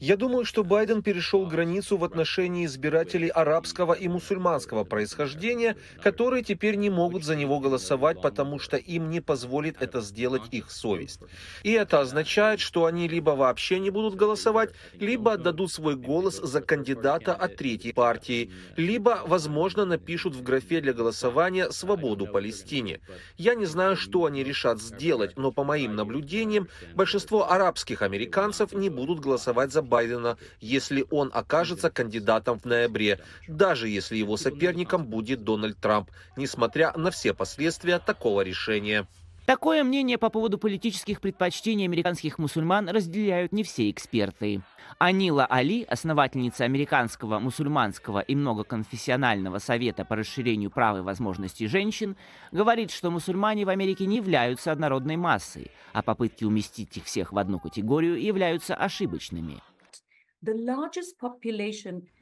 Я 0.00 0.16
думаю, 0.16 0.44
что 0.44 0.64
Байден 0.64 1.00
перешел 1.00 1.46
границу 1.46 1.96
в 1.96 2.02
отношении 2.02 2.66
избирателей 2.66 3.28
арабского 3.28 3.92
и 3.92 4.08
мусульманского 4.08 4.82
происхождения, 4.82 5.76
которые 6.02 6.42
теперь 6.42 6.74
не 6.74 6.90
могут 6.90 7.24
за 7.24 7.36
него 7.36 7.60
голосовать, 7.60 8.20
потому 8.20 8.58
что 8.58 8.76
им 8.76 9.10
не 9.10 9.20
позволит 9.20 9.80
это 9.80 10.00
сделать 10.00 10.42
их 10.50 10.72
совесть. 10.72 11.20
И 11.62 11.70
это 11.70 12.00
означает, 12.00 12.58
что 12.58 12.84
они 12.86 13.06
либо 13.06 13.30
вообще 13.30 13.78
не 13.78 13.90
будут 13.90 14.16
голосовать, 14.16 14.70
либо 14.94 15.34
отдадут 15.34 15.70
свой 15.70 15.94
голос 15.94 16.40
за 16.42 16.60
кандидата 16.60 17.32
от 17.32 17.54
третьей 17.54 17.92
партии, 17.92 18.50
либо, 18.76 19.22
возможно, 19.24 19.84
напишут 19.84 20.34
в 20.34 20.42
графе 20.42 20.80
для 20.80 20.92
голосования 20.92 21.70
«Свободу 21.70 22.26
Палестине». 22.26 23.00
Я 23.36 23.54
не 23.54 23.66
знаю, 23.66 23.94
что 23.96 24.24
они 24.24 24.42
решат 24.42 24.80
сделать, 24.80 25.36
но 25.36 25.52
по 25.52 25.62
моим 25.62 25.94
наблюдениям, 25.94 26.66
большинство 26.94 27.48
арабских 27.52 28.02
американцев 28.02 28.72
не 28.72 28.95
будут 28.96 29.20
голосовать 29.20 29.72
за 29.72 29.82
Байдена, 29.82 30.36
если 30.60 31.04
он 31.10 31.30
окажется 31.32 31.90
кандидатом 31.90 32.58
в 32.58 32.64
ноябре, 32.64 33.20
даже 33.46 33.88
если 33.88 34.16
его 34.16 34.36
соперником 34.36 35.06
будет 35.06 35.44
Дональд 35.44 35.78
Трамп, 35.78 36.10
несмотря 36.36 36.92
на 36.96 37.10
все 37.10 37.32
последствия 37.34 37.98
такого 38.00 38.40
решения. 38.40 39.06
Такое 39.46 39.84
мнение 39.84 40.18
по 40.18 40.28
поводу 40.28 40.58
политических 40.58 41.20
предпочтений 41.20 41.84
американских 41.84 42.40
мусульман 42.40 42.88
разделяют 42.88 43.52
не 43.52 43.62
все 43.62 43.88
эксперты. 43.90 44.60
Анила 44.98 45.46
Али, 45.46 45.84
основательница 45.84 46.64
Американского 46.64 47.38
мусульманского 47.38 48.18
и 48.18 48.34
многоконфессионального 48.34 49.58
совета 49.58 50.04
по 50.04 50.16
расширению 50.16 50.72
прав 50.72 50.98
и 50.98 51.00
возможностей 51.02 51.68
женщин, 51.68 52.16
говорит, 52.50 52.90
что 52.90 53.12
мусульмане 53.12 53.64
в 53.64 53.68
Америке 53.68 54.06
не 54.06 54.16
являются 54.16 54.72
однородной 54.72 55.16
массой, 55.16 55.70
а 55.92 56.02
попытки 56.02 56.42
уместить 56.42 56.96
их 56.96 57.04
всех 57.04 57.32
в 57.32 57.38
одну 57.38 57.60
категорию 57.60 58.20
являются 58.20 58.74
ошибочными. 58.74 59.62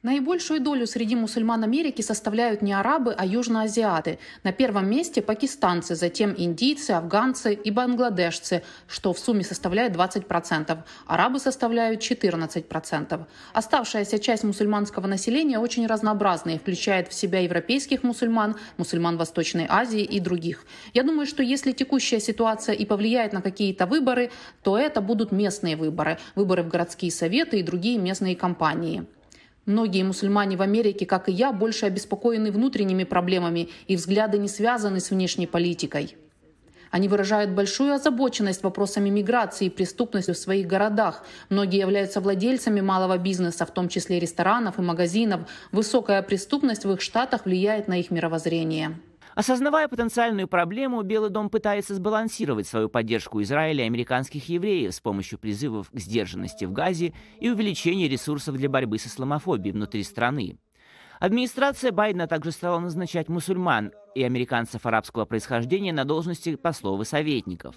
Наибольшую 0.01 0.59
долю 0.59 0.87
среди 0.87 1.15
мусульман 1.15 1.63
Америки 1.63 2.01
составляют 2.01 2.61
не 2.61 2.73
арабы, 2.73 3.13
а 3.13 3.25
южноазиаты. 3.25 4.17
На 4.43 4.51
первом 4.51 4.89
месте 4.89 5.21
пакистанцы, 5.21 5.95
затем 5.95 6.33
индийцы, 6.35 6.91
афганцы 6.91 7.53
и 7.53 7.71
бангладешцы, 7.71 8.63
что 8.87 9.13
в 9.13 9.19
сумме 9.19 9.43
составляет 9.43 9.95
20%. 9.95 10.77
Арабы 11.05 11.39
составляют 11.39 12.01
14%. 12.01 13.25
Оставшаяся 13.53 14.19
часть 14.19 14.43
мусульманского 14.43 15.07
населения 15.07 15.59
очень 15.59 15.85
разнообразная 15.85 16.57
включает 16.57 17.09
в 17.09 17.13
себя 17.13 17.41
европейских 17.41 18.03
мусульман, 18.03 18.55
мусульман 18.77 19.17
Восточной 19.17 19.67
Азии 19.69 20.01
и 20.01 20.19
других. 20.19 20.65
Я 20.93 21.03
думаю, 21.03 21.27
что 21.27 21.43
если 21.43 21.73
текущая 21.73 22.19
ситуация 22.19 22.73
и 22.73 22.85
повлияет 22.85 23.33
на 23.33 23.41
какие-то 23.41 23.85
выборы, 23.85 24.31
то 24.63 24.77
это 24.77 25.01
будут 25.01 25.31
местные 25.31 25.75
выборы, 25.75 26.17
выборы 26.35 26.63
в 26.63 26.69
городские 26.69 27.11
советы 27.11 27.59
и 27.59 27.63
другие 27.63 27.97
местные 27.97 28.14
компании. 28.35 29.05
Многие 29.65 30.03
мусульмане 30.03 30.57
в 30.57 30.61
Америке, 30.61 31.05
как 31.05 31.27
и 31.27 31.31
я, 31.31 31.51
больше 31.51 31.87
обеспокоены 31.87 32.51
внутренними 32.51 33.03
проблемами, 33.03 33.69
и 33.87 33.95
взгляды 33.95 34.37
не 34.37 34.47
связаны 34.47 34.99
с 34.99 35.09
внешней 35.09 35.47
политикой. 35.47 36.15
Они 36.91 37.07
выражают 37.07 37.51
большую 37.51 37.93
озабоченность 37.93 38.63
вопросами 38.63 39.09
миграции 39.09 39.65
и 39.65 39.69
преступности 39.69 40.31
в 40.31 40.37
своих 40.37 40.67
городах. 40.67 41.25
Многие 41.49 41.79
являются 41.79 42.21
владельцами 42.21 42.79
малого 42.79 43.17
бизнеса, 43.17 43.65
в 43.65 43.71
том 43.71 43.89
числе 43.89 44.19
ресторанов 44.19 44.79
и 44.79 44.81
магазинов. 44.81 45.41
Высокая 45.71 46.21
преступность 46.21 46.85
в 46.85 46.91
их 46.93 47.01
штатах 47.01 47.45
влияет 47.45 47.87
на 47.87 47.99
их 47.99 48.11
мировоззрение. 48.11 48.97
Осознавая 49.35 49.89
потенциальную 49.89 50.47
проблему, 50.47 51.01
Белый 51.01 51.29
дом 51.29 51.49
пытается 51.49 51.93
сбалансировать 51.93 52.67
свою 52.67 52.87
поддержку 52.87 53.41
Израиля 53.41 53.83
и 53.83 53.87
американских 53.87 54.47
евреев 54.47 54.95
с 54.95 55.01
помощью 55.01 55.37
призывов 55.37 55.91
к 55.91 55.99
сдержанности 55.99 56.63
в 56.63 56.71
Газе 56.71 57.13
и 57.41 57.49
увеличения 57.49 58.07
ресурсов 58.07 58.55
для 58.55 58.69
борьбы 58.69 58.97
с 58.97 59.07
исламофобией 59.07 59.73
внутри 59.73 60.03
страны. 60.03 60.57
Администрация 61.19 61.91
Байдена 61.91 62.27
также 62.27 62.51
стала 62.51 62.79
назначать 62.79 63.27
мусульман 63.27 63.91
и 64.15 64.23
американцев 64.23 64.85
арабского 64.85 65.25
происхождения 65.25 65.91
на 65.91 66.05
должности 66.05 66.55
послов 66.55 67.01
и 67.01 67.05
советников. 67.05 67.75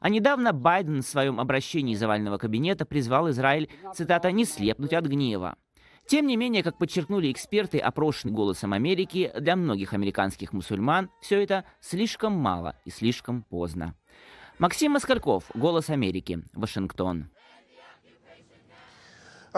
А 0.00 0.08
недавно 0.08 0.52
Байден 0.52 1.02
в 1.02 1.06
своем 1.06 1.38
обращении 1.38 1.94
из 1.94 2.02
овального 2.02 2.38
кабинета 2.38 2.84
призвал 2.84 3.30
Израиль, 3.30 3.68
цитата, 3.94 4.32
«не 4.32 4.44
слепнуть 4.44 4.92
от 4.92 5.06
гнева». 5.06 5.56
Тем 6.08 6.26
не 6.26 6.38
менее, 6.38 6.62
как 6.62 6.78
подчеркнули 6.78 7.30
эксперты, 7.30 7.78
опрошенные 7.78 8.34
«Голосом 8.34 8.72
Америки», 8.72 9.30
для 9.38 9.56
многих 9.56 9.92
американских 9.92 10.54
мусульман 10.54 11.10
все 11.20 11.42
это 11.42 11.66
слишком 11.80 12.32
мало 12.32 12.76
и 12.86 12.90
слишком 12.90 13.42
поздно. 13.42 13.94
Максим 14.58 14.92
Москальков, 14.92 15.44
«Голос 15.52 15.90
Америки», 15.90 16.42
Вашингтон. 16.54 17.28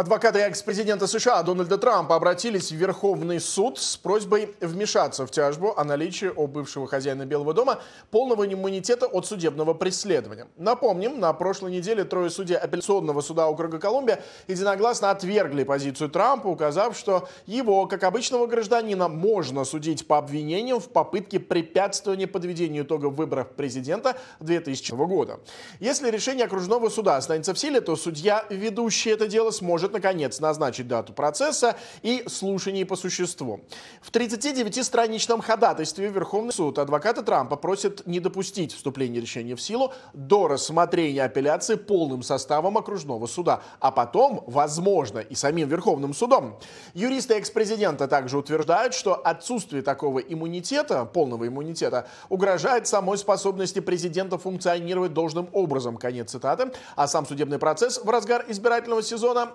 Адвокаты 0.00 0.38
экс-президента 0.38 1.06
США 1.06 1.42
Дональда 1.42 1.76
Трампа 1.76 2.16
обратились 2.16 2.72
в 2.72 2.74
Верховный 2.74 3.38
суд 3.38 3.78
с 3.78 3.98
просьбой 3.98 4.54
вмешаться 4.62 5.26
в 5.26 5.30
тяжбу 5.30 5.74
о 5.76 5.84
наличии 5.84 6.32
у 6.34 6.46
бывшего 6.46 6.86
хозяина 6.86 7.26
Белого 7.26 7.52
дома 7.52 7.80
полного 8.10 8.50
иммунитета 8.50 9.04
от 9.04 9.26
судебного 9.26 9.74
преследования. 9.74 10.46
Напомним, 10.56 11.20
на 11.20 11.30
прошлой 11.34 11.72
неделе 11.72 12.04
трое 12.04 12.30
судей 12.30 12.56
апелляционного 12.56 13.20
суда 13.20 13.48
округа 13.48 13.78
Колумбия 13.78 14.22
единогласно 14.48 15.10
отвергли 15.10 15.64
позицию 15.64 16.08
Трампа, 16.08 16.46
указав, 16.46 16.96
что 16.96 17.28
его, 17.44 17.84
как 17.86 18.02
обычного 18.02 18.46
гражданина, 18.46 19.06
можно 19.08 19.64
судить 19.64 20.06
по 20.06 20.16
обвинениям 20.16 20.80
в 20.80 20.88
попытке 20.88 21.38
препятствования 21.38 22.26
подведению 22.26 22.84
итогов 22.84 23.12
выборов 23.12 23.48
президента 23.48 24.16
2000 24.40 24.94
года. 24.94 25.40
Если 25.78 26.10
решение 26.10 26.46
окружного 26.46 26.88
суда 26.88 27.18
останется 27.18 27.52
в 27.52 27.58
силе, 27.58 27.82
то 27.82 27.96
судья, 27.96 28.46
ведущий 28.48 29.10
это 29.10 29.26
дело, 29.26 29.50
сможет 29.50 29.89
может, 29.90 29.92
наконец, 29.92 30.40
назначить 30.40 30.88
дату 30.88 31.12
процесса 31.12 31.76
и 32.02 32.24
слушаний 32.28 32.84
по 32.84 32.96
существу. 32.96 33.60
В 34.00 34.10
39-страничном 34.10 35.42
ходатайстве 35.42 36.08
Верховный 36.08 36.52
суд 36.52 36.78
адвокаты 36.78 37.22
Трампа 37.22 37.56
просят 37.56 38.06
не 38.06 38.20
допустить 38.20 38.72
вступления 38.72 39.20
решения 39.20 39.54
в 39.54 39.60
силу 39.60 39.92
до 40.12 40.48
рассмотрения 40.48 41.24
апелляции 41.24 41.74
полным 41.74 42.22
составом 42.22 42.78
окружного 42.78 43.26
суда, 43.26 43.62
а 43.80 43.90
потом, 43.90 44.44
возможно, 44.46 45.18
и 45.18 45.34
самим 45.34 45.68
Верховным 45.68 46.14
судом. 46.14 46.58
Юристы 46.94 47.34
экс-президента 47.34 48.06
также 48.06 48.38
утверждают, 48.38 48.94
что 48.94 49.14
отсутствие 49.14 49.82
такого 49.82 50.20
иммунитета, 50.20 51.04
полного 51.04 51.46
иммунитета, 51.46 52.06
угрожает 52.28 52.86
самой 52.86 53.18
способности 53.18 53.80
президента 53.80 54.38
функционировать 54.38 55.12
должным 55.12 55.48
образом. 55.52 55.96
Конец 55.96 56.30
цитаты. 56.30 56.72
А 56.96 57.06
сам 57.06 57.26
судебный 57.26 57.58
процесс 57.58 58.00
в 58.02 58.08
разгар 58.08 58.44
избирательного 58.48 59.02
сезона 59.02 59.50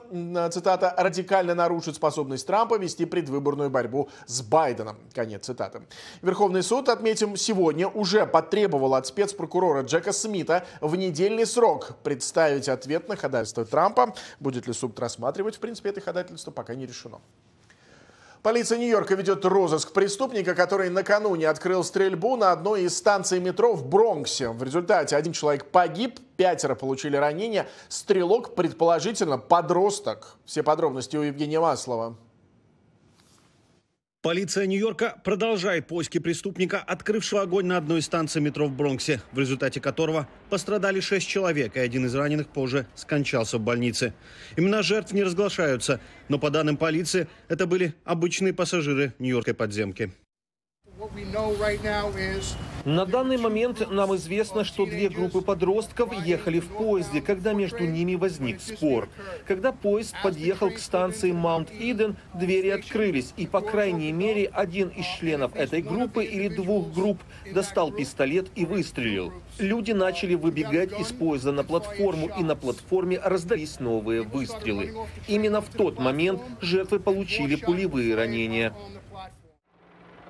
цитата, 0.52 0.94
радикально 0.98 1.56
нарушит 1.56 1.96
способность 1.96 2.48
Трампа 2.48 2.78
вести 2.78 3.06
предвыборную 3.06 3.70
борьбу 3.70 4.10
с 4.26 4.42
Байденом. 4.42 4.98
Конец 5.14 5.46
цитаты. 5.46 5.82
Верховный 6.22 6.64
суд, 6.64 6.90
отметим, 6.90 7.36
сегодня 7.36 7.88
уже 7.88 8.26
потребовал 8.26 8.96
от 8.96 9.08
спецпрокурора 9.08 9.84
Джека 9.84 10.12
Смита 10.12 10.66
в 10.82 10.96
недельный 10.96 11.46
срок 11.46 11.94
представить 12.04 12.70
ответ 12.70 13.08
на 13.10 13.16
ходатайство 13.16 13.66
Трампа. 13.66 14.14
Будет 14.40 14.68
ли 14.68 14.74
суд 14.74 15.00
рассматривать, 15.00 15.58
в 15.58 15.60
принципе, 15.60 15.90
это 15.90 16.02
ходатайство, 16.02 16.52
пока 16.52 16.76
не 16.76 16.86
решено. 16.86 17.20
Полиция 18.46 18.78
Нью-Йорка 18.78 19.16
ведет 19.16 19.44
розыск 19.44 19.92
преступника, 19.92 20.54
который 20.54 20.92
накануне 20.92 21.50
открыл 21.50 21.84
стрельбу 21.84 22.38
на 22.38 22.52
одной 22.52 22.84
из 22.84 22.96
станций 22.96 23.40
метро 23.40 23.74
в 23.74 23.88
Бронксе. 23.88 24.50
В 24.50 24.62
результате 24.62 25.16
один 25.16 25.34
человек 25.34 25.66
погиб, 25.72 26.20
пятеро 26.38 26.76
получили 26.76 27.18
ранения. 27.18 27.68
Стрелок, 27.90 28.54
предположительно, 28.54 29.40
подросток. 29.40 30.36
Все 30.46 30.62
подробности 30.62 31.18
у 31.18 31.24
Евгения 31.24 31.60
Маслова. 31.60 32.18
Полиция 34.26 34.66
Нью-Йорка 34.66 35.18
продолжает 35.24 35.86
поиски 35.86 36.18
преступника, 36.18 36.80
открывшего 36.80 37.44
огонь 37.44 37.68
на 37.68 37.78
одной 37.78 38.00
из 38.00 38.06
станций 38.06 38.42
метро 38.42 38.66
в 38.66 38.72
Бронксе, 38.72 39.22
в 39.32 39.38
результате 39.38 39.80
которого 39.80 40.28
пострадали 40.50 41.00
шесть 41.00 41.28
человек, 41.28 41.78
и 41.78 41.80
один 41.80 42.08
из 42.08 42.16
раненых 42.16 42.48
позже 42.48 42.88
скончался 42.96 43.60
в 43.60 43.62
больнице. 43.62 44.16
Имена 44.58 44.82
жертв 44.82 45.14
не 45.14 45.22
разглашаются, 45.22 46.00
но 46.28 46.40
по 46.40 46.50
данным 46.50 46.76
полиции, 46.76 47.28
это 47.50 47.68
были 47.68 47.94
обычные 48.04 48.52
пассажиры 48.52 49.14
нью-йоркской 49.20 49.54
подземки. 49.54 50.12
На 52.86 53.06
данный 53.08 53.38
момент 53.38 53.90
нам 53.90 54.16
известно, 54.16 54.64
что 54.64 54.86
две 54.86 55.10
группы 55.10 55.42
подростков 55.42 56.14
ехали 56.24 56.60
в 56.60 56.68
поезде, 56.68 57.20
когда 57.20 57.54
между 57.54 57.84
ними 57.84 58.14
возник 58.14 58.62
спор. 58.62 59.10
Когда 59.48 59.72
поезд 59.72 60.14
подъехал 60.22 60.70
к 60.70 60.78
станции 60.78 61.32
Маунт-Иден, 61.32 62.16
двери 62.36 62.70
открылись, 62.70 63.34
и, 63.38 63.48
по 63.48 63.62
крайней 63.62 64.12
мере, 64.12 64.46
один 64.54 64.90
из 64.90 65.06
членов 65.20 65.56
этой 65.56 65.82
группы 65.82 66.26
или 66.26 66.48
двух 66.48 66.94
групп 66.94 67.20
достал 67.52 67.92
пистолет 67.92 68.50
и 68.54 68.66
выстрелил. 68.66 69.34
Люди 69.58 69.92
начали 69.92 70.36
выбегать 70.36 70.92
из 71.00 71.12
поезда 71.12 71.52
на 71.52 71.64
платформу, 71.64 72.30
и 72.38 72.44
на 72.44 72.56
платформе 72.56 73.20
раздались 73.20 73.80
новые 73.80 74.22
выстрелы. 74.22 74.94
Именно 75.28 75.62
в 75.62 75.70
тот 75.70 75.98
момент 75.98 76.40
жертвы 76.62 77.00
получили 77.00 77.56
пулевые 77.56 78.14
ранения. 78.14 78.74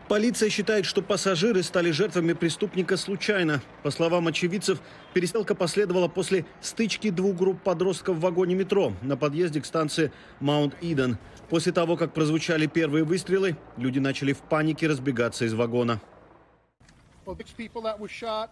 Полиция 0.07 0.51
считает, 0.51 0.85
что 0.85 1.01
пассажиры 1.01 1.63
стали 1.63 1.89
жертвами 1.89 2.33
преступника 2.33 2.95
случайно. 2.95 3.63
По 3.81 3.89
словам 3.89 4.27
очевидцев, 4.27 4.79
перестрелка 5.15 5.55
последовала 5.55 6.07
после 6.07 6.45
стычки 6.61 7.09
двух 7.09 7.35
групп 7.35 7.63
подростков 7.63 8.17
в 8.17 8.19
вагоне 8.19 8.53
метро 8.53 8.93
на 9.01 9.17
подъезде 9.17 9.61
к 9.61 9.65
станции 9.65 10.11
Маунт-Иден. 10.41 11.17
После 11.49 11.71
того, 11.71 11.97
как 11.97 12.13
прозвучали 12.13 12.67
первые 12.67 13.03
выстрелы, 13.03 13.57
люди 13.77 13.97
начали 13.97 14.33
в 14.33 14.41
панике 14.41 14.87
разбегаться 14.87 15.45
из 15.45 15.55
вагона. 15.55 15.99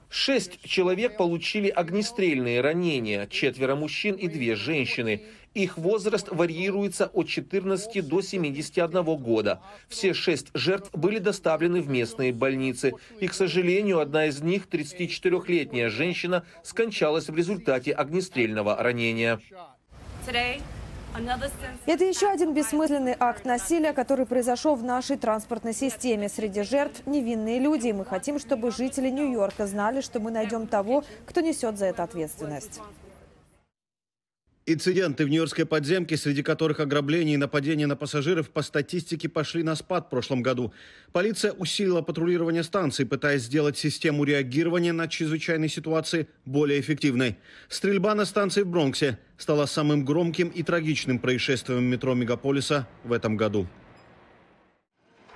Шесть 0.10 0.60
человек 0.64 1.18
получили 1.18 1.70
огнестрельные 1.70 2.62
ранения, 2.62 3.28
четверо 3.28 3.76
мужчин 3.76 4.16
и 4.16 4.28
две 4.28 4.56
женщины. 4.56 5.24
Их 5.54 5.78
возраст 5.78 6.30
варьируется 6.32 7.08
от 7.14 7.28
14 7.28 8.08
до 8.08 8.22
71 8.22 9.04
года. 9.18 9.62
Все 9.88 10.14
шесть 10.14 10.48
жертв 10.54 10.90
были 10.94 11.20
доставлены 11.20 11.82
в 11.82 11.90
местные 11.90 12.34
больницы. 12.34 12.94
И, 13.20 13.28
к 13.28 13.34
сожалению, 13.34 14.00
одна 14.00 14.26
из 14.26 14.42
них, 14.42 14.68
34-летняя 14.68 15.90
женщина, 15.90 16.44
скончалась 16.64 17.30
в 17.30 17.36
результате 17.36 17.92
огнестрельного 17.92 18.82
ранения. 18.82 19.40
Это 21.86 22.06
еще 22.06 22.28
один 22.28 22.56
бессмысленный 22.56 23.16
акт 23.20 23.46
насилия, 23.46 23.94
который 23.94 24.26
произошел 24.26 24.76
в 24.76 24.84
нашей 24.84 25.18
транспортной 25.18 25.74
системе. 25.74 26.28
Среди 26.28 26.64
жертв 26.64 27.06
невинные 27.06 27.60
люди. 27.60 27.90
И 27.90 27.94
мы 27.94 28.04
хотим, 28.04 28.40
чтобы 28.40 28.72
жители 28.72 29.10
Нью-Йорка 29.10 29.68
знали, 29.68 30.02
что 30.02 30.20
мы 30.20 30.32
найдем 30.32 30.66
того, 30.66 31.04
кто 31.28 31.42
несет 31.42 31.78
за 31.78 31.86
это 31.86 32.02
ответственность. 32.02 32.80
Инциденты 34.66 35.26
в 35.26 35.28
Нью-Йоркской 35.28 35.66
подземке, 35.66 36.16
среди 36.16 36.42
которых 36.42 36.80
ограбления 36.80 37.34
и 37.34 37.38
нападения 37.38 37.86
на 37.86 37.98
пассажиров, 37.98 38.50
по 38.50 38.62
статистике 38.62 39.28
пошли 39.28 39.62
на 39.62 39.76
спад 39.76 40.06
в 40.06 40.10
прошлом 40.10 40.42
году. 40.42 40.74
Полиция 41.12 41.52
усилила 41.52 42.02
патрулирование 42.02 42.64
станций, 42.64 43.06
пытаясь 43.06 43.42
сделать 43.42 43.78
систему 43.78 44.24
реагирования 44.24 44.94
на 44.94 45.10
чрезвычайные 45.10 45.68
ситуации 45.68 46.30
более 46.46 46.80
эффективной. 46.80 47.36
Стрельба 47.68 48.16
на 48.16 48.24
станции 48.24 48.62
в 48.62 48.68
Бронксе 48.68 49.20
стала 49.38 49.66
самым 49.66 50.06
громким 50.06 50.48
и 50.48 50.64
трагичным 50.64 51.20
происшествием 51.20 51.84
метро 51.84 52.14
мегаполиса 52.14 52.88
в 53.04 53.12
этом 53.12 53.36
году. 53.36 53.68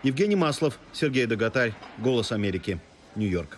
Евгений 0.04 0.38
Маслов, 0.38 0.80
Сергей 0.94 1.26
Доготарь, 1.26 1.74
«Голос 1.98 2.32
Америки», 2.32 2.80
Нью-Йорк. 3.18 3.58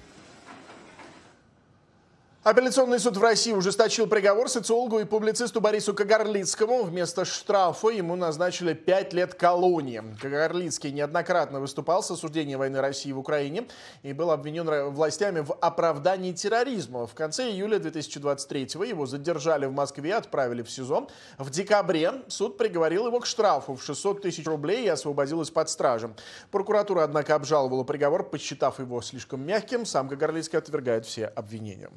Апелляционный 2.42 3.00
суд 3.00 3.18
в 3.18 3.22
России 3.22 3.52
ужесточил 3.52 4.08
приговор 4.08 4.48
социологу 4.48 5.00
и 5.00 5.04
публицисту 5.04 5.60
Борису 5.60 5.94
Кагарлицкому. 5.94 6.84
Вместо 6.84 7.26
штрафа 7.26 7.90
ему 7.90 8.16
назначили 8.16 8.74
5 8.74 9.12
лет 9.12 9.34
колонии. 9.34 10.02
Кагарлицкий 10.22 10.94
неоднократно 10.94 11.60
выступал 11.60 12.02
с 12.02 12.12
осуждением 12.12 12.60
войны 12.60 12.80
России 12.80 13.12
в 13.12 13.20
Украине 13.20 13.68
и 14.04 14.14
был 14.14 14.32
обвинен 14.32 14.90
властями 14.90 15.42
в 15.42 15.52
оправдании 15.52 16.32
терроризма. 16.32 17.08
В 17.08 17.14
конце 17.14 17.52
июля 17.52 17.78
2023 17.78 18.88
его 18.88 19.06
задержали 19.06 19.66
в 19.66 19.74
Москве, 19.74 20.16
отправили 20.16 20.62
в 20.62 20.72
СИЗО. 20.72 21.10
В 21.40 21.50
декабре 21.50 22.24
суд 22.30 22.58
приговорил 22.58 23.08
его 23.08 23.20
к 23.20 23.26
штрафу 23.26 23.76
в 23.76 23.84
600 23.84 24.22
тысяч 24.22 24.48
рублей 24.48 24.86
и 24.86 24.88
освободил 24.88 25.42
из-под 25.42 25.70
стражи. 25.70 26.10
Прокуратура, 26.52 27.04
однако, 27.04 27.36
обжаловала 27.36 27.84
приговор, 27.84 28.24
посчитав 28.24 28.80
его 28.80 29.02
слишком 29.02 29.46
мягким. 29.46 29.86
Сам 29.86 30.08
Кагарлицкий 30.08 30.58
отвергает 30.58 31.06
все 31.06 31.26
обвинения. 31.26 31.90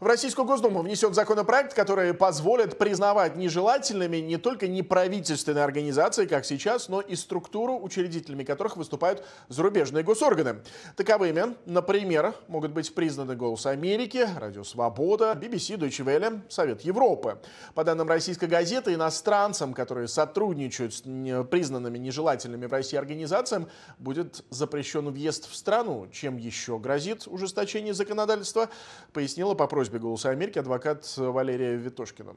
В 0.00 0.06
Российскую 0.06 0.46
Госдуму 0.46 0.80
внесен 0.80 1.12
законопроект, 1.12 1.74
который 1.74 2.14
позволит 2.14 2.78
признавать 2.78 3.36
нежелательными 3.36 4.16
не 4.16 4.38
только 4.38 4.66
неправительственные 4.66 5.62
организации, 5.62 6.24
как 6.24 6.46
сейчас, 6.46 6.88
но 6.88 7.02
и 7.02 7.14
структуру, 7.14 7.78
учредителями 7.78 8.42
которых 8.42 8.78
выступают 8.78 9.22
зарубежные 9.48 10.02
госорганы. 10.02 10.62
Таковыми, 10.96 11.54
например, 11.66 12.34
могут 12.48 12.70
быть 12.70 12.94
признаны 12.94 13.36
«Голос 13.36 13.66
Америки», 13.66 14.26
«Радио 14.38 14.64
Свобода», 14.64 15.38
BBC, 15.38 15.76
Deutsche 15.76 16.02
Welle, 16.02 16.40
Совет 16.48 16.80
Европы. 16.80 17.38
По 17.74 17.84
данным 17.84 18.08
российской 18.08 18.46
газеты, 18.46 18.94
иностранцам, 18.94 19.74
которые 19.74 20.08
сотрудничают 20.08 20.94
с 20.94 21.02
признанными 21.50 21.98
нежелательными 21.98 22.64
в 22.64 22.72
России 22.72 22.96
организациям, 22.96 23.68
будет 23.98 24.44
запрещен 24.48 25.10
въезд 25.10 25.46
в 25.46 25.54
страну. 25.54 26.08
Чем 26.10 26.38
еще 26.38 26.78
грозит 26.78 27.26
ужесточение 27.26 27.92
законодательства, 27.92 28.70
пояснила 29.12 29.52
по 29.52 29.66
просьбе 29.66 29.89
просьбе 29.90 29.98
«Голоса 29.98 30.30
Америки» 30.30 30.58
адвокат 30.58 31.04
Валерия 31.16 31.76
Витошкина. 31.76 32.34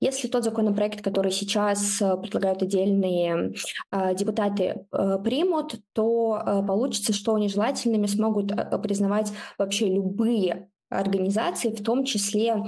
Если 0.00 0.28
тот 0.28 0.44
законопроект, 0.44 1.02
который 1.02 1.32
сейчас 1.32 2.00
э, 2.00 2.16
предлагают 2.16 2.62
отдельные 2.62 3.52
э, 3.90 4.14
депутаты, 4.14 4.86
э, 4.92 5.18
примут, 5.24 5.80
то 5.92 6.64
получится, 6.66 7.12
что 7.12 7.36
нежелательными 7.36 8.06
смогут 8.06 8.52
признавать 8.82 9.32
вообще 9.58 9.88
любые 9.88 10.68
организации, 10.88 11.70
в 11.70 11.82
том 11.82 12.04
числе 12.04 12.64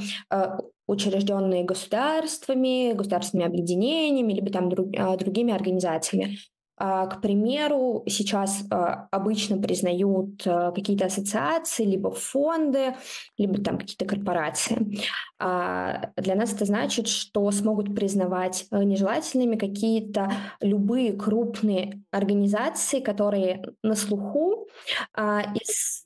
учрежденные 0.86 1.64
государствами, 1.64 2.92
государственными 2.92 3.48
объединениями, 3.48 4.32
либо 4.34 4.51
там 4.51 4.68
друг, 4.68 4.90
другими 5.18 5.55
организациями. 5.55 6.36
А, 6.83 7.07
к 7.07 7.20
примеру, 7.20 8.03
сейчас 8.07 8.64
а, 8.70 9.07
обычно 9.11 9.59
признают 9.59 10.47
а, 10.47 10.72
какие-то 10.72 11.05
ассоциации, 11.05 11.85
либо 11.85 12.11
фонды, 12.11 12.95
либо 13.37 13.62
там 13.62 13.76
какие-то 13.76 14.07
корпорации. 14.07 14.99
Для 15.39 16.35
нас 16.35 16.53
это 16.53 16.64
значит, 16.64 17.09
что 17.09 17.51
смогут 17.51 17.95
признавать 17.95 18.66
э, 18.70 18.83
нежелательными 18.83 19.57
какие-то 19.57 20.31
любые 20.61 21.14
крупные 21.14 22.03
организации, 22.11 23.01
которые 23.01 23.62
на 23.83 23.95
слуху 23.95 24.68
из 25.16 26.05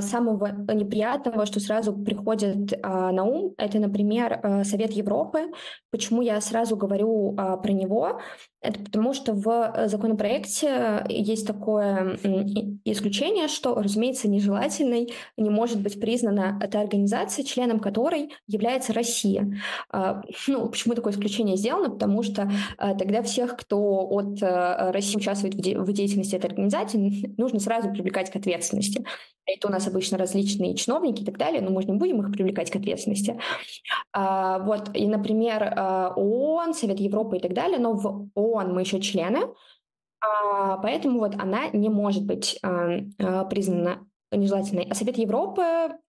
самого 0.00 0.46
неприятного, 0.74 1.46
что 1.46 1.60
сразу 1.60 1.92
приходит 1.92 2.78
а, 2.82 3.12
на 3.12 3.24
ум, 3.24 3.54
это, 3.58 3.78
например, 3.78 4.40
э, 4.42 4.64
Совет 4.64 4.92
Европы. 4.92 5.52
Почему 5.90 6.22
я 6.22 6.40
сразу 6.40 6.76
говорю 6.76 7.34
а, 7.36 7.56
про 7.56 7.72
него? 7.72 8.20
Это 8.60 8.80
потому, 8.80 9.14
что 9.14 9.32
в 9.32 9.48
э, 9.48 9.88
законопроекте 9.88 11.04
есть 11.08 11.46
такое 11.46 12.16
исключение, 12.84 13.48
что, 13.48 13.74
разумеется, 13.74 14.28
нежелательной 14.28 15.12
не 15.36 15.50
может 15.50 15.82
быть 15.82 16.00
признана 16.00 16.58
эта 16.62 16.80
организация, 16.80 17.44
членом 17.44 17.80
которой 17.80 18.32
является 18.46 18.92
Россия. 18.92 19.60
А, 19.90 20.22
ну, 20.48 20.68
почему 20.68 20.94
такое 20.94 21.12
исключение 21.12 21.56
сделано? 21.56 21.90
Потому 21.90 22.22
что 22.22 22.50
тогда 22.78 23.22
всех, 23.22 23.56
кто 23.56 24.06
от 24.08 24.42
России 24.42 25.16
участвует 25.16 25.54
в 25.54 25.92
деятельности 25.92 26.36
этой 26.36 26.46
организации, 26.46 27.34
нужно 27.36 27.60
сразу 27.60 27.90
привлекать 27.90 28.30
к 28.30 28.36
ответственности 28.36 29.04
это 29.54 29.68
у 29.68 29.70
нас 29.70 29.86
обычно 29.86 30.18
различные 30.18 30.74
чиновники 30.74 31.22
и 31.22 31.24
так 31.24 31.38
далее, 31.38 31.60
но 31.60 31.70
мы 31.70 31.82
же 31.82 31.88
не 31.88 31.98
будем 31.98 32.20
их 32.20 32.32
привлекать 32.32 32.70
к 32.70 32.76
ответственности. 32.76 33.38
А, 34.12 34.58
вот, 34.60 34.90
и, 34.94 35.06
например, 35.06 35.62
а, 35.76 36.12
ООН, 36.16 36.74
Совет 36.74 37.00
Европы 37.00 37.36
и 37.36 37.40
так 37.40 37.52
далее, 37.52 37.78
но 37.78 37.94
в 37.94 38.28
ООН 38.34 38.74
мы 38.74 38.80
еще 38.82 39.00
члены, 39.00 39.40
а, 40.20 40.78
поэтому 40.78 41.20
вот 41.20 41.34
она 41.36 41.68
не 41.68 41.88
может 41.88 42.24
быть 42.24 42.60
признана 43.50 44.06
нежелательной. 44.32 44.86
А 44.90 44.94
Совет 44.94 45.18
Европы, 45.18 45.62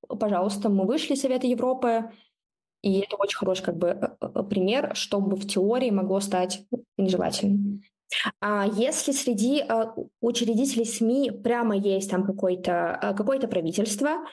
пожалуйста, 0.08 0.70
мы 0.70 0.86
вышли 0.86 1.14
из 1.14 1.22
Совета 1.22 1.48
Европы, 1.48 2.12
и 2.82 3.00
это 3.00 3.16
очень 3.16 3.38
хороший 3.38 3.64
как 3.64 3.78
бы 3.78 3.88
э, 3.90 4.10
э, 4.20 4.44
пример, 4.44 4.96
чтобы 4.96 5.36
в 5.36 5.48
теории 5.48 5.92
могло 5.92 6.20
стать 6.20 6.66
нежелательным. 6.98 7.84
А 8.40 8.68
если 8.68 9.12
среди 9.12 9.62
а, 9.62 9.94
учредителей 10.20 10.86
СМИ 10.86 11.32
прямо 11.32 11.76
есть 11.76 12.10
там 12.10 12.26
какое-то 12.26 12.96
а, 12.96 13.14
какое 13.14 13.40
правительство, 13.40 14.26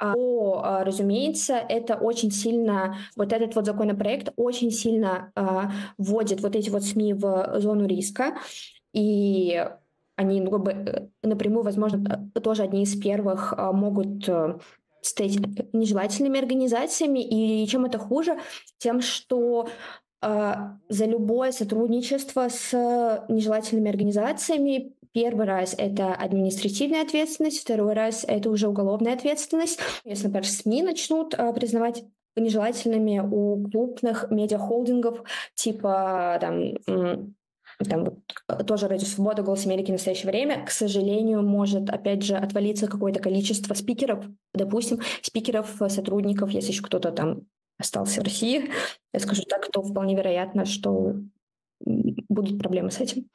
то, 0.00 0.82
разумеется, 0.84 1.54
это 1.54 1.96
очень 1.96 2.30
сильно, 2.30 2.98
вот 3.16 3.32
этот 3.32 3.56
вот 3.56 3.66
законопроект 3.66 4.32
очень 4.36 4.70
сильно 4.70 5.32
вводит 5.98 6.40
вот 6.40 6.54
эти 6.54 6.70
вот 6.70 6.84
СМИ 6.84 7.14
в 7.14 7.58
зону 7.58 7.84
риска, 7.84 8.36
и 8.92 9.68
они 10.14 10.40
ну, 10.40 10.52
как 10.52 10.62
бы 10.62 10.70
э, 10.70 11.08
напрямую, 11.22 11.64
возможно, 11.64 12.30
тоже 12.44 12.62
одни 12.62 12.84
из 12.84 12.94
первых 12.96 13.54
могут 13.56 14.28
э, 14.28 14.58
стать 15.00 15.38
нежелательными 15.72 16.38
организациями. 16.38 17.20
И 17.20 17.66
чем 17.66 17.84
это 17.84 17.98
хуже? 17.98 18.38
Тем, 18.78 19.00
что 19.00 19.68
а, 19.68 19.70
за 20.20 21.04
любое 21.04 21.52
сотрудничество 21.52 22.48
с 22.48 23.24
нежелательными 23.28 23.90
организациями. 23.90 24.92
Первый 25.12 25.46
раз 25.46 25.74
это 25.76 26.14
административная 26.14 27.02
ответственность, 27.02 27.60
второй 27.60 27.94
раз 27.94 28.24
это 28.26 28.50
уже 28.50 28.68
уголовная 28.68 29.14
ответственность. 29.14 29.80
Если, 30.04 30.24
например, 30.24 30.46
СМИ 30.46 30.82
начнут 30.82 31.34
а, 31.34 31.52
признавать 31.52 32.04
нежелательными 32.36 33.20
у 33.20 33.68
крупных 33.68 34.30
медиахолдингов 34.30 35.22
типа 35.54 36.38
там, 36.40 36.74
там 37.88 38.04
вот, 38.04 38.66
тоже 38.66 38.88
Радио 38.88 39.06
Свобода, 39.06 39.42
Голос 39.42 39.66
Америки 39.66 39.88
в 39.88 39.92
настоящее 39.92 40.30
время, 40.30 40.64
к 40.64 40.70
сожалению, 40.70 41.42
может 41.42 41.90
опять 41.90 42.22
же 42.22 42.36
отвалиться 42.36 42.86
какое-то 42.86 43.20
количество 43.20 43.74
спикеров, 43.74 44.24
допустим, 44.54 45.00
спикеров, 45.22 45.80
сотрудников, 45.88 46.50
если 46.50 46.72
еще 46.72 46.82
кто-то 46.82 47.12
там 47.12 47.42
остался 47.78 48.20
в 48.20 48.24
России, 48.24 48.70
я 49.12 49.20
скажу 49.20 49.42
так, 49.44 49.70
то 49.70 49.82
вполне 49.82 50.16
вероятно, 50.16 50.64
что 50.64 51.14
будут 51.80 52.58
проблемы 52.58 52.90
с 52.90 53.00
этим. 53.00 53.28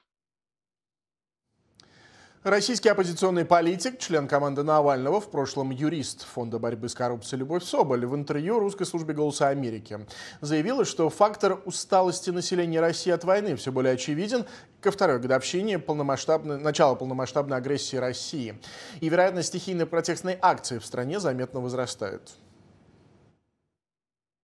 Российский 2.43 2.89
оппозиционный 2.89 3.45
политик, 3.45 3.99
член 3.99 4.27
команды 4.27 4.63
Навального, 4.63 5.21
в 5.21 5.31
прошлом 5.31 5.71
юрист 5.71 6.25
Фонда 6.25 6.59
борьбы 6.59 6.89
с 6.89 6.93
коррупцией 6.93 7.39
Любовь 7.39 7.63
Соболь 7.63 8.05
в 8.05 8.13
интервью 8.13 8.59
русской 8.59 8.83
службе 8.83 9.13
«Голоса 9.13 9.47
Америки» 9.47 10.05
заявила, 10.41 10.83
что 10.83 11.09
фактор 11.09 11.61
усталости 11.63 12.31
населения 12.31 12.81
России 12.81 13.11
от 13.11 13.23
войны 13.23 13.55
все 13.55 13.71
более 13.71 13.93
очевиден 13.93 14.45
ко 14.81 14.91
второй 14.91 15.19
годовщине 15.19 15.79
полномасштабной, 15.79 16.59
начала 16.59 16.95
полномасштабной 16.95 17.55
агрессии 17.55 17.95
России. 17.95 18.59
И 18.99 19.07
вероятность 19.07 19.47
стихийной 19.47 19.85
протестной 19.85 20.37
акции 20.41 20.79
в 20.79 20.85
стране 20.85 21.21
заметно 21.21 21.61
возрастает. 21.61 22.33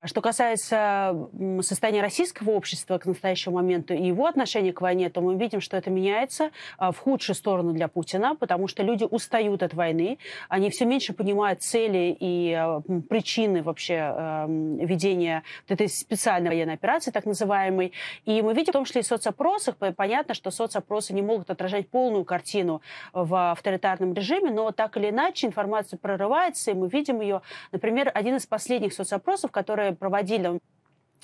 Что 0.05 0.21
касается 0.21 1.27
состояния 1.59 2.01
российского 2.01 2.51
общества 2.51 2.97
к 2.99 3.05
настоящему 3.05 3.55
моменту 3.55 3.93
и 3.93 4.01
его 4.01 4.27
отношения 4.27 4.71
к 4.71 4.79
войне, 4.79 5.09
то 5.09 5.19
мы 5.19 5.35
видим, 5.35 5.59
что 5.59 5.75
это 5.75 5.89
меняется 5.89 6.51
а, 6.77 6.93
в 6.93 6.99
худшую 6.99 7.35
сторону 7.35 7.73
для 7.73 7.89
Путина, 7.89 8.33
потому 8.33 8.69
что 8.69 8.81
люди 8.81 9.03
устают 9.03 9.61
от 9.61 9.73
войны, 9.73 10.17
они 10.47 10.69
все 10.69 10.85
меньше 10.85 11.11
понимают 11.11 11.63
цели 11.63 12.15
и 12.17 12.53
а, 12.53 12.79
причины 13.09 13.61
вообще 13.61 14.45
ведения 14.47 15.43
этой 15.67 15.89
специальной 15.89 16.49
военной 16.49 16.75
операции, 16.75 17.11
так 17.11 17.25
называемой. 17.25 17.91
И 18.23 18.41
мы 18.41 18.53
видим 18.53 18.71
в 18.71 18.73
том 18.73 18.85
числе 18.85 19.01
и 19.01 19.03
в 19.03 19.07
соцопросах, 19.07 19.75
понятно, 19.97 20.33
что 20.33 20.49
соцопросы 20.49 21.13
не 21.13 21.21
могут 21.21 21.49
отражать 21.49 21.89
полную 21.89 22.23
картину 22.23 22.81
в 23.11 23.51
авторитарном 23.51 24.13
режиме, 24.13 24.49
но 24.51 24.71
так 24.71 24.95
или 24.95 25.09
иначе 25.09 25.47
информация 25.47 25.97
прорывается, 25.97 26.71
и 26.71 26.73
мы 26.73 26.87
видим 26.87 27.19
ее. 27.19 27.41
Например, 27.73 28.09
один 28.13 28.37
из 28.37 28.45
последних 28.45 28.93
соцопросов, 28.93 29.51
который 29.51 29.88
проводили 29.93 30.47
а, 30.47 30.59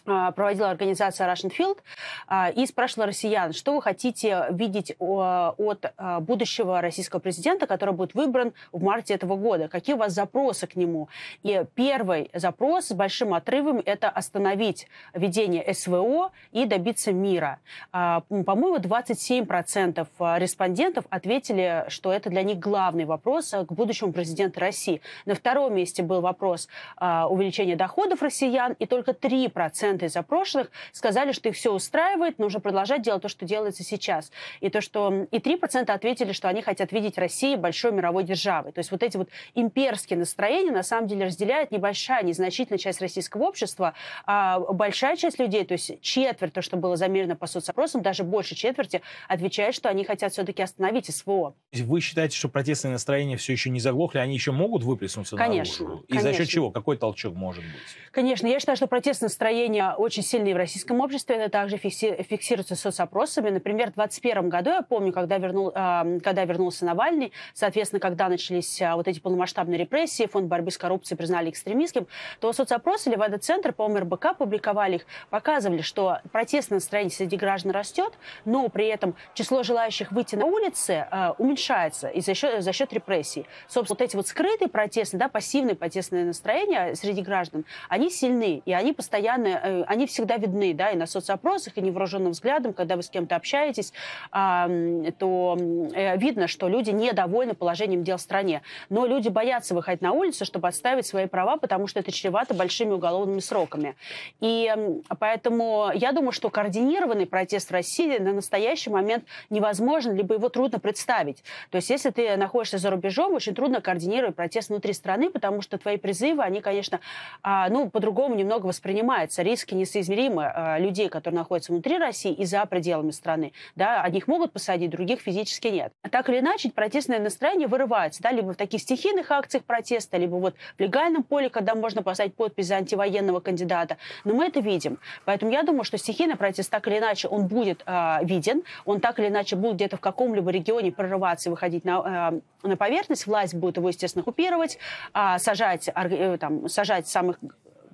проводила 0.06 0.70
организация 0.70 1.28
Russian 1.32 1.52
Field 1.52 1.80
а, 2.28 2.50
и 2.50 2.66
спрашивала 2.66 3.08
россиян, 3.08 3.54
что 3.54 3.74
вы 3.74 3.82
хотите 3.82 4.46
видеть 4.52 4.96
от 5.00 5.86
а, 5.98 6.20
будущего 6.20 6.82
российского 6.82 7.20
президента, 7.20 7.68
который 7.68 7.94
будет 7.94 8.14
выбран 8.14 8.54
в 8.72 8.84
марте 8.84 9.16
этого 9.16 9.36
года, 9.36 9.68
какие 9.68 9.96
у 9.96 10.00
вас 10.00 10.14
запросы 10.14 10.68
к 10.68 10.76
нему. 10.76 11.10
И 11.44 11.66
первый 11.76 12.30
запрос 12.34 12.88
с 12.88 12.94
большим 12.94 13.34
отрывом– 13.34 13.82
это 13.86 14.10
остановить 14.10 14.88
ведение 15.14 15.74
СВО 15.74 16.32
и 16.52 16.66
добиться 16.66 17.12
мира. 17.12 17.60
По-моему, 17.92 18.78
27% 18.78 20.08
респондентов 20.38 21.06
ответили, 21.10 21.86
что 21.88 22.14
это 22.14 22.30
для 22.30 22.44
них 22.44 22.60
главный 22.60 23.06
вопрос 23.06 23.52
к 23.52 23.72
будущему 23.72 24.14
президенту 24.14 24.60
России. 24.60 25.02
На 25.26 25.36
втором 25.36 25.76
месте 25.76 26.04
был 26.04 26.22
вопрос 26.22 26.68
увеличения 27.00 27.76
доходов 27.76 28.22
россиян, 28.22 28.74
и 28.80 28.86
только 28.86 29.12
3% 29.12 29.95
проценты 29.96 30.06
из 30.06 30.16
опрошенных 30.16 30.72
сказали, 30.92 31.32
что 31.32 31.50
их 31.50 31.56
все 31.56 31.74
устраивает, 31.74 32.40
нужно 32.40 32.60
продолжать 32.60 33.02
делать 33.02 33.22
то, 33.22 33.30
что 33.30 33.46
делается 33.46 33.84
сейчас. 33.84 34.32
И 34.62 34.70
то, 34.70 34.82
что 34.82 35.28
и 35.32 35.38
3% 35.38 35.90
ответили, 35.92 36.34
что 36.34 36.50
они 36.50 36.62
хотят 36.62 36.92
видеть 36.92 37.18
Россию 37.18 37.58
большой 37.58 37.92
мировой 37.92 38.24
державой. 38.24 38.72
То 38.72 38.80
есть 38.80 38.92
вот 38.92 39.04
эти 39.04 39.18
вот 39.18 39.30
имперские 39.56 40.20
настроения 40.20 40.72
на 40.72 40.84
самом 40.84 41.08
деле 41.08 41.26
разделяет 41.26 41.72
небольшая, 41.72 42.24
незначительная 42.24 42.80
часть 42.80 43.02
российского 43.02 43.44
общества, 43.44 43.94
а 44.26 44.60
большая 44.60 45.16
часть 45.16 45.40
людей, 45.40 45.66
то 45.66 45.74
есть 45.74 46.02
четверть, 46.02 46.54
то, 46.54 46.62
что 46.62 46.78
было 46.78 46.96
замерено 46.96 47.36
по 47.36 47.48
соцопросам, 47.48 48.02
даже 48.02 48.24
больше 48.24 48.56
четверти, 48.56 49.02
отвечает, 49.28 49.76
что 49.76 49.90
они 49.90 50.04
хотят 50.04 50.34
все-таки 50.34 50.62
остановить 50.62 51.14
СВО. 51.14 51.56
Вы 51.74 52.02
считаете, 52.02 52.36
что 52.36 52.50
протестные 52.50 52.92
настроения 52.92 53.38
все 53.38 53.54
еще 53.54 53.70
не 53.70 53.80
заглохли, 53.80 54.20
они 54.20 54.34
еще 54.34 54.52
могут 54.52 54.84
выплеснуться 54.84 55.38
конечно, 55.38 55.86
наружу? 55.86 56.04
И 56.08 56.14
конечно. 56.14 56.32
за 56.32 56.38
счет 56.38 56.48
чего? 56.50 56.72
Какой 56.72 56.98
толчок 56.98 57.36
может 57.36 57.64
быть? 57.64 57.74
Конечно, 58.12 58.48
я 58.48 58.60
считаю, 58.60 58.76
что 58.76 58.88
протестные 58.88 59.28
настроения 59.28 59.85
очень 59.94 60.24
сильные 60.24 60.54
в 60.54 60.58
российском 60.58 61.00
обществе. 61.00 61.36
Это 61.36 61.50
также 61.50 61.78
фиксируется 61.78 62.76
соцопросами. 62.76 63.50
Например, 63.50 63.92
в 63.92 63.96
2021 63.96 64.50
году, 64.50 64.70
я 64.72 64.82
помню, 64.82 65.12
когда, 65.14 65.38
вернул, 65.38 65.72
когда 65.72 66.46
вернулся 66.46 66.86
Навальный, 66.86 67.32
соответственно, 67.54 68.00
когда 68.00 68.30
начались 68.30 68.82
а, 68.82 68.96
вот 68.96 69.08
эти 69.08 69.20
полномасштабные 69.20 69.78
репрессии, 69.78 70.26
фонд 70.26 70.48
борьбы 70.48 70.72
с 70.72 70.78
коррупцией 70.78 71.18
признали 71.18 71.50
экстремистским, 71.50 72.08
то 72.40 72.54
соцопросы 72.54 73.10
Левада-центр, 73.10 73.74
по-моему, 73.74 74.06
РБК 74.06 74.38
публиковали 74.38 74.96
их, 74.96 75.06
показывали, 75.30 75.82
что 75.82 76.20
протестное 76.32 76.78
настроение 76.78 77.12
среди 77.12 77.38
граждан 77.38 77.72
растет, 77.72 78.14
но 78.46 78.68
при 78.70 78.88
этом 78.88 79.16
число 79.34 79.64
желающих 79.64 80.12
выйти 80.12 80.36
на 80.36 80.46
улицы 80.46 81.08
э, 81.10 81.32
уменьшается 81.38 82.08
и 82.08 82.22
за 82.22 82.34
счет, 82.34 82.64
за 82.64 82.74
счет 82.74 82.92
репрессий. 82.94 83.46
Собственно, 83.68 83.98
вот 83.98 84.02
эти 84.02 84.16
вот 84.16 84.28
скрытые 84.28 84.70
протесты, 84.70 85.18
да, 85.18 85.30
пассивные 85.30 85.76
протестные 85.76 86.26
настроения 86.26 86.96
среди 86.96 87.22
граждан, 87.22 87.66
они 87.90 88.10
сильны, 88.10 88.62
и 88.66 88.74
они 88.74 88.94
постоянно 88.94 89.48
э, 89.48 89.75
они 89.88 90.08
всегда 90.08 90.38
видны, 90.38 90.74
да, 90.74 90.92
и 90.92 90.96
на 90.96 91.08
соцопросах, 91.08 91.78
и 91.78 91.82
невооруженным 91.82 92.32
взглядом, 92.32 92.74
когда 92.74 92.96
вы 92.96 93.04
с 93.04 93.10
кем-то 93.10 93.36
общаетесь, 93.36 93.94
то 94.32 95.58
э, 95.94 96.18
видно, 96.18 96.48
что 96.48 96.68
люди 96.68 96.92
недовольны 96.92 97.54
положением 97.54 98.04
дел 98.04 98.18
в 98.18 98.22
стране. 98.22 98.62
Но 98.90 99.06
люди 99.06 99.30
боятся 99.30 99.76
выходить 99.76 100.02
на 100.02 100.12
улицу, 100.12 100.46
чтобы 100.46 100.68
отставить 100.68 101.06
свои 101.06 101.28
права, 101.28 101.58
потому 101.58 101.88
что 101.88 102.00
это 102.00 102.12
чревато 102.12 102.54
большими 102.54 102.92
уголовными 102.92 103.40
сроками. 103.40 103.96
И 104.40 104.74
поэтому 105.20 105.92
я 105.94 106.12
думаю, 106.12 106.32
что 106.32 106.50
координированный 106.50 107.26
протест 107.26 107.70
в 107.70 107.72
России 107.72 108.18
на 108.18 108.34
настоящий 108.34 108.90
момент 108.90 109.26
невозможен, 109.50 110.16
либо 110.16 110.36
его 110.36 110.50
трудно 110.50 110.80
представить. 110.80 111.44
То 111.70 111.78
есть 111.78 111.90
если 111.90 112.10
ты 112.10 112.36
находишься 112.38 112.78
за 112.78 112.90
рубежом, 112.90 113.34
очень 113.34 113.54
трудно 113.56 113.82
координировать 113.82 114.36
протест 114.36 114.70
внутри 114.70 114.94
страны, 114.94 115.30
потому 115.30 115.62
что 115.62 115.78
твои 115.78 115.98
призывы, 115.98 116.44
они, 116.44 116.62
конечно, 116.62 117.00
а, 117.44 117.70
ну, 117.70 117.90
по-другому 117.90 118.36
немного 118.36 118.66
воспринимаются. 118.66 119.42
Риск 119.42 119.65
риски 119.66 119.74
несоизмеримы 119.74 120.52
э, 120.54 120.80
людей, 120.80 121.10
которые 121.10 121.40
находятся 121.40 121.72
внутри 121.72 121.98
России 121.98 122.32
и 122.32 122.46
за 122.46 122.66
пределами 122.66 123.12
страны. 123.12 123.54
Да, 123.76 124.02
одних 124.02 124.28
могут 124.28 124.52
посадить, 124.52 124.92
других 124.92 125.22
физически 125.22 125.68
нет. 125.68 125.92
Так 126.12 126.30
или 126.30 126.40
иначе, 126.40 126.70
протестное 126.70 127.20
настроение 127.20 127.68
вырывается, 127.68 128.22
да, 128.22 128.32
либо 128.32 128.54
в 128.54 128.56
таких 128.56 128.82
стихийных 128.82 129.32
акциях 129.32 129.64
протеста, 129.64 130.18
либо 130.18 130.36
вот 130.36 130.56
в 130.78 130.80
легальном 130.80 131.24
поле, 131.24 131.50
когда 131.50 131.76
можно 131.76 132.04
поставить 132.04 132.36
подпись 132.36 132.68
за 132.68 132.76
антивоенного 132.76 133.40
кандидата. 133.40 133.98
Но 134.24 134.34
мы 134.34 134.46
это 134.46 134.60
видим. 134.60 135.00
Поэтому 135.26 135.52
я 135.52 135.64
думаю, 135.64 135.84
что 135.84 135.98
стихийный 135.98 136.36
протест 136.36 136.70
так 136.70 136.88
или 136.88 137.00
иначе 137.00 137.28
он 137.28 137.48
будет 137.48 137.84
э, 137.86 138.18
виден, 138.24 138.64
он 138.86 139.00
так 139.00 139.20
или 139.20 139.28
иначе 139.28 139.56
будет 139.56 139.76
где-то 139.76 139.98
в 139.98 140.02
каком-либо 140.02 140.52
регионе 140.52 140.92
прорываться 140.92 141.50
и 141.50 141.52
выходить 141.52 141.86
на, 141.86 142.32
э, 142.64 142.68
на 142.68 142.78
поверхность. 142.78 143.28
Власть 143.28 143.56
будет 143.56 143.78
его, 143.78 143.90
естественно, 143.90 144.24
купировать, 144.24 144.78
э, 145.14 145.38
сажать, 145.40 145.90
э, 145.94 146.38
там, 146.38 146.70
сажать 146.70 147.08
самых 147.08 147.38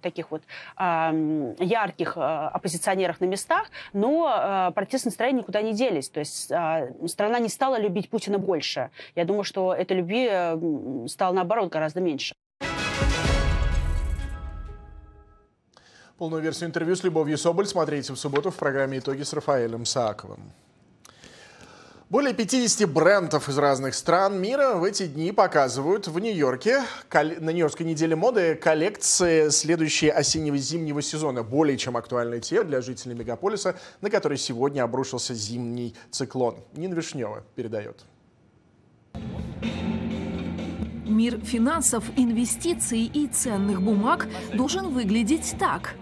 таких 0.02 0.32
вот 0.32 0.42
э, 0.78 1.56
ярких 1.60 2.18
э, 2.18 2.20
оппозиционеров 2.20 3.22
на 3.22 3.26
местах, 3.26 3.70
но 3.94 4.70
э, 4.70 4.72
протестные 4.74 5.12
настроения 5.12 5.40
никуда 5.40 5.62
не 5.62 5.74
делись. 5.74 6.10
То 6.10 6.20
есть 6.20 6.52
э, 6.52 6.94
страна 7.08 7.40
не 7.40 7.50
стала 7.50 7.80
любить 7.80 8.10
Путина 8.10 8.38
больше. 8.38 8.90
Я 9.16 9.26
думаю, 9.26 9.44
что 9.44 9.74
этой 9.74 9.98
любви 9.98 10.28
э, 10.30 11.08
стало, 11.08 11.34
наоборот, 11.34 11.72
гораздо 11.72 12.02
меньше. 12.02 12.34
Полную 16.18 16.44
версию 16.44 16.70
интервью 16.70 16.96
с 16.96 17.04
Любовью 17.04 17.38
Соболь 17.38 17.66
смотрите 17.66 18.14
в 18.14 18.16
субботу 18.16 18.52
в 18.52 18.56
программе 18.56 19.00
«Итоги» 19.00 19.24
с 19.24 19.34
Рафаэлем 19.34 19.86
Сааковым. 19.86 20.52
Более 22.12 22.34
50 22.34 22.92
брендов 22.92 23.48
из 23.48 23.58
разных 23.58 23.96
стран 23.96 24.38
мира 24.42 24.74
в 24.74 24.84
эти 24.84 25.08
дни 25.08 25.32
показывают 25.32 26.10
в 26.10 26.20
Нью-Йорке 26.20 26.82
на 27.10 27.52
Нью-Йоркской 27.52 27.86
неделе 27.86 28.18
моды 28.18 28.56
коллекции 28.56 29.48
следующего 29.48 30.12
осеннего-зимнего 30.12 31.02
сезона. 31.02 31.42
Более 31.42 31.78
чем 31.78 31.96
актуальная 31.96 32.42
тема 32.42 32.66
для 32.66 32.82
жителей 32.82 33.16
мегаполиса, 33.16 33.80
на 34.02 34.10
который 34.10 34.38
сегодня 34.38 34.84
обрушился 34.84 35.34
зимний 35.34 35.96
циклон. 36.10 36.58
Нина 36.76 36.96
Вишнева 36.96 37.46
передает. 37.56 38.04
Мир 41.06 41.40
финансов, 41.46 42.04
инвестиций 42.18 43.06
и 43.06 43.28
ценных 43.28 43.82
бумаг 43.82 44.28
должен 44.54 44.94
выглядеть 44.94 45.56
так. 45.58 45.96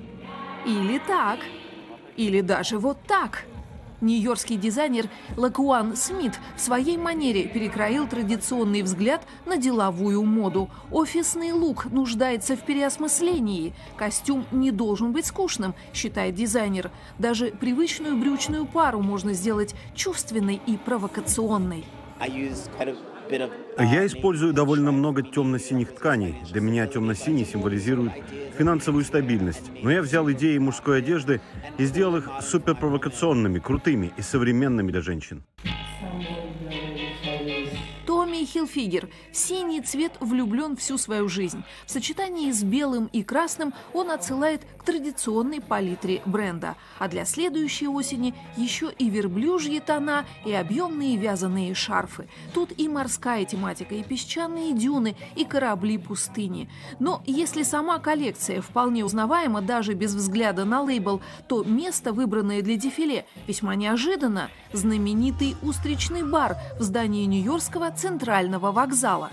Или 0.65 0.97
так. 1.05 1.41
Или 2.17 2.41
даже 2.41 2.79
вот 2.79 2.97
так– 3.07 3.43
Нью-Йоркский 4.01 4.55
дизайнер 4.55 5.09
Лакуан 5.35 5.95
Смит 5.95 6.39
в 6.55 6.61
своей 6.61 6.97
манере 6.97 7.47
перекроил 7.47 8.07
традиционный 8.07 8.81
взгляд 8.81 9.25
на 9.45 9.57
деловую 9.57 10.23
моду. 10.23 10.69
Офисный 10.91 11.51
лук 11.51 11.85
нуждается 11.91 12.55
в 12.55 12.61
переосмыслении. 12.61 13.73
Костюм 13.97 14.45
не 14.51 14.71
должен 14.71 15.11
быть 15.11 15.25
скучным, 15.25 15.75
считает 15.93 16.35
дизайнер. 16.35 16.91
Даже 17.17 17.47
привычную 17.51 18.17
брючную 18.17 18.65
пару 18.65 19.01
можно 19.01 19.33
сделать 19.33 19.75
чувственной 19.95 20.61
и 20.65 20.77
провокационной. 20.77 21.85
Я 23.77 24.05
использую 24.05 24.53
довольно 24.53 24.91
много 24.91 25.21
темно-синих 25.21 25.93
тканей. 25.93 26.35
Для 26.51 26.61
меня 26.61 26.87
темно-синий 26.87 27.45
символизирует 27.45 28.11
финансовую 28.57 29.03
стабильность. 29.05 29.71
Но 29.81 29.91
я 29.91 30.01
взял 30.01 30.29
идеи 30.31 30.57
мужской 30.57 30.99
одежды 30.99 31.41
и 31.77 31.85
сделал 31.85 32.17
их 32.17 32.29
суперпровокационными, 32.41 33.59
крутыми 33.59 34.11
и 34.17 34.21
современными 34.21 34.91
для 34.91 35.01
женщин. 35.01 35.43
Хилфигер. 38.49 39.09
Синий 39.31 39.81
цвет 39.81 40.13
влюблен 40.19 40.75
всю 40.75 40.97
свою 40.97 41.29
жизнь. 41.29 41.63
В 41.85 41.91
сочетании 41.91 42.51
с 42.51 42.63
белым 42.63 43.09
и 43.13 43.21
красным 43.21 43.73
он 43.93 44.09
отсылает 44.09 44.61
к 44.77 44.83
традиционной 44.83 45.61
палитре 45.61 46.21
бренда. 46.25 46.75
А 46.97 47.07
для 47.07 47.25
следующей 47.25 47.87
осени 47.87 48.33
еще 48.57 48.91
и 48.97 49.09
верблюжьи 49.09 49.79
тона, 49.79 50.25
и 50.45 50.51
объемные 50.51 51.15
вязаные 51.17 51.75
шарфы. 51.75 52.27
Тут 52.53 52.71
и 52.77 52.87
морская 52.87 53.45
тематика, 53.45 53.93
и 53.93 54.03
песчаные 54.03 54.73
дюны, 54.73 55.15
и 55.35 55.45
корабли 55.45 55.97
пустыни. 55.97 56.69
Но 56.99 57.21
если 57.25 57.63
сама 57.63 57.99
коллекция 57.99 58.61
вполне 58.61 59.05
узнаваема 59.05 59.61
даже 59.61 59.93
без 59.93 60.15
взгляда 60.15 60.65
на 60.65 60.81
лейбл, 60.81 61.21
то 61.47 61.63
место, 61.63 62.13
выбранное 62.13 62.61
для 62.63 62.77
дефиле, 62.77 63.25
весьма 63.47 63.75
неожиданно. 63.75 64.49
Знаменитый 64.73 65.55
устричный 65.61 66.23
бар 66.23 66.57
в 66.79 66.83
здании 66.83 67.25
Нью-Йоркского 67.25 67.91
центрального 67.91 68.38
вокзала. 68.71 69.31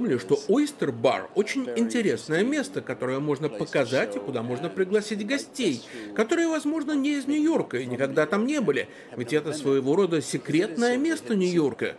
подумали, 0.00 0.18
что 0.18 0.38
Ойстер 0.48 0.92
Бар 0.92 1.28
очень 1.34 1.68
интересное 1.76 2.42
место, 2.42 2.80
которое 2.80 3.18
можно 3.20 3.48
показать 3.48 4.16
и 4.16 4.18
куда 4.18 4.42
можно 4.42 4.68
пригласить 4.68 5.26
гостей, 5.26 5.82
которые, 6.14 6.48
возможно, 6.48 6.92
не 6.92 7.18
из 7.18 7.26
Нью-Йорка 7.26 7.78
и 7.78 7.86
никогда 7.86 8.26
там 8.26 8.46
не 8.46 8.60
были. 8.60 8.88
Ведь 9.16 9.32
это 9.32 9.52
своего 9.52 9.96
рода 9.96 10.22
секретное 10.22 10.96
место 10.96 11.36
Нью-Йорка. 11.36 11.96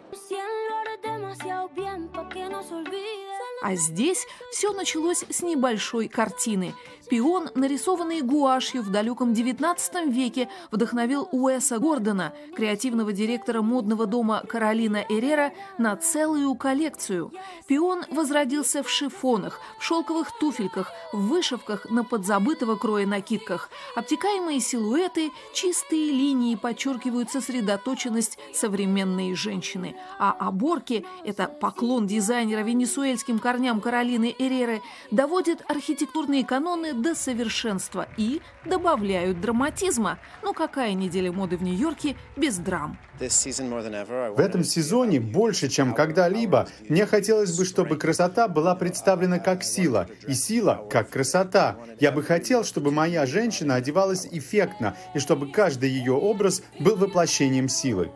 А 3.63 3.75
здесь 3.75 4.25
все 4.51 4.73
началось 4.73 5.23
с 5.29 5.43
небольшой 5.43 6.07
картины. 6.07 6.73
Пион, 7.11 7.49
нарисованный 7.55 8.21
гуашью 8.21 8.83
в 8.83 8.89
далеком 8.89 9.33
XIX 9.33 10.09
веке, 10.09 10.47
вдохновил 10.71 11.27
Уэса 11.33 11.77
Гордона, 11.77 12.33
креативного 12.55 13.11
директора 13.11 13.61
модного 13.61 14.05
дома 14.05 14.43
Каролина 14.47 15.03
Эрера, 15.09 15.51
на 15.77 15.97
целую 15.97 16.55
коллекцию. 16.55 17.33
Пион 17.67 18.05
возродился 18.11 18.81
в 18.81 18.89
шифонах, 18.89 19.59
в 19.77 19.83
шелковых 19.83 20.31
туфельках, 20.39 20.93
в 21.11 21.27
вышивках 21.27 21.85
на 21.89 22.05
подзабытого 22.05 22.77
кроя 22.77 23.05
накидках. 23.05 23.69
Обтекаемые 23.97 24.61
силуэты, 24.61 25.31
чистые 25.53 26.13
линии 26.13 26.55
подчеркивают 26.55 27.29
сосредоточенность 27.29 28.39
современной 28.53 29.35
женщины. 29.35 29.97
А 30.17 30.31
оборки– 30.31 31.05
это 31.25 31.47
поклон 31.47 32.07
дизайнера 32.07 32.61
венесуэльским 32.61 33.39
корням 33.39 33.81
Каролины 33.81 34.33
Эреры– 34.39 34.81
доводит 35.11 35.61
архитектурные 35.67 36.45
каноны 36.45 37.00
до 37.01 37.15
совершенства 37.15 38.07
и 38.17 38.41
добавляют 38.65 39.41
драматизма. 39.41 40.19
Но 40.43 40.53
какая 40.53 40.93
неделя 40.93 41.31
моды 41.31 41.57
в 41.57 41.63
Нью-Йорке 41.63 42.15
без 42.35 42.57
драм? 42.57 42.97
В 43.19 44.39
этом 44.39 44.63
сезоне 44.63 45.19
больше, 45.19 45.69
чем 45.69 45.93
когда-либо, 45.93 46.67
мне 46.89 47.05
хотелось 47.05 47.55
бы, 47.57 47.65
чтобы 47.65 47.97
красота 47.97 48.47
была 48.47 48.75
представлена 48.75 49.39
как 49.39 49.63
сила, 49.63 50.07
и 50.27 50.33
сила 50.33 50.87
как 50.89 51.09
красота. 51.09 51.77
Я 51.99 52.11
бы 52.11 52.23
хотел, 52.23 52.63
чтобы 52.63 52.91
моя 52.91 53.25
женщина 53.25 53.75
одевалась 53.75 54.25
эффектно, 54.25 54.95
и 55.13 55.19
чтобы 55.19 55.51
каждый 55.51 55.89
ее 55.89 56.13
образ 56.13 56.63
был 56.79 56.95
воплощением 56.95 57.69
силы. 57.69 58.11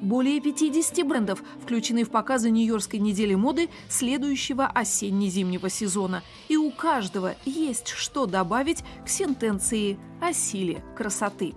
Более 0.00 0.40
50 0.40 1.06
брендов 1.06 1.42
включены 1.62 2.04
в 2.04 2.10
показы 2.10 2.50
Нью-Йоркской 2.50 2.98
недели 2.98 3.34
моды 3.34 3.68
следующего 3.88 4.66
осенне-зимнего 4.66 5.68
сезона. 5.68 6.22
И 6.48 6.56
у 6.56 6.70
каждого 6.70 7.34
есть 7.44 7.88
что 7.88 8.24
добавить 8.26 8.82
к 9.04 9.08
сентенции 9.08 9.98
о 10.20 10.32
силе 10.32 10.82
красоты. 10.96 11.54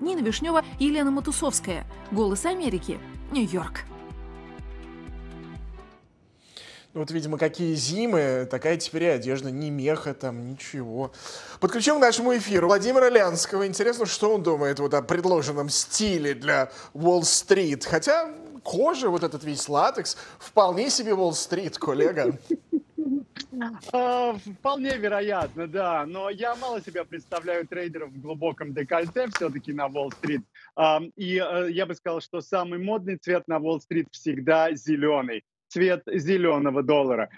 Нина 0.00 0.20
Вишнева, 0.20 0.64
Елена 0.78 1.10
Матусовская. 1.10 1.86
«Голос 2.10 2.44
Америки», 2.44 2.98
Нью-Йорк. 3.32 3.84
Ну 6.92 7.00
вот, 7.00 7.12
видимо, 7.12 7.38
какие 7.38 7.74
зимы, 7.74 8.48
такая 8.50 8.76
теперь 8.76 9.04
и 9.04 9.06
одежда, 9.06 9.52
ни 9.52 9.70
меха 9.70 10.12
там, 10.12 10.50
ничего. 10.50 11.12
Подключим 11.60 11.98
к 11.98 12.00
нашему 12.00 12.36
эфиру 12.36 12.66
Владимира 12.66 13.08
Лянского. 13.08 13.68
Интересно, 13.68 14.06
что 14.06 14.34
он 14.34 14.42
думает 14.42 14.80
вот 14.80 14.92
о 14.94 15.02
предложенном 15.02 15.68
стиле 15.68 16.34
для 16.34 16.72
Уолл-стрит. 16.92 17.84
Хотя 17.84 18.34
кожа, 18.64 19.08
вот 19.08 19.22
этот 19.22 19.44
весь 19.44 19.68
латекс, 19.68 20.16
вполне 20.40 20.90
себе 20.90 21.14
Уолл-стрит, 21.14 21.78
коллега. 21.78 22.36
А, 23.92 24.36
вполне 24.60 24.96
вероятно, 24.96 25.66
да. 25.66 26.06
Но 26.06 26.30
я 26.30 26.54
мало 26.56 26.80
себя 26.80 27.04
представляю 27.04 27.66
трейдеров 27.66 28.10
в 28.10 28.20
глубоком 28.20 28.72
декольте 28.72 29.26
все-таки 29.34 29.72
на 29.72 29.86
Уолл-стрит. 29.86 30.42
И 31.16 31.36
э, 31.36 31.70
я 31.70 31.84
бы 31.84 31.94
сказал, 31.94 32.20
что 32.20 32.40
самый 32.40 32.78
модный 32.78 33.16
цвет 33.16 33.48
на 33.48 33.58
Уолл-стрит 33.58 34.08
всегда 34.12 34.72
зеленый 34.74 35.44
цвет 35.70 36.02
зеленого 36.06 36.82
доллара. 36.82 37.30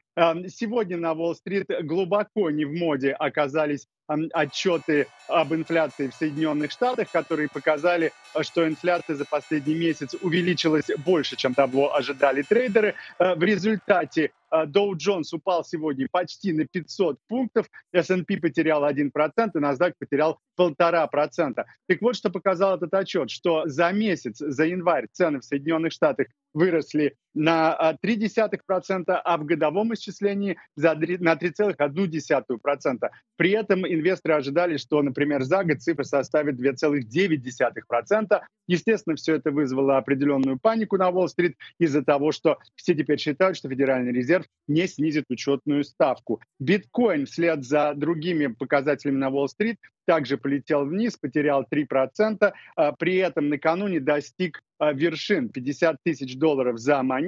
Сегодня 0.49 0.97
на 0.97 1.13
Уолл-стрит 1.13 1.67
глубоко 1.83 2.51
не 2.51 2.65
в 2.65 2.73
моде 2.73 3.13
оказались 3.13 3.87
отчеты 4.33 5.07
об 5.29 5.55
инфляции 5.55 6.09
в 6.09 6.15
Соединенных 6.15 6.71
Штатах, 6.71 7.11
которые 7.11 7.49
показали, 7.49 8.13
что 8.41 8.67
инфляция 8.67 9.17
за 9.17 9.25
последний 9.25 9.75
месяц 9.75 10.15
увеличилась 10.21 10.91
больше, 11.05 11.37
чем 11.37 11.55
того 11.55 11.95
ожидали 11.95 12.43
трейдеры. 12.43 12.95
Э, 13.19 13.35
в 13.35 13.43
результате 13.43 14.33
Dow 14.53 14.93
Jones 14.93 15.29
упал 15.33 15.65
сегодня 15.65 16.07
почти 16.11 16.53
на 16.53 16.67
500 16.67 17.19
пунктов, 17.27 17.67
S&P 17.93 18.37
потерял 18.37 18.85
1%, 18.85 19.11
и 19.55 19.59
NASDAQ 19.59 19.95
потерял 19.99 20.39
1,5%. 20.59 21.65
Так 21.89 22.03
вот, 22.03 22.17
что 22.17 22.31
показал 22.31 22.77
этот 22.77 22.93
отчет, 22.93 23.31
что 23.31 23.63
за 23.67 23.91
месяц, 23.93 24.39
за 24.39 24.67
январь 24.67 25.07
цены 25.13 25.41
в 25.41 25.45
Соединенных 25.45 25.93
Штатах 25.93 26.27
выросли 26.53 27.17
на 27.35 27.97
0,3%, 28.03 29.05
а 29.09 29.37
в 29.37 29.45
годовом 29.45 29.95
исчислении 29.95 30.59
на 30.77 30.95
3,1%. 30.95 33.11
При 33.37 33.51
этом 33.51 33.87
инвесторы 33.87 34.35
ожидали, 34.35 34.77
что, 34.77 35.03
например, 35.03 35.43
за 35.43 35.65
год 35.65 35.81
цифра 35.81 36.05
составит 36.05 36.61
2,9%. 36.61 38.41
Естественно, 38.69 39.17
все 39.17 39.37
это 39.37 39.51
вызвало 39.51 39.99
определенную 39.99 40.59
панику 40.59 40.97
на 40.97 41.11
Уолл-стрит 41.11 41.57
из-за 41.79 42.03
того, 42.03 42.33
что 42.33 42.59
все 42.77 42.95
теперь 42.95 43.19
считают, 43.19 43.57
что 43.57 43.69
Федеральный 43.69 44.13
резерв 44.13 44.47
не 44.69 44.87
снизит 44.87 45.25
учетную 45.29 45.85
ставку. 45.85 46.41
Биткоин 46.61 47.27
вслед 47.27 47.65
за 47.65 47.95
другими 47.95 48.47
показателями 48.47 49.19
на 49.19 49.31
Уолл-стрит 49.31 49.79
также 50.05 50.37
полетел 50.37 50.85
вниз, 50.85 51.17
потерял 51.17 51.67
3%, 51.71 52.53
а 52.77 52.93
при 52.93 53.17
этом 53.17 53.49
накануне 53.49 54.01
достиг 54.01 54.61
а, 54.79 54.93
вершин 54.93 55.49
50 55.49 55.97
тысяч 56.03 56.37
долларов 56.37 56.79
за 56.79 57.03
монету 57.03 57.22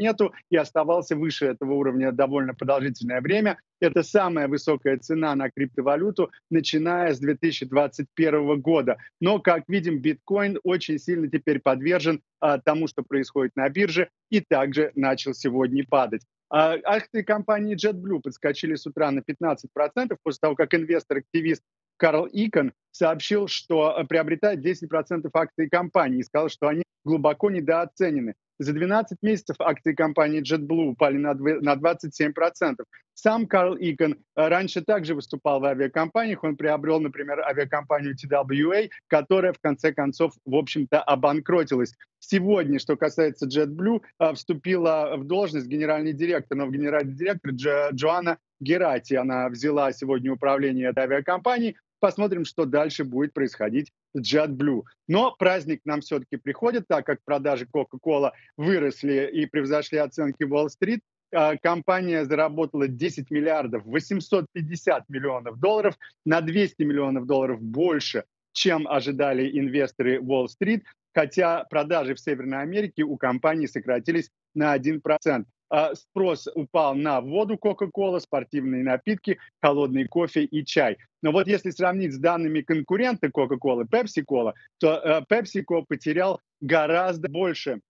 и 0.50 0.56
оставался 0.56 1.16
выше 1.16 1.46
этого 1.46 1.74
уровня 1.74 2.12
довольно 2.12 2.54
продолжительное 2.54 3.20
время. 3.20 3.58
Это 3.80 4.02
самая 4.02 4.48
высокая 4.48 4.98
цена 4.98 5.34
на 5.34 5.50
криптовалюту, 5.50 6.30
начиная 6.50 7.12
с 7.12 7.18
2021 7.18 8.60
года. 8.60 8.96
Но, 9.20 9.38
как 9.40 9.64
видим, 9.68 9.98
биткоин 9.98 10.58
очень 10.62 10.98
сильно 10.98 11.28
теперь 11.28 11.60
подвержен 11.60 12.22
а, 12.40 12.58
тому, 12.58 12.86
что 12.86 13.02
происходит 13.02 13.56
на 13.56 13.68
бирже, 13.68 14.08
и 14.30 14.40
также 14.40 14.92
начал 14.94 15.34
сегодня 15.34 15.84
падать. 15.88 16.22
А, 16.50 16.76
акции 16.84 17.22
компании 17.22 17.76
JetBlue 17.76 18.20
подскочили 18.20 18.74
с 18.74 18.86
утра 18.86 19.10
на 19.10 19.20
15% 19.20 20.16
после 20.22 20.38
того, 20.40 20.54
как 20.54 20.74
инвестор-активист 20.74 21.62
Карл 21.96 22.28
Икон 22.32 22.72
сообщил, 22.90 23.48
что 23.48 23.96
э, 23.96 24.04
приобретает 24.04 24.64
10% 24.64 25.28
акций 25.32 25.68
компании 25.68 26.20
и 26.20 26.22
сказал, 26.22 26.48
что 26.48 26.68
они 26.68 26.82
глубоко 27.04 27.50
недооценены. 27.50 28.34
За 28.58 28.72
12 28.72 29.18
месяцев 29.22 29.56
акции 29.58 29.94
компании 29.94 30.40
JetBlue 30.40 30.90
упали 30.90 31.16
на 31.16 31.32
27%. 31.74 32.84
Сам 33.14 33.46
Карл 33.46 33.76
Икон 33.78 34.12
э, 34.12 34.48
раньше 34.48 34.82
также 34.82 35.14
выступал 35.14 35.60
в 35.60 35.64
авиакомпаниях. 35.64 36.42
Он 36.42 36.56
приобрел, 36.56 37.00
например, 37.00 37.40
авиакомпанию 37.40 38.14
TWA, 38.14 38.90
которая 39.06 39.52
в 39.52 39.60
конце 39.60 39.92
концов, 39.92 40.32
в 40.44 40.54
общем-то, 40.54 41.00
обанкротилась. 41.00 41.94
Сегодня, 42.18 42.78
что 42.78 42.96
касается 42.96 43.46
JetBlue, 43.46 44.02
э, 44.18 44.32
вступила 44.34 45.14
в 45.16 45.24
должность 45.24 45.66
генеральный 45.66 46.12
директор, 46.12 46.58
но 46.58 46.66
в 46.66 46.72
генеральный 46.72 47.14
директор 47.14 47.52
Джо, 47.52 47.90
Джоанна 47.92 48.38
Герати. 48.60 49.14
Она 49.14 49.48
взяла 49.48 49.92
сегодня 49.92 50.32
управление 50.32 50.90
этой 50.90 51.04
авиакомпанией. 51.04 51.76
Посмотрим, 52.04 52.44
что 52.44 52.66
дальше 52.66 53.02
будет 53.02 53.32
происходить 53.32 53.90
с 54.12 54.20
JetBlue. 54.20 54.82
Но 55.08 55.34
праздник 55.38 55.80
нам 55.86 56.02
все-таки 56.02 56.36
приходит, 56.36 56.86
так 56.86 57.06
как 57.06 57.20
продажи 57.24 57.66
Coca-Cola 57.74 58.32
выросли 58.58 59.30
и 59.32 59.46
превзошли 59.46 59.96
оценки 59.96 60.42
Wall-Street. 60.42 61.00
А, 61.34 61.56
компания 61.56 62.26
заработала 62.26 62.88
10 62.88 63.30
миллиардов 63.30 63.86
850 63.86 65.08
миллионов 65.08 65.58
долларов, 65.58 65.96
на 66.26 66.42
200 66.42 66.82
миллионов 66.82 67.24
долларов 67.24 67.62
больше, 67.62 68.24
чем 68.52 68.86
ожидали 68.86 69.58
инвесторы 69.58 70.18
Wall-Street, 70.18 70.82
хотя 71.14 71.64
продажи 71.70 72.14
в 72.14 72.20
Северной 72.20 72.60
Америке 72.60 73.04
у 73.04 73.16
компании 73.16 73.64
сократились 73.64 74.30
на 74.54 74.76
1%. 74.76 75.46
А, 75.70 75.94
спрос 75.94 76.48
упал 76.54 76.94
на 76.94 77.20
воду 77.20 77.58
Coca-Cola, 77.62 78.20
спортивные 78.20 78.84
напитки, 78.84 79.38
холодный 79.62 80.06
кофе 80.06 80.44
и 80.44 80.64
чай. 80.64 80.98
Но 81.22 81.32
вот 81.32 81.48
если 81.48 81.70
сравнить 81.70 82.12
с 82.12 82.18
данными 82.18 82.60
конкурента 82.60 83.28
Coca-Cola, 83.28 83.84
Pepsi-Cola, 83.90 84.52
то 84.78 85.00
э, 85.02 85.20
PepsiCo 85.28 85.84
потерял 85.88 86.40
гораздо 86.60 87.28
больше 87.28 87.80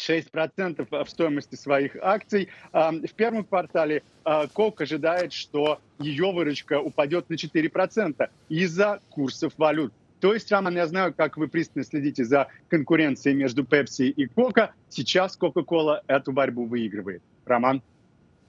6% 0.00 1.04
в 1.04 1.10
стоимости 1.10 1.56
своих 1.56 1.96
акций. 1.96 2.48
В 2.72 3.14
первом 3.14 3.44
квартале 3.44 4.02
Кок 4.54 4.80
ожидает, 4.80 5.32
что 5.32 5.78
ее 5.98 6.32
выручка 6.32 6.80
упадет 6.80 7.28
на 7.28 7.34
4% 7.34 8.30
из-за 8.48 9.00
курсов 9.10 9.52
валют. 9.58 9.92
То 10.20 10.34
есть, 10.34 10.52
Роман, 10.52 10.76
я 10.76 10.86
знаю, 10.86 11.14
как 11.14 11.36
вы 11.36 11.48
пристально 11.48 11.84
следите 11.84 12.24
за 12.24 12.48
конкуренцией 12.68 13.34
между 13.34 13.64
Pepsi 13.64 14.08
и 14.08 14.26
Coca. 14.26 14.70
Сейчас 14.88 15.38
Coca-Cola 15.40 16.00
эту 16.06 16.32
борьбу 16.32 16.66
выигрывает. 16.66 17.22
Роман? 17.46 17.82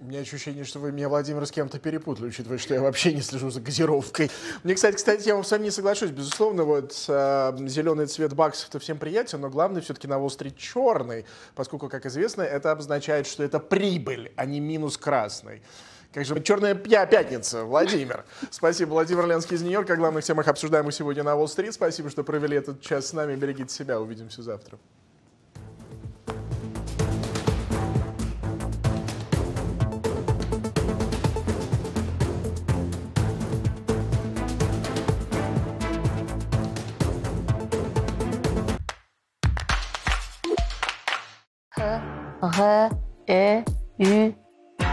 У 0.02 0.06
меня 0.06 0.22
ощущение, 0.22 0.64
что 0.64 0.80
вы 0.80 0.92
меня, 0.92 1.10
Владимир, 1.10 1.46
с 1.46 1.52
кем-то 1.52 1.78
перепутали, 1.78 2.30
учитывая, 2.30 2.58
что 2.58 2.74
я 2.74 2.82
вообще 2.82 3.14
не 3.14 3.22
слежу 3.22 3.52
за 3.52 3.62
газировкой. 3.62 4.32
Мне, 4.64 4.74
кстати, 4.74 4.96
кстати, 4.96 5.28
я 5.28 5.42
с 5.42 5.52
вами 5.52 5.66
не 5.66 5.72
соглашусь. 5.72 6.10
Безусловно, 6.10 6.64
вот 6.64 7.06
э, 7.08 7.54
зеленый 7.68 8.08
цвет 8.08 8.34
баксов-то 8.34 8.80
всем 8.80 8.98
приятен, 8.98 9.42
но 9.42 9.52
главное 9.52 9.80
все-таки 9.82 10.08
на 10.08 10.18
Уолл-стрит 10.18 10.58
черный, 10.58 11.26
поскольку, 11.54 11.88
как 11.88 12.08
известно, 12.08 12.42
это 12.42 12.72
обозначает, 12.72 13.28
что 13.28 13.44
это 13.44 13.60
прибыль, 13.60 14.32
а 14.36 14.48
не 14.48 14.60
минус 14.60 14.98
красный. 14.98 15.62
Как 16.14 16.26
же 16.26 16.42
черная 16.42 16.76
пя 16.76 17.06
пятница, 17.06 17.64
Владимир. 17.64 18.26
Спасибо, 18.50 18.90
Владимир 18.90 19.26
Ленский 19.28 19.56
из 19.56 19.62
Нью-Йорка. 19.62 19.94
О 19.94 19.96
главных 19.96 20.26
темах 20.26 20.48
обсуждаем 20.50 20.86
мы 20.86 20.92
сегодня 20.92 21.24
на 21.24 21.36
Уолл-стрит. 21.36 21.74
Спасибо, 21.74 22.10
что 22.10 22.24
провели 22.24 22.58
этот 22.58 22.82
час 22.82 23.08
с 23.08 23.14
нами. 23.14 23.36
Берегите 23.36 23.74
себя. 23.74 24.00
Увидимся 24.00 24.42
завтра. 24.44 24.78
Г, 42.42 42.90
Э, 43.28 43.64
Ю. 43.98 44.41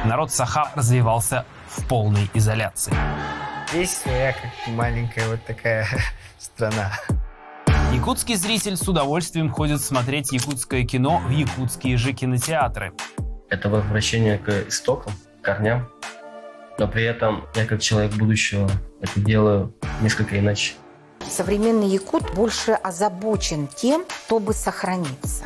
Народ 0.04 0.30
Саха 0.32 0.70
развивался 0.74 1.44
в 1.68 1.86
полной 1.88 2.30
изоляции. 2.32 2.94
Здесь 3.70 3.98
своя 3.98 4.32
как 4.32 4.50
маленькая 4.68 5.28
вот 5.28 5.44
такая 5.44 5.86
страна. 6.38 6.92
Якутский 7.92 8.36
зритель 8.36 8.76
с 8.76 8.86
удовольствием 8.88 9.50
ходит 9.50 9.82
смотреть 9.82 10.32
якутское 10.32 10.84
кино 10.84 11.20
в 11.26 11.30
якутские 11.30 11.96
же 11.96 12.12
кинотеатры. 12.12 12.92
Это 13.50 13.68
возвращение 13.68 14.38
к 14.38 14.68
истокам, 14.68 15.12
к 15.40 15.44
корням. 15.44 15.88
Но 16.78 16.86
при 16.86 17.04
этом 17.04 17.44
я 17.56 17.66
как 17.66 17.80
человек 17.80 18.12
будущего 18.12 18.70
это 19.00 19.20
делаю 19.20 19.74
несколько 20.00 20.38
иначе. 20.38 20.74
Современный 21.28 21.88
якут 21.88 22.34
больше 22.34 22.72
озабочен 22.72 23.66
тем, 23.66 24.04
чтобы 24.26 24.54
сохраниться. 24.54 25.44